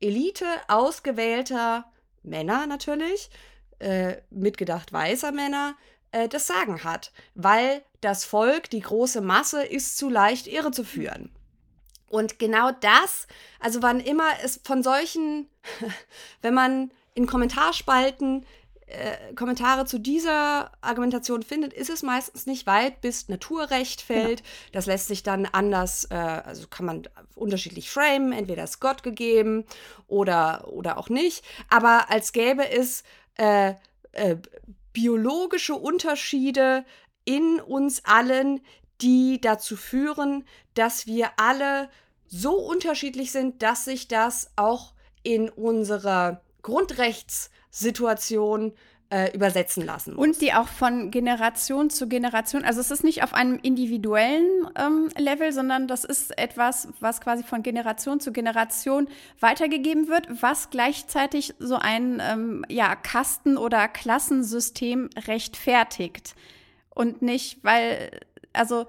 [0.00, 1.90] Elite ausgewählter
[2.22, 3.28] Männer natürlich,
[3.80, 5.76] äh, mitgedacht weißer Männer,
[6.12, 10.84] äh, das Sagen hat, weil das Volk, die große Masse, ist zu leicht irre zu
[10.84, 11.35] führen.
[12.08, 13.26] Und genau das,
[13.60, 15.48] also wann immer es von solchen,
[16.42, 18.46] wenn man in Kommentarspalten
[18.86, 24.44] äh, Kommentare zu dieser Argumentation findet, ist es meistens nicht weit, bis Naturrecht fällt.
[24.70, 27.02] Das lässt sich dann anders, äh, also kann man
[27.34, 29.64] unterschiedlich framen, entweder ist Gott gegeben
[30.06, 31.44] oder, oder auch nicht.
[31.68, 33.02] Aber als gäbe es
[33.38, 33.74] äh,
[34.12, 34.36] äh,
[34.92, 36.84] biologische Unterschiede
[37.24, 38.60] in uns allen,
[39.00, 40.44] die dazu führen,
[40.74, 41.88] dass wir alle
[42.26, 44.92] so unterschiedlich sind, dass sich das auch
[45.22, 48.72] in unserer Grundrechtssituation
[49.08, 50.26] äh, übersetzen lassen muss.
[50.26, 55.10] Und die auch von Generation zu Generation, also es ist nicht auf einem individuellen ähm,
[55.16, 59.08] Level, sondern das ist etwas, was quasi von Generation zu Generation
[59.38, 66.34] weitergegeben wird, was gleichzeitig so ein ähm, ja, Kasten- oder Klassensystem rechtfertigt.
[66.90, 68.10] Und nicht, weil,
[68.56, 68.86] also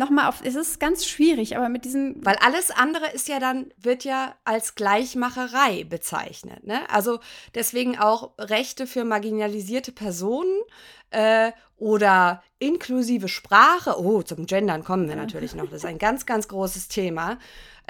[0.00, 3.72] nochmal auf, es ist ganz schwierig, aber mit diesen Weil alles andere ist ja dann,
[3.76, 6.66] wird ja als Gleichmacherei bezeichnet.
[6.66, 6.80] Ne?
[6.90, 7.20] Also
[7.54, 10.62] deswegen auch Rechte für marginalisierte Personen
[11.10, 14.00] äh, oder inklusive Sprache.
[14.00, 15.66] Oh, zum Gendern kommen wir natürlich noch.
[15.66, 17.38] Das ist ein ganz, ganz großes Thema.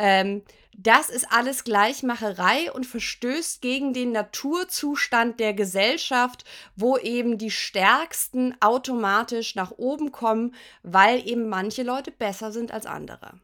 [0.00, 0.42] Ähm,
[0.76, 6.44] das ist alles Gleichmacherei und verstößt gegen den Naturzustand der Gesellschaft,
[6.74, 12.86] wo eben die Stärksten automatisch nach oben kommen, weil eben manche Leute besser sind als
[12.86, 13.40] andere.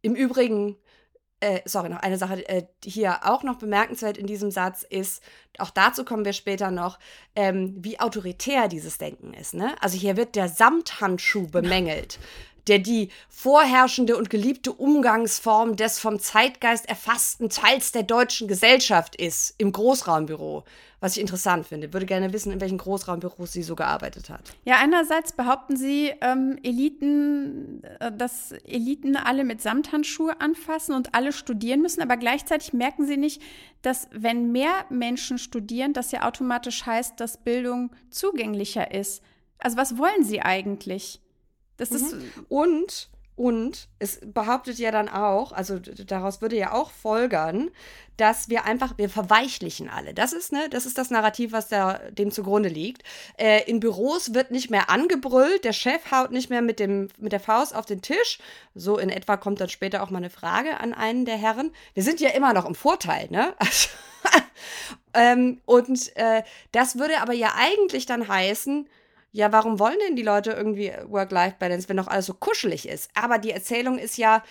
[0.00, 0.76] Im Übrigen,
[1.40, 5.22] äh, sorry, noch eine Sache, äh, hier auch noch bemerkenswert in diesem Satz ist,
[5.58, 6.98] auch dazu kommen wir später noch,
[7.36, 9.52] ähm, wie autoritär dieses Denken ist.
[9.52, 9.74] Ne?
[9.82, 12.18] Also hier wird der Samthandschuh bemängelt.
[12.68, 19.54] Der die vorherrschende und geliebte Umgangsform des vom Zeitgeist erfassten Teils der deutschen Gesellschaft ist
[19.58, 20.64] im Großraumbüro.
[21.00, 21.92] Was ich interessant finde.
[21.92, 24.40] Würde gerne wissen, in welchen Großraumbüros sie so gearbeitet hat.
[24.64, 31.32] Ja, einerseits behaupten sie, ähm, Eliten, äh, dass Eliten alle mit Samthandschuhe anfassen und alle
[31.32, 33.42] studieren müssen, aber gleichzeitig merken sie nicht,
[33.82, 39.22] dass wenn mehr Menschen studieren, das ja automatisch heißt, dass Bildung zugänglicher ist.
[39.58, 41.20] Also was wollen sie eigentlich?
[41.76, 42.14] Das ist
[42.48, 47.70] Und, und es behauptet ja dann auch, also daraus würde ja auch folgern,
[48.16, 50.14] dass wir einfach, wir verweichlichen alle.
[50.14, 53.02] Das ist, ne, das ist das Narrativ, was da dem zugrunde liegt.
[53.36, 57.32] Äh, in Büros wird nicht mehr angebrüllt, der Chef haut nicht mehr mit, dem, mit
[57.32, 58.38] der Faust auf den Tisch.
[58.76, 61.72] So in etwa kommt dann später auch mal eine Frage an einen der Herren.
[61.94, 63.54] Wir sind ja immer noch im Vorteil, ne?
[63.64, 63.88] Also,
[65.12, 66.42] ähm, und äh,
[66.72, 68.88] das würde aber ja eigentlich dann heißen,
[69.34, 73.10] ja, warum wollen denn die Leute irgendwie Work-Life-Balance, wenn doch alles so kuschelig ist?
[73.14, 74.44] Aber die Erzählung ist ja,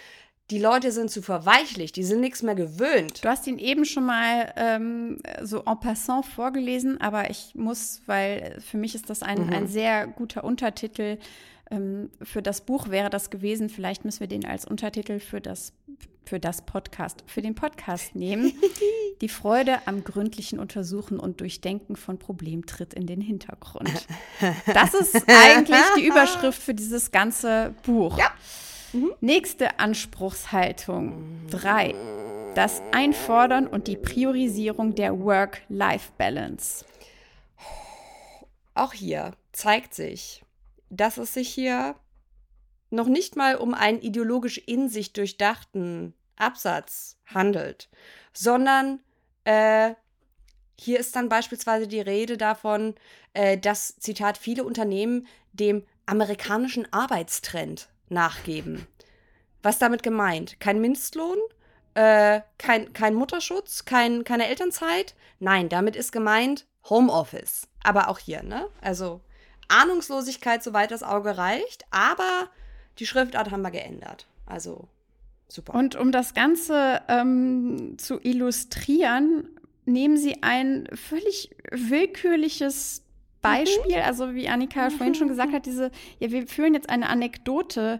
[0.51, 3.23] die Leute sind zu verweichlicht, die sind nichts mehr gewöhnt.
[3.23, 8.59] Du hast ihn eben schon mal ähm, so en passant vorgelesen, aber ich muss, weil
[8.59, 11.17] für mich ist das ein, ein sehr guter Untertitel.
[11.73, 13.69] Ähm, für das Buch wäre das gewesen.
[13.69, 15.73] Vielleicht müssen wir den als Untertitel für das,
[16.23, 18.53] für das Podcast, für den Podcast nehmen.
[19.21, 24.07] Die Freude am gründlichen Untersuchen und Durchdenken von Problemen tritt in den Hintergrund.
[24.73, 28.17] Das ist eigentlich die Überschrift für dieses ganze Buch.
[28.17, 28.31] Ja.
[29.21, 31.47] Nächste Anspruchshaltung.
[31.49, 31.95] Drei.
[32.55, 36.83] Das Einfordern und die Priorisierung der Work-Life-Balance.
[38.73, 40.43] Auch hier zeigt sich,
[40.95, 41.95] dass es sich hier
[42.89, 47.89] noch nicht mal um einen ideologisch in sich durchdachten Absatz handelt,
[48.33, 48.99] sondern
[49.45, 49.95] äh,
[50.79, 52.95] hier ist dann beispielsweise die Rede davon,
[53.33, 58.87] äh, dass, Zitat, viele Unternehmen dem amerikanischen Arbeitstrend nachgeben.
[59.61, 60.59] Was damit gemeint?
[60.59, 61.37] Kein Mindestlohn?
[61.93, 63.85] Äh, kein, kein Mutterschutz?
[63.85, 65.15] Kein, keine Elternzeit?
[65.39, 67.67] Nein, damit ist gemeint Homeoffice.
[67.83, 68.67] Aber auch hier, ne?
[68.81, 69.21] Also
[69.67, 72.49] Ahnungslosigkeit, soweit das Auge reicht, aber
[72.99, 74.27] die Schriftart haben wir geändert.
[74.45, 74.87] Also
[75.47, 75.73] super.
[75.73, 79.49] Und um das Ganze ähm, zu illustrieren,
[79.85, 83.03] nehmen Sie ein völlig willkürliches
[83.41, 87.99] Beispiel, also wie Annika vorhin schon gesagt hat, diese, ja, wir führen jetzt eine Anekdote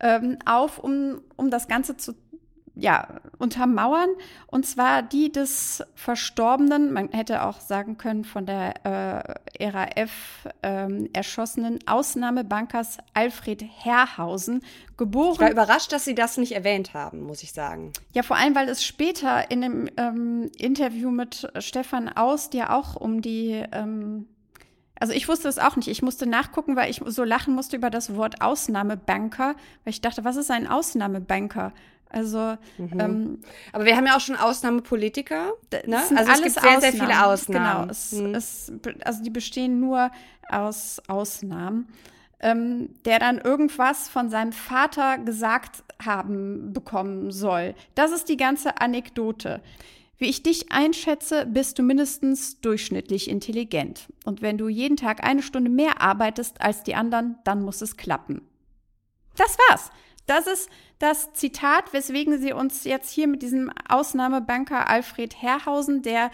[0.00, 2.14] ähm, auf, um, um das Ganze zu
[2.74, 4.08] ja, untermauern.
[4.46, 8.84] Und zwar die des Verstorbenen, man hätte auch sagen können, von der
[9.58, 14.62] äh, RAF ähm, erschossenen Ausnahmebankers Alfred Herrhausen,
[14.96, 15.34] geboren.
[15.34, 17.92] Ich war überrascht, dass Sie das nicht erwähnt haben, muss ich sagen.
[18.12, 22.96] Ja, vor allem, weil es später in dem ähm, Interview mit Stefan Aust ja auch
[22.96, 24.26] um die ähm,
[25.02, 25.88] also ich wusste es auch nicht.
[25.88, 30.22] Ich musste nachgucken, weil ich so lachen musste über das Wort Ausnahmebanker, weil ich dachte,
[30.24, 31.72] was ist ein Ausnahmebanker?
[32.12, 33.00] Also, Mhm.
[33.00, 33.38] ähm,
[33.72, 35.52] Aber wir haben ja auch schon Ausnahmepolitiker.
[35.72, 35.96] Ne?
[35.96, 37.82] es Also es alles gibt sehr, sehr viele Ausnahmen.
[37.82, 38.34] Genau, es, Mhm.
[38.34, 38.72] es,
[39.04, 40.10] also die bestehen nur
[40.48, 41.88] aus Ausnahmen.
[42.44, 47.76] Ähm, der dann irgendwas von seinem Vater gesagt haben bekommen soll.
[47.94, 49.60] Das ist die ganze Anekdote.
[50.18, 54.08] Wie ich dich einschätze, bist du mindestens durchschnittlich intelligent.
[54.24, 57.96] Und wenn du jeden Tag eine Stunde mehr arbeitest als die anderen, dann muss es
[57.96, 58.42] klappen.
[59.36, 59.90] Das war's.
[60.26, 60.68] Das ist
[60.98, 66.30] das Zitat, weswegen sie uns jetzt hier mit diesem Ausnahmebanker Alfred Herrhausen, der,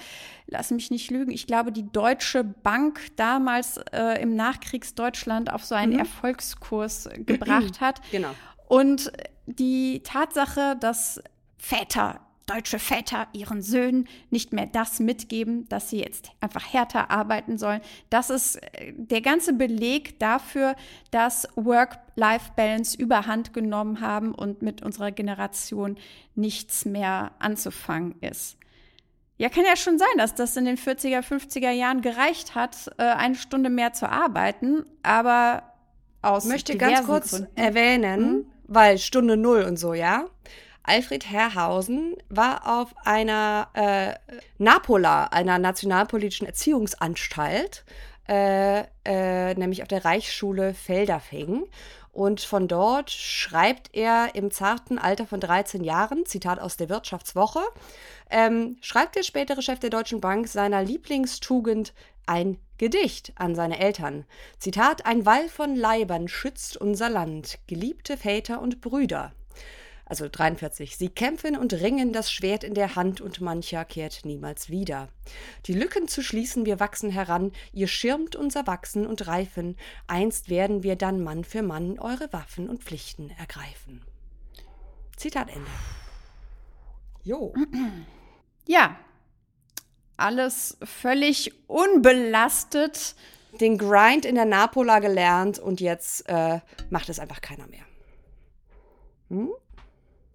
[0.46, 5.74] lass mich nicht lügen, ich glaube, die Deutsche Bank damals äh, im Nachkriegsdeutschland auf so
[5.74, 6.00] einen Mhm.
[6.00, 8.00] Erfolgskurs gebracht hat.
[8.10, 8.30] Genau.
[8.66, 9.10] Und
[9.46, 11.22] die Tatsache, dass
[11.56, 17.58] Väter, deutsche Väter ihren Söhnen nicht mehr das mitgeben, dass sie jetzt einfach härter arbeiten
[17.58, 17.80] sollen,
[18.10, 20.74] das ist äh, der ganze Beleg dafür,
[21.10, 25.96] dass Work-Life-Balance überhand genommen haben und mit unserer Generation
[26.34, 28.56] nichts mehr anzufangen ist.
[29.36, 33.02] Ja, kann ja schon sein, dass das in den 40er, 50er Jahren gereicht hat, äh,
[33.04, 35.62] eine Stunde mehr zu arbeiten, aber
[36.22, 37.56] aus Ich möchte ganz kurz Gründen.
[37.56, 40.24] erwähnen, weil Stunde Null und so, ja.
[40.88, 44.14] Alfred Herrhausen war auf einer äh,
[44.56, 47.84] Napola, einer nationalpolitischen Erziehungsanstalt,
[48.26, 51.64] äh, äh, nämlich auf der Reichsschule Felderfing.
[52.10, 57.60] Und von dort schreibt er im zarten Alter von 13 Jahren, Zitat aus der Wirtschaftswoche,
[58.30, 61.92] ähm, schreibt der spätere Chef der Deutschen Bank seiner Lieblingstugend
[62.24, 64.24] ein Gedicht an seine Eltern.
[64.58, 69.32] Zitat: Ein Wall von Leibern schützt unser Land, geliebte Väter und Brüder.
[70.08, 70.96] Also 43.
[70.96, 75.08] Sie kämpfen und ringen das Schwert in der Hand und mancher kehrt niemals wieder.
[75.66, 79.76] Die Lücken zu schließen, wir wachsen heran, ihr schirmt unser Wachsen und Reifen.
[80.06, 84.02] Einst werden wir dann Mann für Mann eure Waffen und Pflichten ergreifen.
[85.16, 85.70] Zitat Ende.
[87.22, 87.52] Jo.
[88.66, 88.96] Ja,
[90.16, 93.14] alles völlig unbelastet.
[93.60, 96.60] Den Grind in der Napola gelernt und jetzt äh,
[96.90, 97.84] macht es einfach keiner mehr.
[99.28, 99.50] Hm?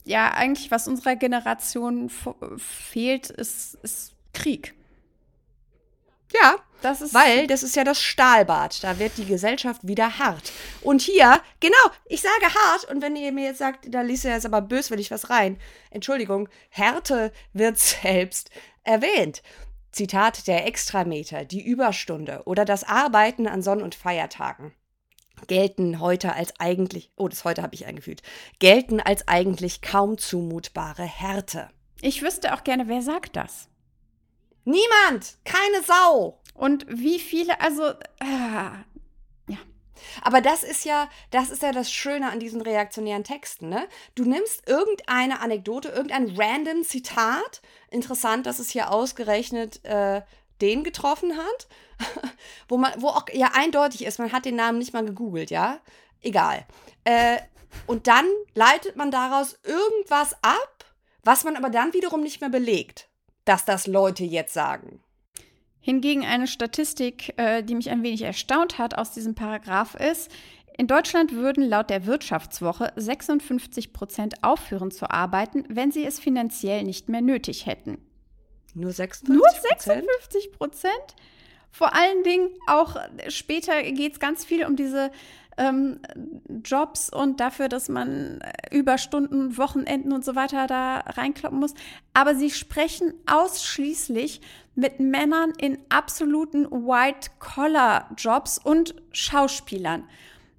[0.05, 2.11] Ja, eigentlich, was unserer Generation
[2.57, 4.73] fehlt, ist, ist Krieg.
[6.33, 8.83] Ja, Das ist Weil das ist ja das Stahlbad.
[8.83, 10.51] Da wird die Gesellschaft wieder hart.
[10.81, 11.75] Und hier, genau,
[12.05, 12.85] ich sage hart.
[12.91, 15.57] Und wenn ihr mir jetzt sagt, da liest ihr jetzt aber böswillig was rein.
[15.91, 18.49] Entschuldigung, Härte wird selbst
[18.83, 19.41] erwähnt.
[19.91, 24.73] Zitat der Extrameter, die Überstunde oder das Arbeiten an Sonn- und Feiertagen
[25.47, 28.21] gelten heute als eigentlich, oh, das heute habe ich eingefügt,
[28.59, 31.69] gelten als eigentlich kaum zumutbare Härte.
[32.01, 33.69] Ich wüsste auch gerne, wer sagt das?
[34.65, 35.37] Niemand!
[35.43, 36.41] Keine Sau!
[36.53, 38.83] Und wie viele, also, ah,
[40.21, 43.87] Aber das ist ja, das ist ja das Schöne an diesen reaktionären Texten, ne?
[44.15, 47.61] Du nimmst irgendeine Anekdote, irgendein random Zitat.
[47.89, 50.21] Interessant, dass es hier ausgerechnet äh,
[50.61, 51.67] den getroffen hat,
[52.67, 55.79] wo man, wo auch ja eindeutig ist, man hat den Namen nicht mal gegoogelt, ja?
[56.21, 56.65] Egal.
[57.03, 57.37] Äh,
[57.87, 58.25] und dann
[58.55, 60.85] leitet man daraus irgendwas ab,
[61.23, 63.09] was man aber dann wiederum nicht mehr belegt.
[63.45, 65.01] dass das Leute jetzt sagen.
[65.81, 70.31] Hingegen eine Statistik, äh, die mich ein wenig erstaunt hat aus diesem Paragraph ist,
[70.77, 76.83] in Deutschland würden laut der Wirtschaftswoche 56 Prozent aufhören zu arbeiten, wenn sie es finanziell
[76.83, 77.97] nicht mehr nötig hätten.
[78.73, 80.05] Nur 56 Nur Prozent?
[80.05, 81.15] 56 Prozent?
[81.71, 82.97] Vor allen Dingen auch
[83.29, 85.11] später geht es ganz viel um diese
[85.57, 85.99] ähm,
[86.63, 91.73] Jobs und dafür, dass man äh, Überstunden, Wochenenden und so weiter da reinkloppen muss.
[92.13, 94.41] Aber sie sprechen ausschließlich
[94.75, 100.07] mit Männern in absoluten White-Collar-Jobs und Schauspielern.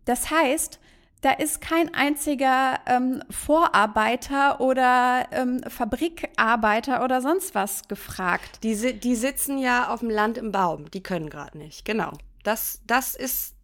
[0.05, 0.79] Das heißt,
[1.25, 8.63] da ist kein einziger ähm, Vorarbeiter oder ähm, Fabrikarbeiter oder sonst was gefragt.
[8.63, 10.91] Die, die sitzen ja auf dem Land im Baum.
[10.91, 11.85] Die können gerade nicht.
[11.85, 12.13] Genau.
[12.43, 13.55] Das, das ist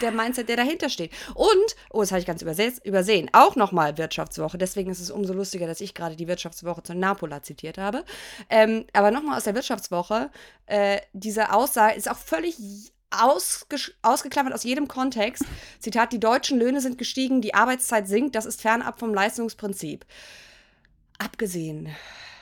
[0.00, 1.12] der Mindset, der dahinter steht.
[1.34, 4.58] Und, oh, das habe ich ganz überse- übersehen, auch nochmal Wirtschaftswoche.
[4.58, 8.04] Deswegen ist es umso lustiger, dass ich gerade die Wirtschaftswoche zu Napola zitiert habe.
[8.50, 10.30] Ähm, aber nochmal aus der Wirtschaftswoche.
[10.66, 12.56] Äh, diese Aussage ist auch völlig
[13.12, 15.44] ausgesch- ausgeklammert aus jedem Kontext.
[15.78, 20.04] Zitat, die deutschen Löhne sind gestiegen, die Arbeitszeit sinkt, das ist fernab vom Leistungsprinzip.
[21.18, 21.88] Abgesehen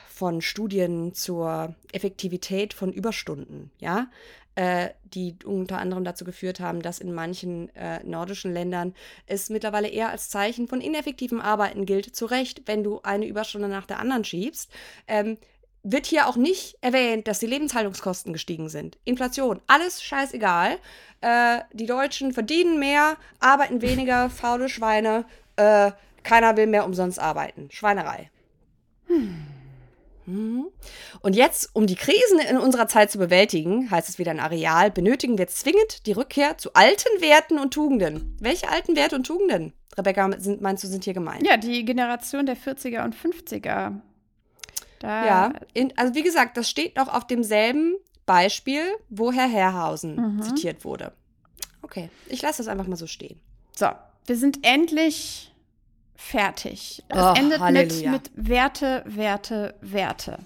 [0.09, 4.09] von Studien zur Effektivität von Überstunden, ja,
[4.55, 8.95] äh, die unter anderem dazu geführt haben, dass in manchen äh, nordischen Ländern
[9.27, 13.69] es mittlerweile eher als Zeichen von ineffektivem Arbeiten gilt, zu Recht, wenn du eine Überstunde
[13.69, 14.71] nach der anderen schiebst.
[15.09, 15.39] Ähm,
[15.83, 18.99] wird hier auch nicht erwähnt, dass die Lebenshaltungskosten gestiegen sind.
[19.05, 20.79] Inflation, alles scheißegal.
[21.21, 25.25] Äh, die Deutschen verdienen mehr, arbeiten weniger, faule Schweine.
[25.57, 25.93] Äh,
[26.23, 27.69] keiner will mehr umsonst arbeiten.
[27.71, 28.31] Schweinerei.
[30.27, 30.69] Mhm.
[31.23, 34.91] Und jetzt, um die Krisen in unserer Zeit zu bewältigen, heißt es wieder in Areal,
[34.91, 38.37] benötigen wir zwingend die Rückkehr zu alten Werten und Tugenden.
[38.41, 41.47] Welche alten Werte und Tugenden, Rebecca, sind, meinst du, sind hier gemeint?
[41.47, 44.01] Ja, die Generation der 40er und 50er.
[45.01, 47.97] Da, Ja, in, also wie gesagt, das steht noch auf demselben
[48.27, 50.43] Beispiel, wo Herr Herrhausen Mhm.
[50.43, 51.13] zitiert wurde.
[51.83, 53.41] Okay, ich lasse das einfach mal so stehen.
[53.75, 53.89] So,
[54.27, 55.53] wir sind endlich
[56.17, 57.03] fertig.
[57.09, 58.11] Es Oh, endet mit, Halleluja.
[58.11, 60.39] mit Werte, Werte, Werte.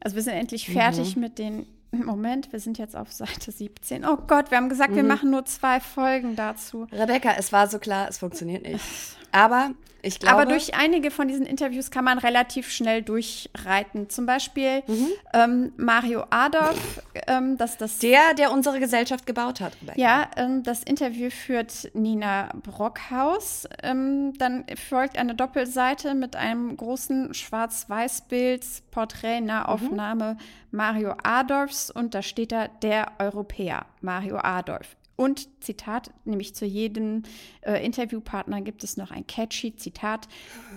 [0.00, 0.72] Also wir sind endlich Mhm.
[0.72, 1.66] fertig mit den.
[1.92, 4.04] Moment, wir sind jetzt auf Seite 17.
[4.06, 4.96] Oh Gott, wir haben gesagt, Mhm.
[4.96, 6.86] wir machen nur zwei Folgen dazu.
[6.92, 8.84] Rebecca, es war so klar, es funktioniert nicht.
[9.32, 9.70] Aber
[10.02, 10.34] ich glaube.
[10.34, 14.08] Aber durch einige von diesen Interviews kann man relativ schnell durchreiten.
[14.08, 15.06] Zum Beispiel Mhm.
[15.34, 20.00] ähm, Mario Adolf, ähm, das das der, der unsere Gesellschaft gebaut hat, Rebecca.
[20.00, 23.68] Ja, ähm, das Interview führt Nina Brockhaus.
[23.82, 30.38] Ähm, dann folgt eine Doppelseite mit einem großen Schwarz-Weiß-Bild, Porträt, Nahaufnahme
[30.70, 34.96] Mario Adolfs und da steht da der Europäer, Mario Adolf.
[35.20, 37.24] Und Zitat, nämlich zu jedem
[37.60, 40.28] äh, Interviewpartner gibt es noch ein catchy Zitat.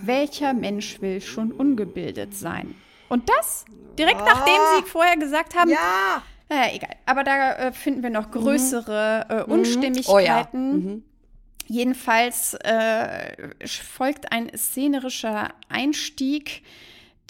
[0.02, 2.74] Welcher Mensch will schon ungebildet sein?
[3.08, 3.64] Und das
[3.98, 6.22] direkt nachdem sie vorher gesagt haben, Ja!
[6.50, 6.90] naja, egal.
[7.06, 9.44] Aber da äh, finden wir noch größere äh, Oh ja.
[9.44, 11.04] Unstimmigkeiten.
[11.66, 13.34] Jedenfalls äh,
[13.66, 16.62] folgt ein szenerischer Einstieg,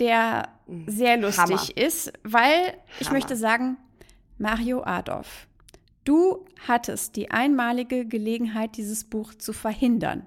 [0.00, 0.48] der
[0.86, 1.58] sehr lustig Mhm.
[1.58, 1.76] Hammer.
[1.76, 3.18] ist, weil ich Hammer.
[3.18, 3.76] möchte sagen,
[4.38, 5.46] Mario Adolf,
[6.04, 10.26] du hattest die einmalige Gelegenheit, dieses Buch zu verhindern.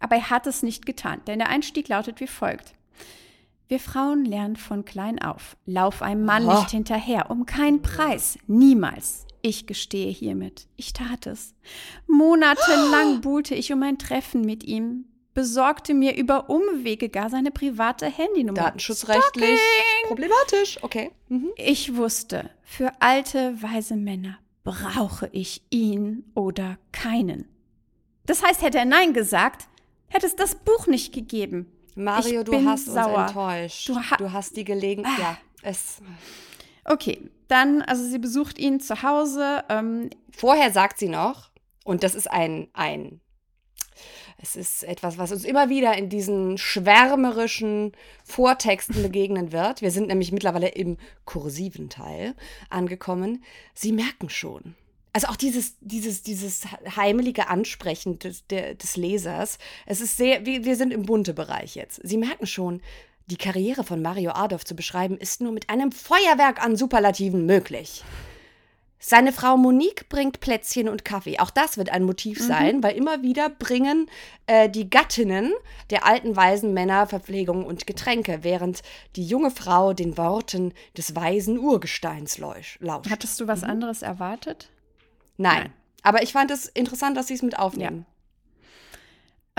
[0.00, 2.74] Aber er hat es nicht getan, denn der Einstieg lautet wie folgt.
[3.68, 5.56] Wir Frauen lernen von klein auf.
[5.66, 6.54] Lauf einem Mann Oh.
[6.54, 8.38] nicht hinterher, um keinen Preis.
[8.46, 9.26] Niemals.
[9.42, 10.66] Ich gestehe hiermit.
[10.76, 11.54] Ich tat es.
[12.06, 15.04] Monatelang buhlte ich um ein Treffen mit ihm,
[15.34, 18.60] besorgte mir über Umwege gar seine private Handynummer.
[18.62, 19.60] Datenschutzrechtlich
[20.06, 20.82] problematisch.
[20.82, 21.10] Okay.
[21.28, 21.50] Mhm.
[21.56, 24.38] Ich wusste, für alte, weise Männer
[24.72, 27.48] brauche ich ihn oder keinen.
[28.26, 29.68] Das heißt, hätte er Nein gesagt,
[30.08, 31.72] hätte es das Buch nicht gegeben.
[31.94, 33.16] Mario, Ich du hast sauer.
[33.22, 33.88] uns enttäuscht.
[33.88, 35.18] Du Du, ha- hast die Gelegenheit.
[35.18, 35.98] Ja, es.
[36.84, 39.64] Okay, dann, also sie besucht ihn zu Hause.
[39.68, 41.50] Ähm, Vorher sagt sie noch,
[41.84, 43.20] und das ist ein, ein,
[44.40, 47.92] es ist etwas, was uns immer wieder in diesen schwärmerischen
[48.24, 49.82] Vortexten begegnen wird.
[49.82, 52.34] Wir sind nämlich mittlerweile im kursiven Teil
[52.70, 53.42] angekommen.
[53.74, 54.76] Sie merken schon.
[55.12, 56.66] Also auch dieses, dieses, dieses
[56.96, 59.58] heimelige Ansprechen des, der, des Lesers.
[59.86, 62.00] Es ist sehr, wir, wir sind im bunte Bereich jetzt.
[62.04, 62.80] Sie merken schon,
[63.26, 68.04] die Karriere von Mario Adolf zu beschreiben, ist nur mit einem Feuerwerk an Superlativen möglich.
[69.00, 71.38] Seine Frau Monique bringt Plätzchen und Kaffee.
[71.38, 74.10] Auch das wird ein Motiv sein, weil immer wieder bringen
[74.46, 75.52] äh, die Gattinnen
[75.90, 78.82] der alten weisen Männer Verpflegung und Getränke, während
[79.14, 83.08] die junge Frau den Worten des weisen Urgesteins lausch- lauscht.
[83.10, 84.68] hattest du was anderes erwartet?
[85.36, 85.62] Nein.
[85.62, 85.72] Nein.
[86.02, 88.04] Aber ich fand es interessant, dass sie es mit aufnehmen.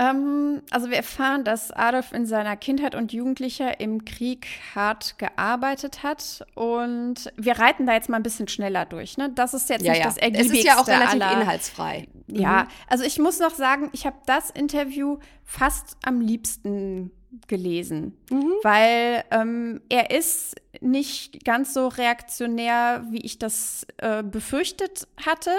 [0.00, 6.02] Ähm, also wir erfahren, dass Adolf in seiner Kindheit und Jugendlicher im Krieg hart gearbeitet
[6.02, 9.18] hat und wir reiten da jetzt mal ein bisschen schneller durch.
[9.18, 9.30] Ne?
[9.34, 10.06] Das ist jetzt Ja, nicht ja.
[10.06, 11.40] das Es ergiebigste ist ja auch relativ aller.
[11.42, 12.08] inhaltsfrei.
[12.28, 17.10] Ja, also ich muss noch sagen, ich habe das Interview fast am liebsten
[17.46, 18.16] gelesen,
[18.62, 25.50] weil ähm, er ist nicht ganz so reaktionär, wie ich das äh, befürchtet hatte.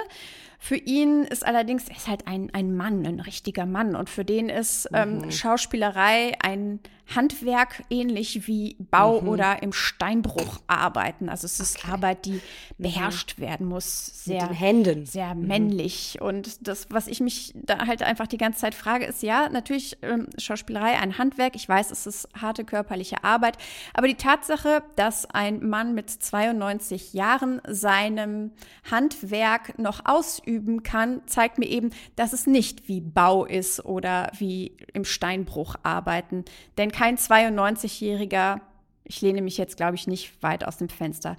[0.64, 3.96] Für ihn ist allerdings, er ist halt ein, ein Mann, ein richtiger Mann.
[3.96, 6.80] Und für den ist ähm, Schauspielerei ein
[7.16, 11.30] Handwerk, ähnlich wie Bau oder im Steinbruch arbeiten.
[11.30, 12.42] Also es ist Arbeit, die
[12.78, 14.24] beherrscht werden muss.
[14.24, 15.06] Sehr, den Händen.
[15.06, 16.20] sehr männlich.
[16.22, 19.98] Und das, was ich mich da halt einfach die ganze Zeit frage, ist ja, natürlich
[20.02, 21.56] ähm, Schauspielerei ein Handwerk.
[21.56, 23.58] Ich weiß, es ist harte körperliche Arbeit.
[23.94, 28.52] Aber die Tatsache, dass ein Mann mit 92 Jahren seinem
[28.90, 34.78] Handwerk noch ausüben kann, zeigt mir eben, dass es nicht wie Bau ist oder wie
[34.94, 36.46] im Steinbruch arbeiten.
[36.78, 38.62] Denn kein 92-Jähriger,
[39.04, 41.36] ich lehne mich jetzt, glaube ich, nicht weit aus dem Fenster,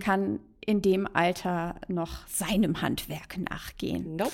[0.00, 4.16] kann in dem Alter noch seinem Handwerk nachgehen.
[4.16, 4.32] Nope.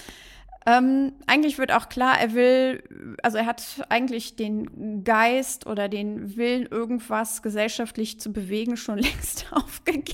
[0.66, 2.82] Ähm, eigentlich wird auch klar, er will,
[3.22, 9.46] also er hat eigentlich den Geist oder den Willen, irgendwas gesellschaftlich zu bewegen, schon längst
[9.50, 10.12] aufgegeben.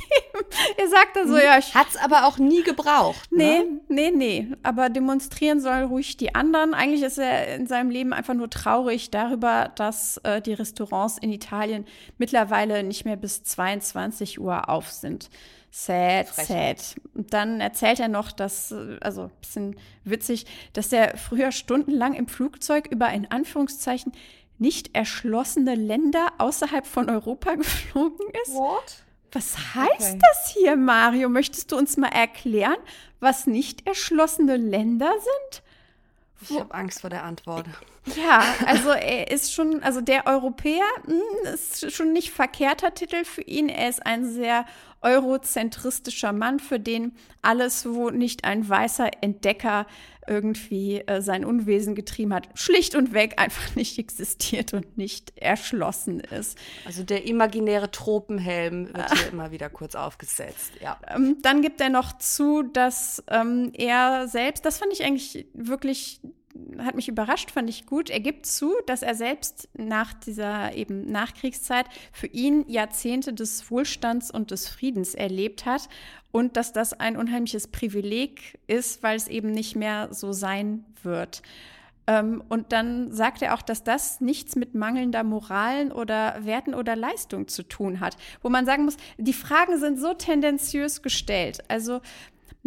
[0.77, 3.29] er sagt dann so, ja, ich Hat's aber auch nie gebraucht.
[3.33, 3.81] Nee, Ne?
[3.89, 4.49] nee, nee.
[4.63, 6.75] Aber demonstrieren sollen ruhig die anderen.
[6.75, 11.33] Eigentlich ist er in seinem Leben einfach nur traurig darüber, dass äh, die Restaurants in
[11.33, 11.85] Italien
[12.19, 15.31] mittlerweile nicht mehr bis 22 Uhr auf sind.
[15.77, 16.95] Sad, sad.
[17.15, 22.29] Und dann erzählt er noch, dass, also ein bisschen witzig, dass er früher stundenlang im
[22.29, 24.13] Flugzeug über in Anführungszeichen
[24.59, 28.55] nicht erschlossene Länder außerhalb von Europa geflogen ist.
[28.55, 29.03] What?
[29.33, 30.19] Was heißt Okay.
[30.21, 31.29] das hier, Mario?
[31.29, 32.77] Möchtest du uns mal erklären,
[33.19, 35.63] was nicht erschlossene Länder sind?
[36.41, 37.67] Ich habe Angst vor der Antwort.
[38.17, 43.43] Ja, also er ist schon, also der Europäer mh, ist schon nicht verkehrter Titel für
[43.43, 43.69] ihn.
[43.69, 44.67] Er ist ein sehr
[45.01, 47.13] eurozentristischer Mann, für den
[47.43, 49.87] alles, wo nicht ein weißer Entdecker
[50.27, 56.21] irgendwie äh, sein Unwesen getrieben hat, schlicht und weg einfach nicht existiert und nicht erschlossen
[56.21, 56.59] ist.
[56.87, 60.73] Also der imaginäre Tropenhelm wird hier immer wieder kurz aufgesetzt.
[60.81, 60.99] Ja.
[61.15, 66.21] Ähm, dann gibt er noch zu, dass ähm, er selbst, das fand ich eigentlich wirklich,
[66.79, 68.11] hat mich überrascht, fand ich gut.
[68.11, 74.31] Er gibt zu, dass er selbst nach dieser eben Nachkriegszeit für ihn Jahrzehnte des Wohlstands
[74.31, 75.89] und des Friedens erlebt hat
[76.33, 81.43] und dass das ein unheimliches Privileg ist, weil es eben nicht mehr so sein wird.
[82.07, 86.97] Ähm, und dann sagt er auch, dass das nichts mit mangelnder Moralen oder Werten oder
[86.97, 88.17] Leistung zu tun hat.
[88.43, 91.65] Wo man sagen muss, die Fragen sind so tendenziös gestellt.
[91.69, 92.01] Also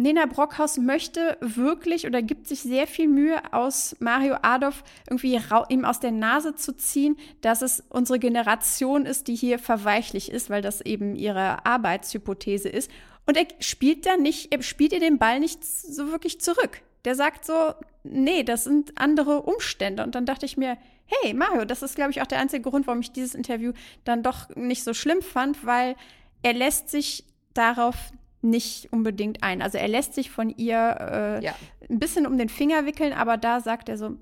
[0.00, 5.84] Nena Brockhaus möchte wirklich oder gibt sich sehr viel Mühe, aus Mario Adolf irgendwie ihm
[5.84, 10.62] aus der Nase zu ziehen, dass es unsere Generation ist, die hier verweichlich ist, weil
[10.62, 12.92] das eben ihre Arbeitshypothese ist.
[13.26, 16.80] Und er spielt da nicht, er spielt ihr den Ball nicht so wirklich zurück.
[17.04, 20.04] Der sagt so, nee, das sind andere Umstände.
[20.04, 22.86] Und dann dachte ich mir, hey, Mario, das ist, glaube ich, auch der einzige Grund,
[22.86, 23.72] warum ich dieses Interview
[24.04, 25.96] dann doch nicht so schlimm fand, weil
[26.42, 27.96] er lässt sich darauf
[28.42, 29.62] nicht unbedingt ein.
[29.62, 31.54] Also er lässt sich von ihr äh, Ja.
[31.88, 34.16] ein bisschen um den Finger wickeln, aber da sagt er so,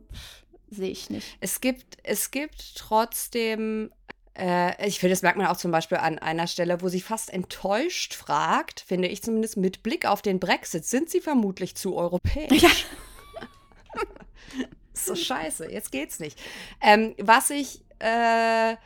[0.70, 1.36] sehe ich nicht.
[1.40, 3.90] Es gibt, es gibt trotzdem,
[4.36, 7.32] äh, ich finde, das merkt man auch zum Beispiel an einer Stelle, wo sie fast
[7.32, 12.62] enttäuscht fragt, finde ich zumindest mit Blick auf den Brexit, sind sie vermutlich zu europäisch?
[12.62, 12.70] Ja.
[14.92, 16.38] so scheiße, jetzt geht's nicht.
[16.80, 18.76] Ähm, was ich äh,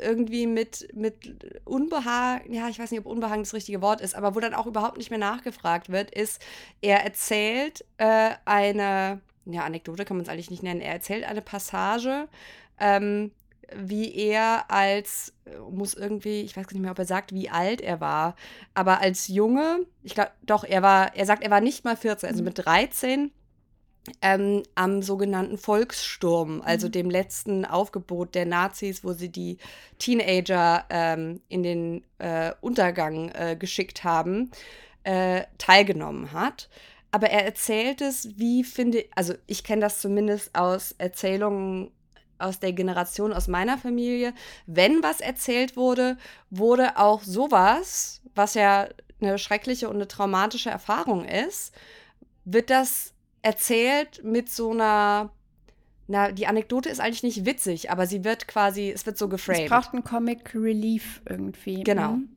[0.00, 4.34] irgendwie mit, mit Unbehagen, ja, ich weiß nicht, ob Unbehagen das richtige Wort ist, aber
[4.34, 6.42] wo dann auch überhaupt nicht mehr nachgefragt wird, ist,
[6.80, 11.42] er erzählt äh, eine, ja, Anekdote kann man es eigentlich nicht nennen, er erzählt eine
[11.42, 12.28] Passage,
[12.78, 13.30] ähm,
[13.74, 15.32] wie er als,
[15.70, 18.36] muss irgendwie, ich weiß gar nicht mehr, ob er sagt, wie alt er war,
[18.74, 22.28] aber als Junge, ich glaube, doch, er war, er sagt, er war nicht mal 14,
[22.28, 23.30] also mit 13
[24.20, 29.58] ähm, am sogenannten Volkssturm, also dem letzten Aufgebot der Nazis, wo sie die
[29.98, 34.50] Teenager ähm, in den äh, Untergang äh, geschickt haben,
[35.04, 36.68] äh, teilgenommen hat.
[37.10, 41.90] Aber er erzählt es, wie finde, also ich kenne das zumindest aus Erzählungen
[42.38, 44.34] aus der Generation aus meiner Familie.
[44.66, 46.18] Wenn was erzählt wurde,
[46.50, 48.88] wurde auch sowas, was ja
[49.20, 51.72] eine schreckliche und eine traumatische Erfahrung ist,
[52.44, 53.13] wird das
[53.44, 55.30] erzählt mit so einer,
[56.06, 59.30] na, die Anekdote ist eigentlich nicht witzig, aber sie wird quasi, es wird so Es
[59.32, 59.68] geframed.
[59.68, 61.84] braucht einen Comic Relief irgendwie.
[61.84, 62.12] Genau.
[62.12, 62.28] Mhm.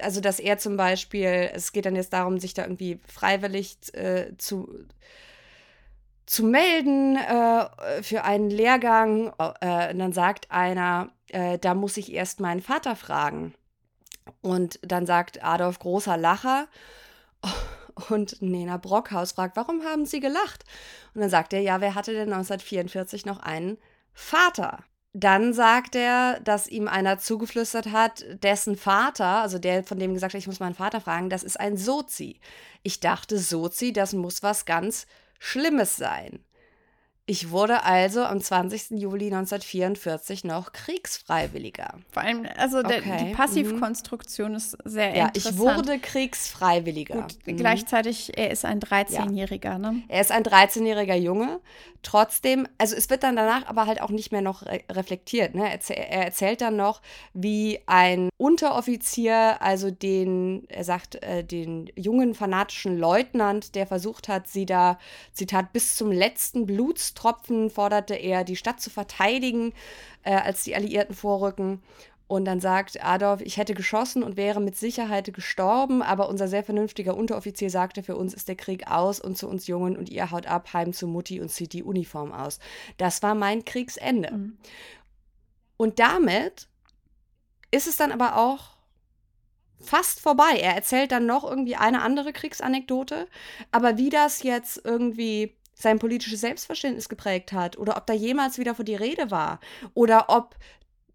[0.00, 4.36] also, dass er zum Beispiel, es geht dann jetzt darum, sich da irgendwie freiwillig äh,
[4.36, 4.68] zu,
[6.26, 9.32] zu melden äh, für einen Lehrgang.
[9.60, 13.54] Äh, und dann sagt einer, äh, da muss ich erst meinen Vater fragen.
[14.40, 16.66] Und dann sagt Adolf großer Lacher.
[18.08, 20.64] Und Nena Brockhaus fragt, warum haben Sie gelacht?
[21.14, 23.78] Und dann sagt er, ja, wer hatte denn 1944 noch einen
[24.12, 24.84] Vater?
[25.14, 30.32] Dann sagt er, dass ihm einer zugeflüstert hat, dessen Vater, also der, von dem gesagt
[30.32, 32.40] hat, ich muss meinen Vater fragen, das ist ein Sozi.
[32.82, 35.06] Ich dachte, Sozi, das muss was ganz
[35.38, 36.42] Schlimmes sein.
[37.24, 38.98] Ich wurde also am 20.
[39.00, 42.00] Juli 1944 noch Kriegsfreiwilliger.
[42.10, 43.32] Vor allem, also der, Okay, die mhm.
[43.36, 45.54] Passivkonstruktion ist sehr Ja, interessant.
[45.54, 47.22] ich wurde Kriegsfreiwilliger.
[47.22, 47.56] Gut, Mhm.
[47.56, 50.02] gleichzeitig, er ist ein 13-Jähriger, ne?
[50.08, 51.60] Er ist ein 13-jähriger Junge.
[52.02, 55.54] Trotzdem, also es wird dann danach aber halt auch nicht mehr noch re reflektiert.
[55.54, 55.70] Ne?
[55.70, 57.00] Er, erzäh- er erzählt dann noch,
[57.34, 64.48] wie ein Unteroffizier, also den, er sagt, äh, den jungen fanatischen Leutnant, der versucht hat,
[64.48, 64.98] sie da,
[65.32, 66.66] Zitat, bis zum letzten
[67.12, 69.72] Blutstropfen forderte er, die Stadt zu verteidigen,
[70.22, 71.82] äh, als die Alliierten vorrücken.
[72.26, 76.64] Und dann sagt Adolf, ich hätte geschossen und wäre mit Sicherheit gestorben, aber unser sehr
[76.64, 80.30] vernünftiger Unteroffizier sagte, für uns ist der Krieg aus und zu uns Jungen und ihr
[80.30, 82.58] haut ab, heim zu Mutti und zieht die Uniform aus.
[82.96, 84.32] Das war mein Kriegsende.
[84.32, 84.56] Mhm.
[85.76, 86.68] Und damit
[87.70, 88.76] ist es dann aber auch
[89.78, 90.58] fast vorbei.
[90.58, 93.26] Er erzählt dann noch irgendwie eine andere Kriegsanekdote,
[93.72, 98.74] aber wie das jetzt irgendwie sein politisches Selbstverständnis geprägt hat oder ob da jemals wieder
[98.74, 99.60] vor die Rede war
[99.94, 100.56] oder ob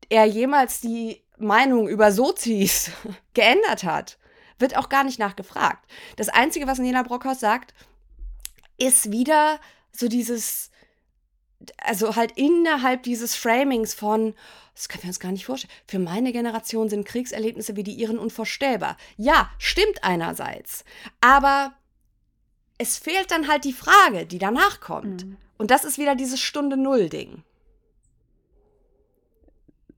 [0.09, 2.91] er jemals die Meinung über Sozis
[3.33, 4.17] geändert hat,
[4.59, 5.85] wird auch gar nicht nachgefragt.
[6.15, 7.73] Das Einzige, was Nela Brockhaus sagt,
[8.77, 9.59] ist wieder
[9.91, 10.71] so dieses,
[11.77, 14.33] also halt innerhalb dieses Framings von,
[14.73, 18.19] das können wir uns gar nicht vorstellen, für meine Generation sind Kriegserlebnisse wie die ihren
[18.19, 18.97] unvorstellbar.
[19.15, 20.83] Ja, stimmt einerseits,
[21.21, 21.73] aber
[22.77, 25.25] es fehlt dann halt die Frage, die danach kommt.
[25.25, 25.37] Mhm.
[25.57, 27.43] Und das ist wieder dieses Stunde Null-Ding.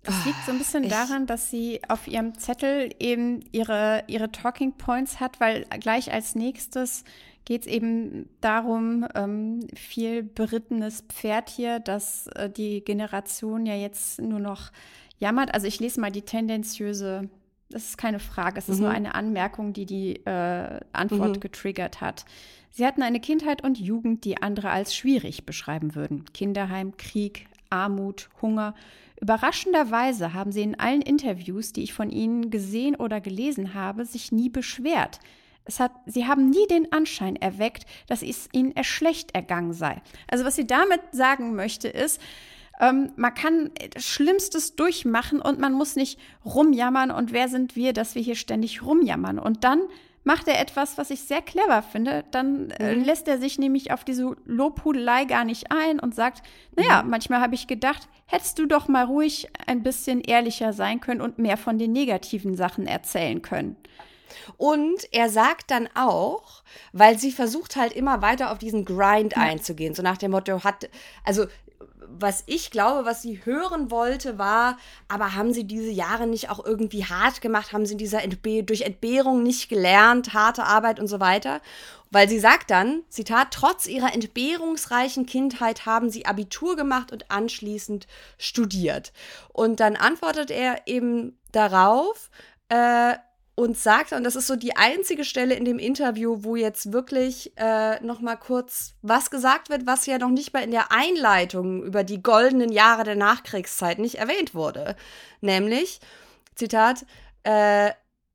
[0.03, 4.31] Das liegt so ein bisschen Ich- daran, dass sie auf ihrem Zettel eben ihre, ihre
[4.31, 7.03] Talking Points hat, weil gleich als nächstes
[7.45, 14.21] geht es eben darum, ähm, viel berittenes Pferd hier, dass äh, die Generation ja jetzt
[14.21, 14.71] nur noch
[15.19, 15.53] jammert.
[15.53, 17.29] Also ich lese mal die tendenziöse,
[17.69, 18.83] das ist keine Frage, es ist Mhm.
[18.83, 21.39] nur eine Anmerkung, die die äh, Antwort Mhm.
[21.39, 22.25] getriggert hat.
[22.71, 26.25] Sie hatten eine Kindheit und Jugend, die andere als schwierig beschreiben würden.
[26.33, 28.73] Kinderheim, Krieg, Armut, Hunger.
[29.21, 34.31] Überraschenderweise haben sie in allen Interviews, die ich von ihnen gesehen oder gelesen habe, sich
[34.31, 35.19] nie beschwert.
[35.65, 40.01] Es hat, sie haben nie den Anschein erweckt, dass es ihnen schlecht ergangen sei.
[40.27, 42.19] Also was sie damit sagen möchte ist,
[42.79, 48.15] ähm, man kann Schlimmstes durchmachen und man muss nicht rumjammern und wer sind wir, dass
[48.15, 49.39] wir hier ständig rumjammern.
[49.39, 49.81] Und dann
[50.25, 52.23] macht er etwas, was ich sehr clever finde.
[52.31, 53.03] Dann äh, Mhm.
[53.05, 56.43] lässt er sich nämlich auf diese Lobhudelei gar nicht ein und sagt,
[56.75, 61.21] naja, manchmal habe ich gedacht, hättest du doch mal ruhig ein bisschen ehrlicher sein können
[61.21, 63.75] und mehr von den negativen Sachen erzählen können.
[64.57, 69.95] Und er sagt dann auch, weil sie versucht halt immer weiter auf diesen Grind einzugehen,
[69.95, 70.89] so nach dem Motto, hat,
[71.23, 71.45] also
[72.17, 74.77] was ich glaube, was sie hören wollte, war,
[75.07, 77.73] aber haben sie diese Jahre nicht auch irgendwie hart gemacht?
[77.73, 81.61] Haben sie dieser Entbe durch Entbehrung nicht gelernt, harte Arbeit und so weiter?
[82.11, 88.07] Weil sie sagt dann, Zitat, trotz ihrer entbehrungsreichen Kindheit haben sie Abitur gemacht und anschließend
[88.37, 89.13] studiert.
[89.53, 92.29] Und dann antwortet er eben darauf,
[92.69, 93.15] äh,
[93.59, 97.51] und sagt, und das ist so die einzige Stelle in dem Interview, wo jetzt wirklich
[97.57, 101.83] äh, noch mal kurz was gesagt wird, was ja noch nicht mal in der Einleitung
[101.83, 104.95] über die goldenen Jahre der Nachkriegszeit nicht erwähnt wurde.
[105.41, 105.99] Nämlich,
[106.55, 107.05] Zitat,
[107.43, 107.91] äh,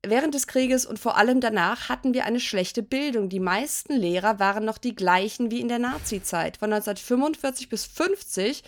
[0.07, 3.31] Während des Krieges und vor allem danach hatten wir eine schlechte Bildung.
[3.31, 6.59] Die meisten Lehrer waren noch die gleichen wie in der Nazizeit.
[6.59, 8.65] Von 1945 bis 50 ich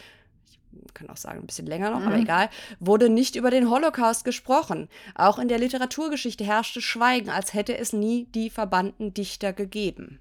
[0.96, 2.22] kann auch sagen, ein bisschen länger noch, aber Mhm.
[2.22, 2.48] egal,
[2.80, 4.88] wurde nicht über den Holocaust gesprochen.
[5.14, 10.20] Auch in der Literaturgeschichte herrschte Schweigen, als hätte es nie die verbannten Dichter gegeben.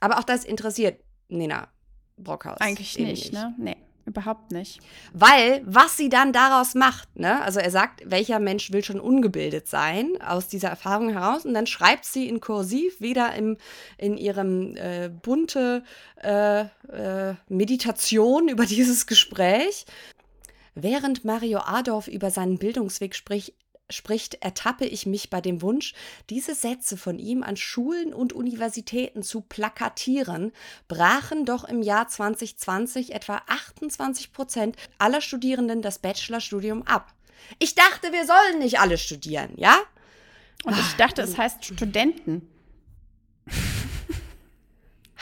[0.00, 1.68] Aber auch das interessiert Nina
[2.16, 2.60] Brockhaus.
[2.60, 3.54] Eigentlich eben nicht, ne?
[3.58, 3.76] Nee,
[4.10, 4.80] überhaupt nicht.
[5.12, 7.42] Weil, was sie dann daraus macht, ne?
[7.42, 11.66] Also er sagt, welcher Mensch will schon ungebildet sein aus dieser Erfahrung heraus und dann
[11.66, 13.56] schreibt sie in Kursiv wieder im,
[13.98, 15.82] in ihrem äh, bunte
[16.22, 19.86] äh, äh, Meditation über dieses Gespräch.
[20.74, 23.54] Während Mario Adorf über seinen Bildungsweg spricht,
[23.90, 25.94] spricht, ertappe ich mich bei dem Wunsch,
[26.28, 30.52] diese Sätze von ihm an Schulen und Universitäten zu plakatieren,
[30.88, 37.12] brachen doch im Jahr 2020 etwa 28 Prozent aller Studierenden das Bachelorstudium ab.
[37.58, 39.78] Ich dachte, wir sollen nicht alle studieren, ja?
[40.64, 42.48] Und ich dachte, es heißt Studenten.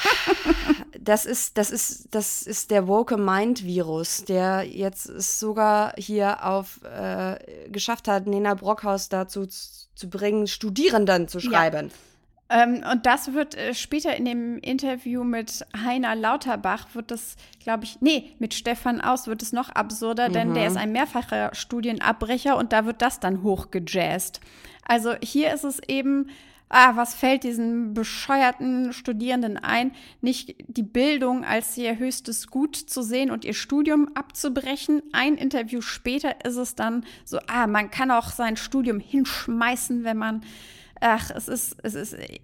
[1.00, 6.44] das ist, das ist, das ist der Woke Mind Virus, der jetzt es sogar hier
[6.44, 11.90] auf äh, geschafft hat, Nena Brockhaus dazu zu, bringen, Studierenden zu schreiben.
[12.50, 17.84] Ähm, und das wird äh, später in dem Interview mit Heiner Lauterbach, wird das, glaube
[17.84, 22.56] ich, nee, mit Stefan Aus wird es noch absurder, denn der ist ein mehrfacher Studienabbrecher
[22.56, 24.40] und da wird das dann hochgejazzt.
[24.86, 26.30] Also hier ist es eben,
[26.68, 33.02] ah, was fällt diesen bescheuerten Studierenden ein, nicht die Bildung als ihr höchstes Gut zu
[33.02, 35.02] sehen und ihr Studium abzubrechen.
[35.12, 40.16] Ein Interview später ist es dann so, ah, man kann auch sein Studium hinschmeißen, wenn
[40.18, 40.42] man
[41.00, 42.38] ach, es ist, es ist, äh,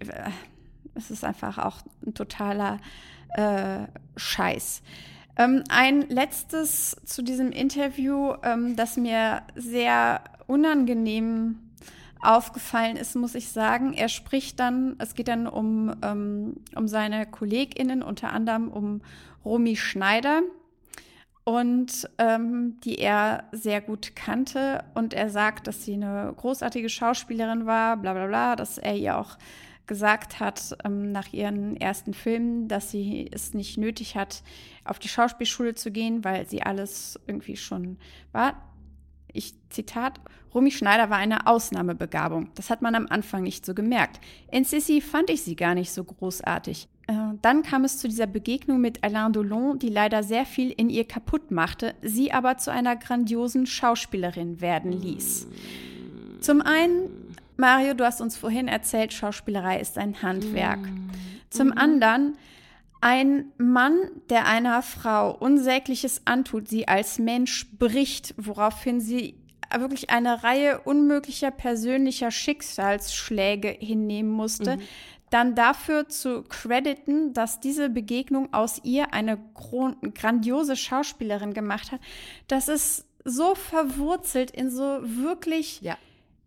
[0.93, 2.79] es ist einfach auch ein totaler
[3.35, 3.85] äh,
[4.15, 4.81] Scheiß.
[5.37, 11.59] Ähm, ein letztes zu diesem Interview, ähm, das mir sehr unangenehm
[12.25, 13.93] aufgefallen ist, muss ich sagen.
[13.93, 19.01] Er spricht dann, es geht dann um, ähm, um seine KollegInnen, unter anderem um
[19.43, 20.41] Romy Schneider
[21.43, 24.83] und ähm, die er sehr gut kannte.
[24.95, 29.17] Und er sagt, dass sie eine großartige Schauspielerin war, bla bla bla, dass er ihr
[29.17, 29.37] auch
[29.87, 34.41] gesagt hat ähm, nach ihren ersten Filmen, dass sie es nicht nötig hat,
[34.83, 37.97] auf die Schauspielschule zu gehen, weil sie alles irgendwie schon
[38.31, 38.55] war.
[39.35, 40.19] Ich Zitat,
[40.53, 42.49] Rumi Schneider war eine Ausnahmebegabung.
[42.55, 44.21] Das hat man am Anfang nicht so gemerkt.
[44.49, 46.87] In Sissy fand ich sie gar nicht so großartig.
[47.07, 50.89] Äh, dann kam es zu dieser Begegnung mit Alain Delon, die leider sehr viel in
[50.89, 55.47] ihr kaputt machte, sie aber zu einer grandiosen Schauspielerin werden ließ.
[56.39, 57.09] Zum einen,
[57.57, 60.79] Mario, du hast uns vorhin erzählt, Schauspielerei ist ein Handwerk.
[61.49, 62.37] Zum anderen,
[63.01, 69.35] ein Mann, der einer Frau Unsägliches antut, sie als Mensch bricht, woraufhin sie
[69.77, 74.81] wirklich eine Reihe unmöglicher persönlicher Schicksalsschläge hinnehmen musste, mhm
[75.35, 79.37] dann dafür zu crediten, dass diese Begegnung aus ihr eine
[80.13, 81.99] grandiose Schauspielerin gemacht hat,
[82.47, 85.97] das ist so verwurzelt in so wirklich ja.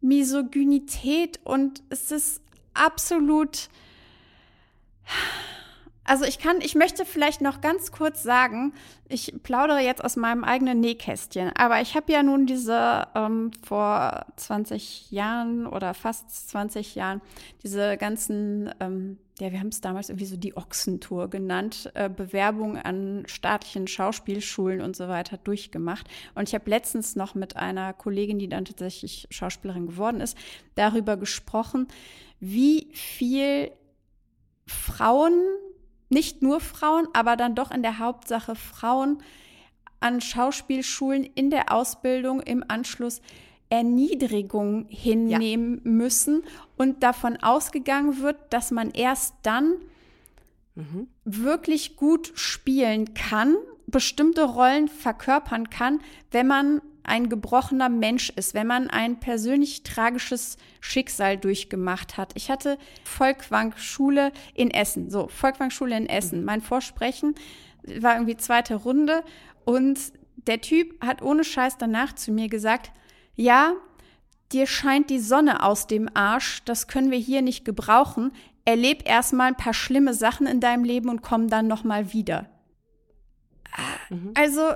[0.01, 2.41] Misogynität und es ist
[2.73, 3.69] absolut
[6.09, 8.73] also ich kann, ich möchte vielleicht noch ganz kurz sagen,
[9.09, 14.25] ich plaudere jetzt aus meinem eigenen Nähkästchen, aber ich habe ja nun diese ähm, vor
[14.37, 17.21] 20 Jahren oder fast 20 Jahren
[17.63, 22.79] diese ganzen, ähm, ja, wir haben es damals irgendwie so die Ochsentour genannt, äh, Bewerbungen
[22.79, 26.09] an staatlichen Schauspielschulen und so weiter durchgemacht.
[26.35, 30.39] Und ich habe letztens noch mit einer Kollegin, die dann tatsächlich Schauspielerin geworden ist,
[30.75, 31.87] darüber gesprochen,
[32.41, 33.73] wie viel
[34.67, 35.43] Frauen
[36.09, 39.23] nicht nur Frauen, aber dann doch in der Hauptsache Frauen
[40.01, 43.21] an Schauspielschulen in der Ausbildung im Anschluss
[43.71, 45.91] Erniedrigung hinnehmen ja.
[45.91, 46.43] müssen
[46.77, 49.75] und davon ausgegangen wird, dass man erst dann
[50.75, 51.09] mhm.
[51.25, 53.57] wirklich gut spielen kann,
[53.87, 60.57] bestimmte Rollen verkörpern kann, wenn man ein gebrochener Mensch ist, wenn man ein persönlich tragisches
[60.81, 62.33] Schicksal durchgemacht hat.
[62.35, 65.11] Ich hatte Volkwang-Schule in Essen.
[65.11, 66.45] So, Volkwang-Schule in Essen.
[66.45, 67.35] Mein Vorsprechen
[68.01, 69.25] war irgendwie zweite Runde
[69.65, 69.99] und
[70.47, 72.93] der Typ hat ohne Scheiß danach zu mir gesagt,
[73.35, 73.73] ja,
[74.53, 78.33] dir scheint die Sonne aus dem Arsch, das können wir hier nicht gebrauchen.
[78.65, 82.49] Erleb erstmal ein paar schlimme Sachen in deinem Leben und komm dann nochmal wieder.
[84.11, 84.33] Mhm.
[84.35, 84.73] Also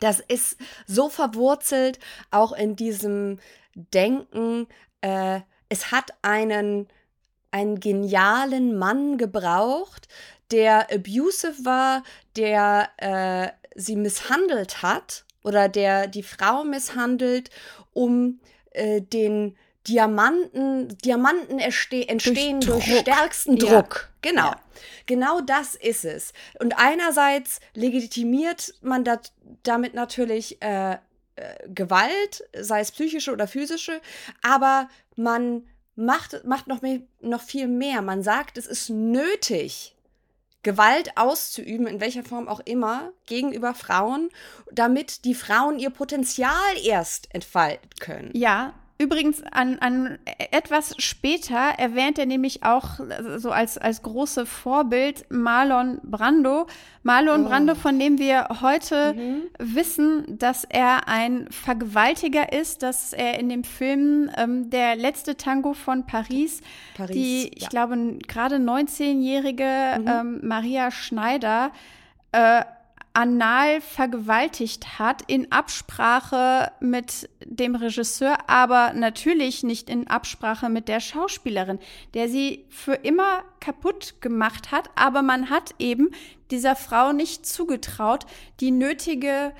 [0.00, 0.56] das ist
[0.86, 1.98] so verwurzelt
[2.30, 3.38] auch in diesem
[3.74, 4.66] Denken,
[5.00, 6.88] äh, es hat einen,
[7.50, 10.08] einen genialen Mann gebraucht,
[10.50, 12.02] der abusive war,
[12.36, 17.50] der äh, sie misshandelt hat oder der die Frau misshandelt,
[17.92, 18.40] um
[18.72, 19.56] äh, den
[19.88, 24.10] Diamanten, Diamanten entstehen durch, durch stärksten Druck.
[24.24, 24.30] Ja.
[24.30, 24.46] Genau.
[24.46, 24.60] Ja.
[25.06, 26.32] Genau das ist es.
[26.60, 29.32] Und einerseits legitimiert man dat,
[29.62, 30.98] damit natürlich äh, äh,
[31.68, 34.00] Gewalt, sei es psychische oder physische,
[34.42, 35.66] aber man
[35.96, 38.02] macht, macht noch, mehr, noch viel mehr.
[38.02, 39.96] Man sagt, es ist nötig,
[40.62, 44.28] Gewalt auszuüben, in welcher Form auch immer, gegenüber Frauen,
[44.72, 46.52] damit die Frauen ihr Potenzial
[46.84, 48.30] erst entfalten können.
[48.34, 50.18] Ja, Übrigens, an, an
[50.50, 52.98] etwas später erwähnt er nämlich auch
[53.36, 56.66] so als, als große Vorbild Marlon Brando.
[57.04, 57.48] Marlon oh.
[57.48, 59.42] Brando, von dem wir heute mhm.
[59.60, 65.74] wissen, dass er ein Vergewaltiger ist, dass er in dem Film ähm, Der letzte Tango
[65.74, 66.60] von Paris,
[66.96, 70.08] Paris die, ich glaube, gerade 19-jährige mhm.
[70.08, 71.70] ähm, Maria Schneider
[72.32, 72.64] äh,
[73.18, 81.00] anal vergewaltigt hat, in Absprache mit dem Regisseur, aber natürlich nicht in Absprache mit der
[81.00, 81.80] Schauspielerin,
[82.14, 84.90] der sie für immer kaputt gemacht hat.
[84.94, 86.10] Aber man hat eben
[86.52, 88.24] dieser Frau nicht zugetraut,
[88.60, 89.52] die nötige,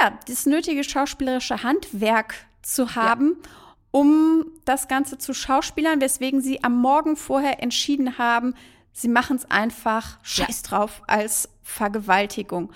[0.00, 3.38] ja, das nötige schauspielerische Handwerk zu haben.
[3.42, 3.50] Ja.
[3.92, 8.54] um das Ganze zu schauspielern, weswegen sie am Morgen vorher entschieden haben,
[8.92, 12.72] sie machen es einfach scheiß drauf als Vergewaltigung.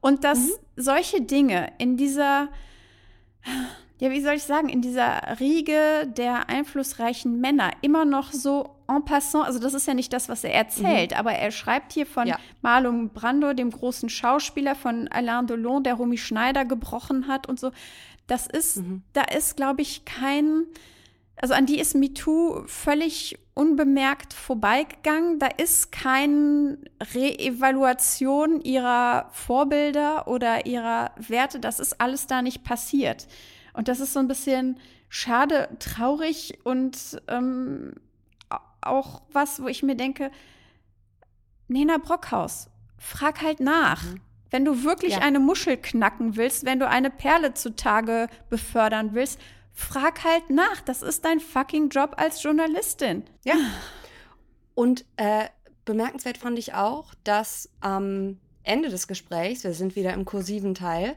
[0.00, 0.52] Und dass mhm.
[0.76, 2.48] solche Dinge in dieser,
[3.98, 9.04] ja, wie soll ich sagen, in dieser Riege der einflussreichen Männer immer noch so en
[9.04, 11.16] passant, also das ist ja nicht das, was er erzählt, mhm.
[11.18, 12.38] aber er schreibt hier von ja.
[12.62, 17.70] Marlon Brando, dem großen Schauspieler, von Alain Delon, der Romy Schneider gebrochen hat und so.
[18.26, 19.02] Das ist, mhm.
[19.12, 20.64] da ist, glaube ich, kein,
[21.36, 25.40] also an die ist MeToo völlig unbemerkt vorbeigegangen.
[25.40, 26.78] Da ist keine
[27.12, 31.58] Reevaluation ihrer Vorbilder oder ihrer Werte.
[31.58, 33.26] Das ist alles da nicht passiert.
[33.72, 34.78] Und das ist so ein bisschen
[35.08, 37.94] schade, traurig und ähm,
[38.80, 40.30] auch was, wo ich mir denke,
[41.66, 44.04] Nena Brockhaus, frag halt nach.
[44.04, 44.20] Mhm.
[44.50, 45.18] Wenn du wirklich ja.
[45.18, 49.40] eine Muschel knacken willst, wenn du eine Perle zutage befördern willst,
[49.78, 50.80] frag halt nach.
[50.80, 53.24] Das ist dein fucking Job als Journalistin.
[53.44, 53.54] Ja.
[54.74, 55.46] Und äh,
[55.84, 61.16] bemerkenswert fand ich auch, dass am Ende des Gesprächs, wir sind wieder im kursiven Teil,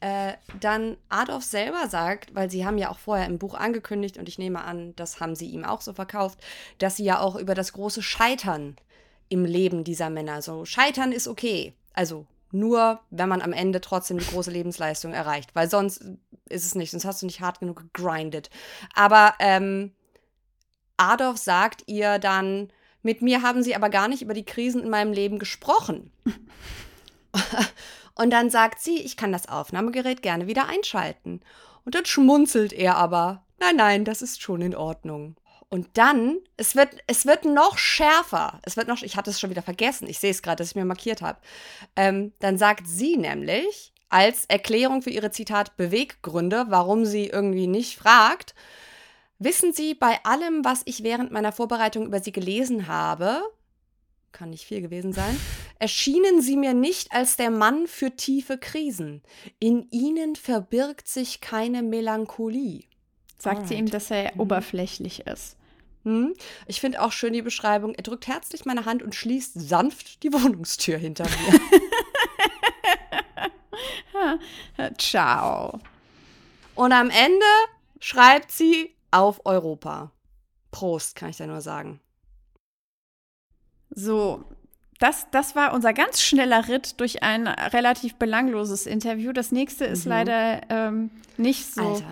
[0.00, 4.28] äh, dann Adolf selber sagt, weil sie haben ja auch vorher im Buch angekündigt und
[4.28, 6.38] ich nehme an, das haben sie ihm auch so verkauft,
[6.78, 8.76] dass sie ja auch über das große Scheitern
[9.30, 14.18] im Leben dieser Männer, so Scheitern ist okay, also nur, wenn man am Ende trotzdem
[14.18, 16.04] die große Lebensleistung erreicht, weil sonst
[16.48, 18.50] ist es nicht, sonst hast du nicht hart genug gegrindet.
[18.94, 19.92] Aber ähm,
[20.96, 22.70] Adolf sagt ihr dann,
[23.02, 26.12] mit mir haben sie aber gar nicht über die Krisen in meinem Leben gesprochen.
[28.14, 31.40] Und dann sagt sie, ich kann das Aufnahmegerät gerne wieder einschalten.
[31.84, 35.36] Und dann schmunzelt er aber, nein, nein, das ist schon in Ordnung.
[35.72, 38.60] Und dann, es wird, es wird noch schärfer.
[38.60, 40.06] Es wird noch, ich hatte es schon wieder vergessen.
[40.06, 41.38] Ich sehe es gerade, dass ich mir markiert habe.
[41.96, 47.96] Ähm, dann sagt sie nämlich als Erklärung für ihre Zitat Beweggründe, warum sie irgendwie nicht
[47.96, 48.54] fragt,
[49.38, 53.40] wissen Sie, bei allem, was ich während meiner Vorbereitung über Sie gelesen habe,
[54.30, 55.40] kann nicht viel gewesen sein,
[55.78, 59.22] erschienen Sie mir nicht als der Mann für tiefe Krisen.
[59.58, 62.84] In Ihnen verbirgt sich keine Melancholie.
[63.38, 63.68] Sagt Alright.
[63.68, 64.40] sie ihm, dass er mhm.
[64.40, 65.56] oberflächlich ist.
[66.04, 66.34] Hm.
[66.66, 67.94] Ich finde auch schön die Beschreibung.
[67.94, 71.60] Er drückt herzlich meine Hand und schließt sanft die Wohnungstür hinter mir.
[74.98, 75.78] Ciao.
[76.74, 77.46] Und am Ende
[78.00, 80.10] schreibt sie auf Europa.
[80.70, 82.00] Prost, kann ich da nur sagen.
[83.90, 84.44] So,
[84.98, 89.32] das, das war unser ganz schneller Ritt durch ein relativ belangloses Interview.
[89.32, 90.10] Das nächste ist mhm.
[90.10, 92.06] leider ähm, nicht so Alter.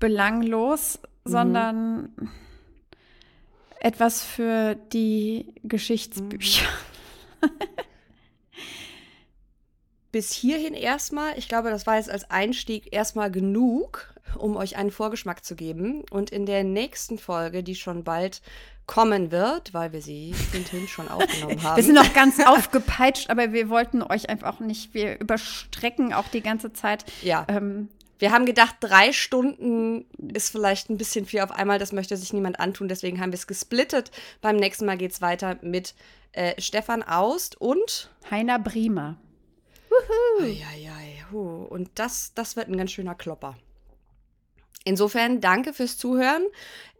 [0.00, 2.10] belanglos, mhm.
[3.84, 6.66] Etwas für die Geschichtsbücher.
[10.10, 14.90] Bis hierhin erstmal, ich glaube, das war jetzt als Einstieg erstmal genug, um euch einen
[14.90, 16.02] Vorgeschmack zu geben.
[16.10, 18.40] Und in der nächsten Folge, die schon bald
[18.86, 21.76] kommen wird, weil wir sie hinten schon aufgenommen haben.
[21.76, 26.42] Wir sind noch ganz aufgepeitscht, aber wir wollten euch einfach nicht, wir überstrecken auch die
[26.42, 27.04] ganze Zeit.
[27.22, 27.46] Ja.
[27.48, 27.88] Ähm,
[28.24, 31.78] wir haben gedacht, drei Stunden ist vielleicht ein bisschen viel auf einmal.
[31.78, 32.88] Das möchte sich niemand antun.
[32.88, 34.10] Deswegen haben wir es gesplittet.
[34.40, 35.94] Beim nächsten Mal geht es weiter mit
[36.32, 39.18] äh, Stefan Aust und Heiner Briemer.
[41.68, 43.58] Und das, das wird ein ganz schöner Klopper.
[44.84, 46.46] Insofern danke fürs Zuhören.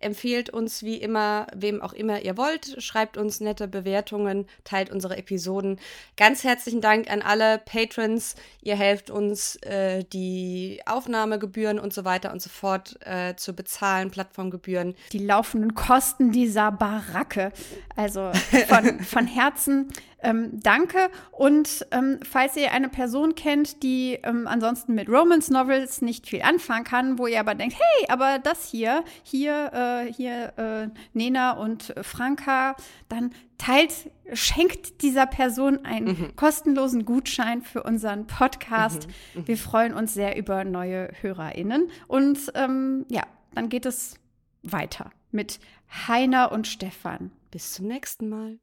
[0.01, 2.83] Empfehlt uns wie immer, wem auch immer ihr wollt.
[2.83, 5.79] Schreibt uns nette Bewertungen, teilt unsere Episoden.
[6.17, 8.35] Ganz herzlichen Dank an alle Patrons.
[8.63, 14.11] Ihr helft uns, äh, die Aufnahmegebühren und so weiter und so fort äh, zu bezahlen,
[14.11, 14.95] Plattformgebühren.
[15.13, 17.53] Die laufenden Kosten dieser Baracke.
[17.97, 18.31] Also
[18.69, 19.89] von, von Herzen
[20.25, 21.11] ähm, danke.
[21.31, 26.43] Und ähm, falls ihr eine Person kennt, die ähm, ansonsten mit Romance Novels nicht viel
[26.43, 31.53] anfangen kann, wo ihr aber denkt, hey, aber das hier, hier, äh, hier äh, Nena
[31.53, 32.77] und Franka,
[33.09, 36.37] dann teilt, schenkt dieser Person einen mhm.
[36.37, 39.09] kostenlosen Gutschein für unseren Podcast.
[39.35, 39.41] Mhm.
[39.41, 39.49] Mhm.
[39.49, 41.91] Wir freuen uns sehr über neue HörerInnen.
[42.07, 43.23] Und ähm, ja,
[43.55, 44.17] dann geht es
[44.63, 45.61] weiter mit
[46.09, 47.31] Heiner und Stefan.
[47.51, 48.59] Bis zum nächsten Mal.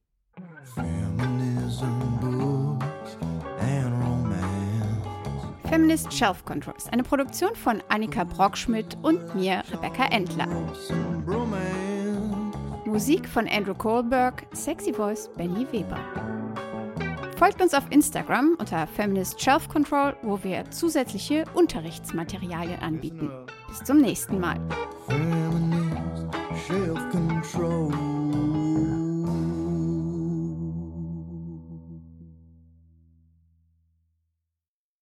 [5.71, 10.45] Feminist Shelf Controls, eine Produktion von Annika Brockschmidt und mir, Rebecca Entler.
[12.83, 15.97] Musik von Andrew Kohlberg, Sexy Voice Benny Weber.
[17.37, 23.31] Folgt uns auf Instagram unter Feminist Shelf Control, wo wir zusätzliche Unterrichtsmaterialien anbieten.
[23.69, 24.59] Bis zum nächsten Mal.
[25.07, 26.27] Feminist
[26.67, 28.00] Shelf Control.